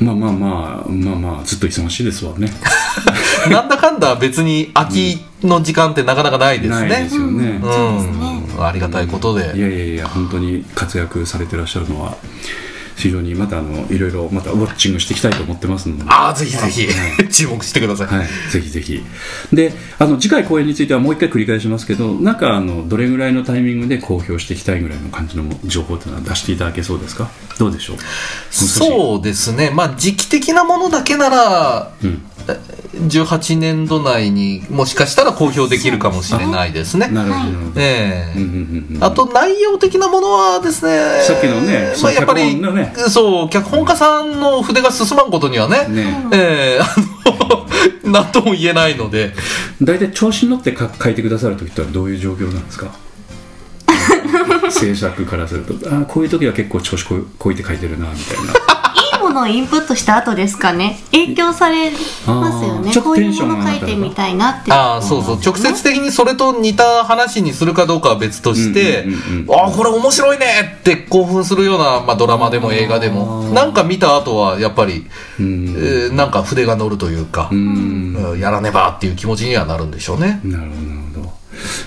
[0.00, 2.52] まあまあまあまあまあずっと忙しいですわね。
[3.50, 7.04] なんだかんだ別に空きの時間ってなかなかないですないね。
[7.04, 12.16] ですよね、うん、ありがたいことで、いやいやいや本当に活躍されてらっしゃるのは
[12.96, 16.04] 非常にまたあのいろいろまたウォッチングしていきたいと思ってますので。
[16.06, 16.86] ああぜひぜひ。
[17.32, 19.02] 注目してください、はい、ぜひぜひ。
[19.52, 27.28] であの次回公演についてはもう一回繰り返しますけどなんかあのどれぐらいのタイミングで公表していきたいぐらいの感じの情報というのは出していただけそうですか？
[27.58, 27.96] どうでしょう？
[28.50, 29.70] そうですね。
[29.74, 37.08] まあ時期的なものだけならう、ん、18年度内にもしかしたら公表できるかもしれないですね。
[37.08, 38.38] なるほどええ。
[38.38, 46.28] うんうんうんうんあと内容的なものはですねさっきのねまあ、やっぱり、ねそう脚本家さんの筆が進まんことにはねね。
[46.32, 46.94] ええあ
[47.30, 47.66] の
[48.12, 49.34] 何とも言えないので。
[49.82, 52.88] 大体調子に乗ってか書いてくださる時ってのはどういう状況なんですか？
[54.70, 55.74] 制作からすると。
[55.90, 58.52] あこういう時は結構調子ここいて書いてるなみたいな
[59.32, 60.98] ものをインプットした後ですかね。
[61.12, 61.90] 影響され
[62.26, 62.92] ますよね。
[62.94, 65.40] こういうもの書いてみたいなってああそうそう。
[65.40, 69.06] 直接的にそれと似た話にするかどうかは別として、
[69.48, 70.46] ああこれ面白いね
[70.80, 73.42] って興奮するような、まあ、ドラマでも映画でも。
[73.52, 75.06] なんか見た後はやっぱり、
[75.38, 75.68] うん。
[75.68, 80.40] えーなんか筆が乗るというか、うやらねばっていう気持ちにはなるんでしょうね。
[80.44, 80.76] なるほ
[81.22, 81.32] ど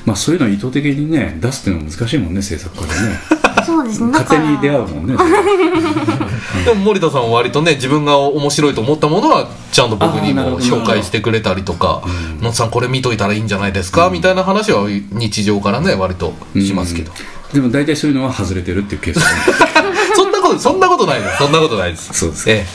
[0.06, 3.20] まあそういうのを意図的にね出すっていうのは難しいもんね制作家でね
[3.66, 4.10] そうですね。
[4.12, 5.16] 勝手に出会うもんね。
[6.66, 12.02] でも森田さんは割とね自分が面白いと思ったものはちゃんと僕にも紹介してくれたりとか
[12.42, 17.12] 「野津さんこれ見といたらいいんじゃないですか」みたいな話は日常からね割としますけど、
[17.54, 19.24] でも大体そういうのは外れてるっていうケース。
[20.16, 21.38] そんなことそんなことないです。
[21.40, 22.10] そんなことないです。
[22.14, 22.52] そうですか。
[22.52, 22.66] え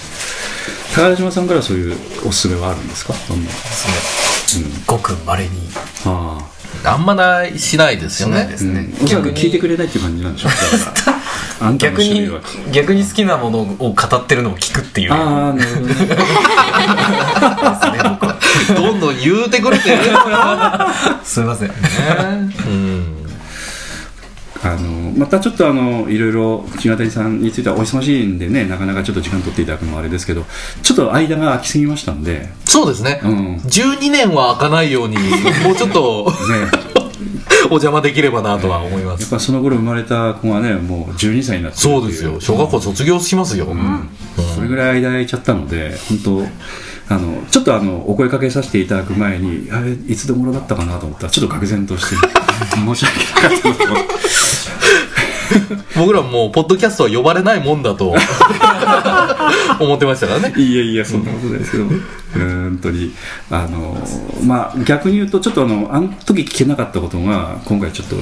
[0.95, 1.97] 高島さんからそういう
[2.27, 3.15] おすすめはあるんですか？
[3.29, 5.51] どんなですね、ごくまれに。
[6.05, 8.47] あえあんまないしないですよね。
[8.47, 10.53] ですね、おそらく聞いてくれないっていう感じなんでしょう。
[11.77, 12.31] 逆に
[12.73, 15.13] 逆に好きなものを語ってるのを聞くっていう。
[15.13, 15.87] ああなるほ
[18.75, 19.99] ど どんどん言うてくれて
[21.23, 21.71] すいません。
[22.67, 23.20] うん
[24.63, 30.45] あのまたちょっとあのいろいろ内谷さんについてはお忙しいんでねなかなかちょっと時間取っていただくのはあれですけど
[30.83, 32.31] ちょっと間が空きすぎましたんで。
[32.31, 33.57] ねそうですね、うん。
[33.57, 35.17] 12年は開かないように
[35.65, 36.33] もうちょっと
[37.69, 39.23] お邪魔できればなとは思います。
[39.23, 42.37] やっぱその頃生まれた子がねもう12歳になってそうですよ。
[42.41, 43.69] 小学校卒業しますよ、
[44.55, 52.17] それぐらい間空いちゃったので本当あのちょっとあのお声かけさせていただく前にあれいつでもだったかなと思ったらちょっと愕然として
[52.77, 54.15] 申し訳なかったなと
[55.97, 58.15] 僕らもうポッドキャストは呼ばれないもんだと。
[59.81, 60.55] 思ってましたからね。
[60.57, 61.85] いやいやそんなことないですけど。
[62.35, 63.15] 本当に。
[63.51, 63.97] あの
[64.45, 68.17] まあ逆に言うとちょっとあのあの時聞けなかったことが今回ちょっと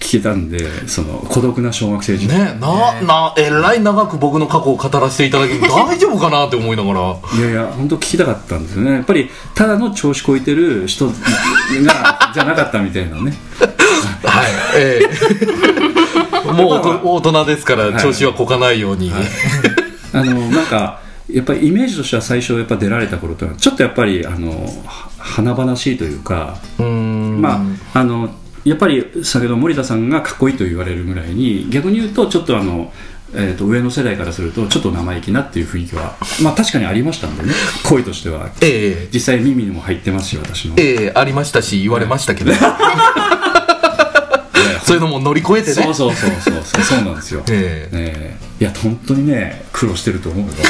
[0.00, 7.16] 聞けたんでその孤独な小学生時代、ねななえらい長く僕の過去を語らせていただき 大丈夫かなって思いながら。
[7.38, 8.92] いやいや本当聞きたかったんですよね。
[8.92, 11.12] やっぱりただの調子こいてる人が
[12.32, 13.36] じゃなかったみたいなね。
[14.24, 14.46] はい
[14.76, 15.85] ええ
[16.52, 19.12] もう大人ですから調子はこかないように、
[20.12, 24.50] あのなんかやっぱりイメージとしては最初やっぱ出られた頃とはちょっとやっぱりあの
[24.84, 27.62] は華々しいというか、ま
[27.92, 28.30] ああの
[28.66, 32.92] やっぱり先ほど森田さんがかっこいいと言われるぐらいに逆に言うとちょっとあの、
[33.32, 37.52] えー、と上の世代からするとちょっと生意気なっていう雰囲気はまあ確かにありましたんでね
[37.88, 38.50] 声としては。
[38.60, 39.08] ええ。
[39.12, 40.74] 実際耳にも入ってますし私の。
[40.78, 42.52] ええありましたし言われましたけど、
[44.86, 45.74] そういうのも乗り越えてね。
[45.74, 46.82] そうそうそうそうそう。
[46.84, 47.96] そうなんですよ、ええ。
[47.96, 48.62] ええ。
[48.62, 50.52] いや本当にね苦労してると思うよ。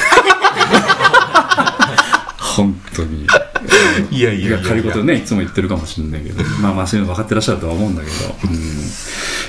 [2.39, 3.27] 本当に。
[4.11, 4.69] いやいやいやいや。
[4.69, 6.43] 軽いことねいつも言ってるかもしれないけど。
[6.63, 8.15] まあまあそういうの分かってらっしゃるとは思うんだけど、
[8.45, 8.59] うん、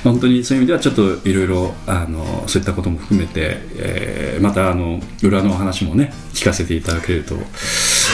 [0.04, 7.36] 本当にそういう意味ではちょっといろいろあのそういったことも含めて、えーまたあの裏のお話もね聞かせていただけると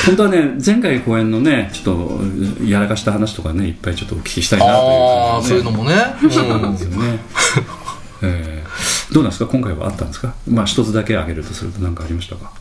[0.05, 5.93] 本当はね前回公演のねちょっとやらかした話とかねいっぱいちょっとお聞きしたいなというああそういうのもね、
[6.29, 7.19] そうなんですよね。
[8.23, 9.13] えー。
[9.13, 9.49] どうなんですか？
[9.51, 10.33] 今回はあったんですか？
[10.49, 12.51] まあ一つだけ挙げるとすると何かありましたか？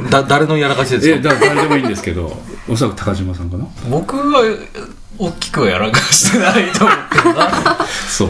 [0.00, 3.66] うんだ 誰のやらかしですえかだ 誰でもいいんですけどおそらく高島さんかな？
[3.90, 4.42] 僕は
[5.22, 7.78] 大きくはやらかしてないと思うけどな。
[8.10, 8.28] そう。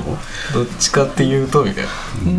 [0.52, 1.90] どっちかっていうとみたいな。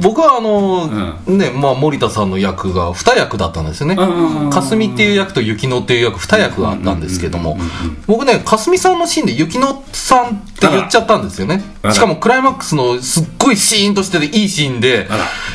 [0.02, 0.88] 僕はあの、
[1.26, 3.96] ねまあ、森田さんの役が2役だったんですよね。
[3.98, 11.64] うん霞っていう役と雪乃っていう役2役があったんですけどもうんうんうんうん僕ね霞さんのシーンで雪乃さんって言っちゃったんですよね。
[11.92, 15.08] しかもクライマックスのすっごいシーンとしてでいいシーンで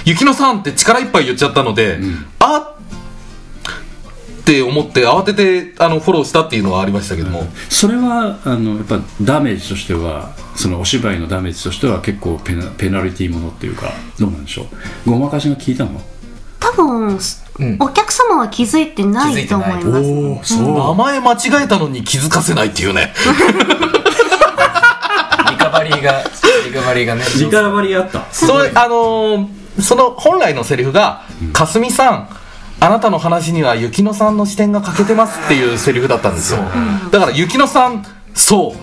[0.04, 2.26] 雪乃さんって力いっぱい言っちゃったので、ん。
[2.40, 2.77] あっ
[4.48, 14.66] て思って慌ててあのフォローしたっていうのはありましたけども、それはあのやっぱダメージとしてはそのお芝居のダメージとしては結構ペナペナルティーものっていうかどうなんでしょ
[15.06, 15.10] う？
[15.10, 16.00] ごまかしが効いたの？
[16.60, 17.76] 多分、うん。
[17.78, 20.08] お客様は気づいてないと思います。
[20.10, 20.78] おおそう。
[20.78, 23.12] 名前間違えたのに気づかせないっていうね。
[25.50, 26.24] リカバリーが
[26.66, 27.24] リカバリーがね。
[27.38, 28.24] リカバリーあった。
[28.32, 29.46] それあのー
[29.80, 31.22] その本来のセリフが
[31.54, 32.28] 「かすみさん
[32.80, 36.60] あなたの話には雪乃さんの視点が欠けてます」っていうセリフだったんですよ。
[37.10, 38.80] だから雪乃さんそう。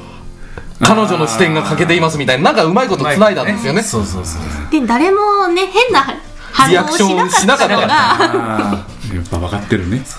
[0.84, 3.81] 彼女の視点が欠けていますみたいななんかうまいことつないだんですよね。
[3.81, 4.41] そうそうそう
[4.72, 6.05] で、誰もね、変な
[6.51, 7.76] 反リアクションしなかった。
[7.76, 10.01] のが、あーやっぱ分かってるね。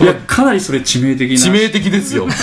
[0.00, 1.36] いやかなりそれ致命的な。
[1.36, 2.24] 致命的ですよ。
[2.24, 2.34] うわ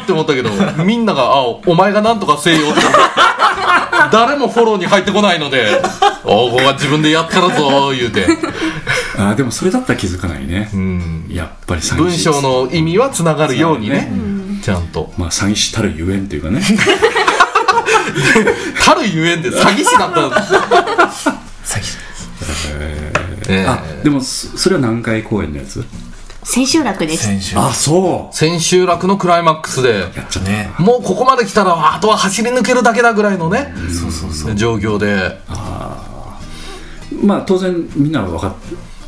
[0.00, 0.50] ーって思ったけど
[0.84, 2.80] みんなが「あお前がなんとかせよ」って
[4.10, 5.80] 誰もフォローに入ってこないので
[6.24, 8.26] 「おここは自分でやったらぞ」言うて。
[9.16, 11.24] あーでもそれだったら気づかないね、うん。
[11.28, 14.12] やっぱり詐欺文師章の意味はつながるようにね
[14.62, 15.12] ちゃんと。
[15.18, 16.62] まあ詐欺師たるゆえんというかね。
[18.84, 20.36] たるゆえんで詐欺師だったんで
[21.12, 21.28] す
[21.64, 21.98] 最初
[22.78, 23.12] え
[23.48, 23.66] ええ。
[23.66, 25.84] あでもそそれは何回公演のやつ？
[26.50, 27.28] 千秋楽です。
[27.58, 28.34] あそう。
[28.34, 30.00] 千秋楽のクライマックスで。
[30.00, 30.70] やっちゃったね。
[30.78, 33.74] もうここまで来たらあとは走り抜けるだけだぐらいのね。
[33.90, 34.54] そうそうそう。
[34.54, 35.38] 状況で。
[37.22, 38.54] まあ当然みんなは分かっ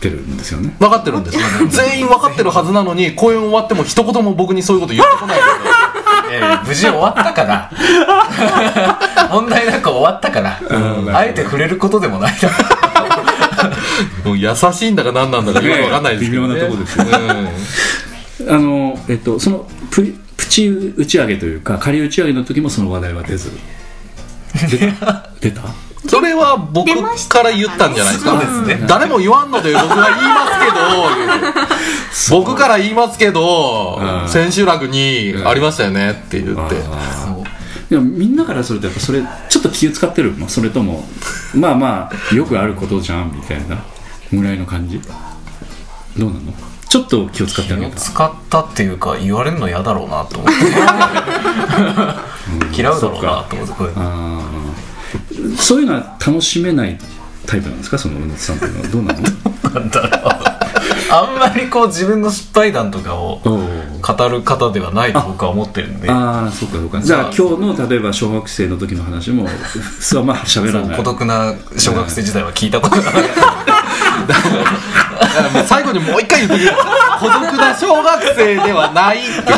[0.01, 0.77] てるんですよね。
[0.79, 1.39] 分かってるんです
[1.71, 5.39] 全員分かってるはずなのに公演終わっても一言も僕にそういうこと言ってこない
[6.33, 7.71] えー無事終わったから
[9.33, 10.79] 問題なく終わったからう
[11.11, 11.17] ん。
[11.17, 12.35] あえて触れることでもない
[14.37, 17.05] 優しいんだか何なんだかよく分かんないですけど、ね、微妙なとこですよ
[18.41, 18.51] うん。
[18.51, 23.51] あのえっとそのププチ打ち上げというか仮打ち上げの時もその話題は出ず。
[24.71, 25.31] 出た？
[25.41, 25.63] 出た？
[26.09, 26.89] それは僕
[27.29, 28.39] から言ったんじゃないですか。
[28.67, 28.87] ね。
[28.89, 32.43] 誰も言わんので僕が言いますけど。
[32.43, 34.29] 僕から言いますけどうん。
[34.29, 36.13] 千秋楽にありましたよね。
[36.13, 36.77] って言って。
[37.91, 40.49] でもみんなからするとやっぱそれちょっと気を使ってるの？
[40.49, 41.05] それとも
[41.55, 43.85] まあまあよくあることじゃんみたいな
[44.33, 45.01] ぐらいの感じ。
[46.19, 46.41] どうなの？
[46.89, 47.97] ちょっと気を使ってあ気げた。
[47.97, 50.59] を使ったっていうか言われるの嫌だろうなと思って。
[52.77, 53.75] 嫌うだろうなと思って。
[55.57, 56.99] そういうのは楽しめない
[57.47, 57.99] タイプなんですか？
[57.99, 58.89] そのうぬつさんっていうのは。
[58.89, 59.21] どうなの？
[59.21, 59.29] な
[59.81, 60.33] んだろう
[61.11, 63.59] あんまりこう自分の失敗談とかをお
[64.01, 66.11] 語る方ではないと僕は思ってるんで。
[66.11, 67.01] ああそうかそうか。
[67.01, 70.81] じゃあ今日の例えば小学生の時の話も普通はまあ喋らな。
[70.81, 73.15] いそう孤独な小学生時代は聞いたことがない。
[74.27, 75.00] だから
[75.53, 76.71] もう最後にもう一回言ってくれ
[77.21, 79.53] 孤独な小学生ではないって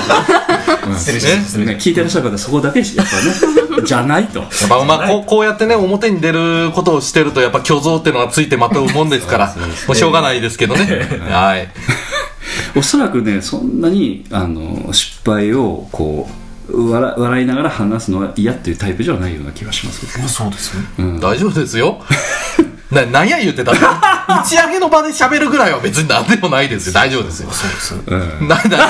[1.79, 4.41] 聞いてらっしゃる方そこだけやっぱね じゃないと。
[4.41, 9.55] やっぱまあこうこうやってね表に出ることをしてるとやっぱ虚像っていうのはついてまとうもんですから
[9.87, 11.09] もうしょうがないですけどね。
[11.31, 11.69] はい。
[12.77, 16.29] おそらくねそんなにあの失敗をこ
[16.71, 20.83] う笑笑いながら話すのが嫌っていうタイプじゃないような気がしますけどますそうですよ。
[20.99, 21.21] うん。
[21.21, 22.01] 大丈夫ですよ
[22.93, 23.81] な何や言ってたって。
[24.29, 26.93] 打ち上げの場で喋るぐらいは別に何でもないですよ。
[26.93, 27.51] 大丈夫ですよ。
[27.51, 27.95] そうです
[28.41, 28.49] うん。
[28.49, 28.89] ななな。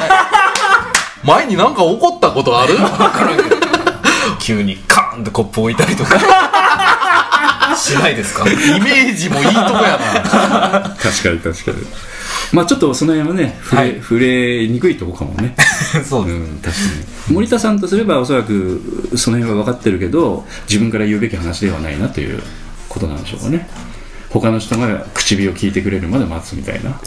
[1.24, 2.76] 前になんか起こったことある？
[4.40, 6.18] 急にカーンってコップ置いたりとか。
[7.76, 8.44] しないですか？
[8.50, 10.96] イメージもいいとこやな。
[11.00, 11.76] 確かに確かに。
[12.52, 14.00] まあちょっとその辺はね触れ,、はい。
[14.02, 15.54] 触れにくいとこかもね。
[16.08, 16.34] そうです。
[16.34, 16.80] うん確か
[17.28, 17.34] に。
[17.34, 22.42] 森田さんとすればおそらくその辺は分かってるけど自分から言うべき話ではないなという
[22.88, 23.68] ことなんでしょうかね
[24.32, 26.98] 他の人が唇を聞いてくれるまで待つみたいな。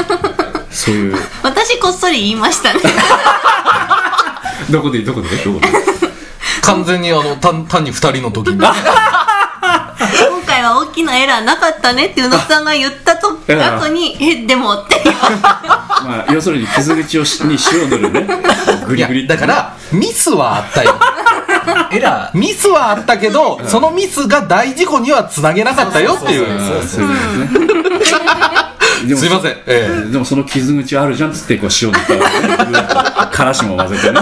[0.70, 1.16] そういう。
[1.42, 2.80] 私こっそり言いましたね。
[4.70, 5.28] どこでどこで？
[5.36, 5.68] どこで？
[6.62, 8.56] 完全にあの単単に二人の時に。
[8.64, 15.42] 今回は大きなエラーなかったねって宇野さんが言ったと後にえでもって言われて。
[15.42, 18.26] まあ要するに傷口をしに塩を塗るね。
[18.86, 20.98] グリグリだからミスはあったよ
[21.96, 22.38] エラー。
[22.38, 26.82] ミスはあったけど、そのミスが大事故にはつなげなかったよっていう。
[29.16, 31.98] すいませんええでもその傷口あるじゃんっつってこう塩塗
[33.30, 34.20] からしも混ぜてね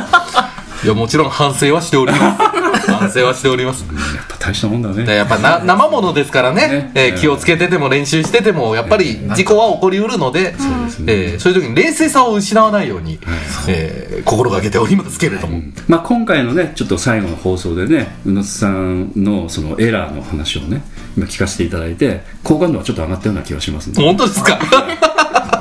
[0.84, 2.42] いやもちろん反省はしております。
[2.90, 3.84] 反省はしております。
[3.84, 5.04] やっぱ大したもんだね。
[5.04, 6.68] でやっぱな生ものですからね。
[6.68, 6.92] ね。
[6.94, 10.72] えー気をつけてても練習しててもやっぱり事故は起こりうるので、そう
[11.06, 13.20] えーそういう時に冷静さを失わないように、
[13.68, 20.82] えー心がけておりますけれども、まあ、今回のねちょっと最後の放送でね宇野津さんのそのエラーの話をね
[21.16, 24.58] 今聞かせていただいて好感度はちょっと上がったような気がしますんで本当ですか？
[24.58, 25.11] まあ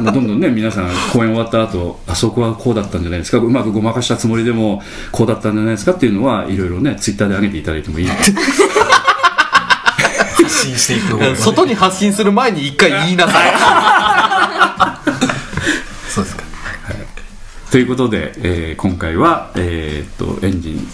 [0.01, 3.37] どんどんね皆さん公演終わった後あそこはこうだったんじゃないですか。
[3.37, 8.31] うまくごまかしたつもりでもこうだったんじゃないですかっていうのはいろいろねツイッターで上げていただいてもいい発
[10.65, 13.51] 信していく方が、ね、外に発信する前に一回言いなさい。
[16.09, 16.43] そうですか。
[17.71, 20.87] ということで、えー今回は、えーっとエンジン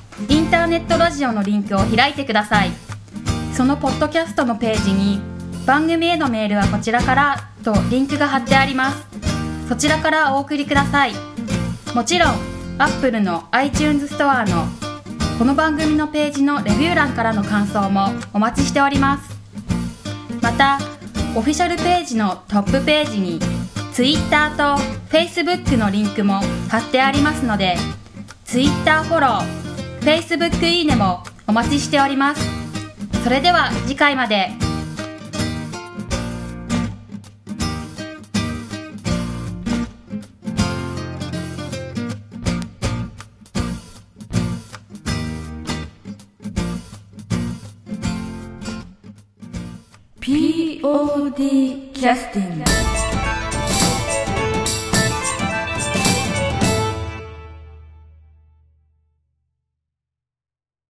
[0.29, 2.71] インターネットラジオのリンクを開いてください。
[3.53, 5.19] そのポッドキャストのページに
[5.65, 9.05] 番組へのメールはこちらからとリンクが貼ってあります。
[9.67, 11.13] そちらからお送りください。
[11.93, 12.35] もちろん
[12.77, 14.65] Apple の iTunes ストアの
[15.37, 19.29] この番組のページのレビュー欄からの感想もお待ちしております。
[20.41, 20.79] また
[21.35, 23.39] オフィシャルページのトップページに
[23.93, 27.77] Twitter と Facebook のリンクも貼ってありますので
[28.45, 29.60] Twitter フォロー
[30.01, 32.41] Facebook いいねもお待ちしております。
[33.23, 34.49] それでは次回まで。
[52.01, 53.00] キャスティング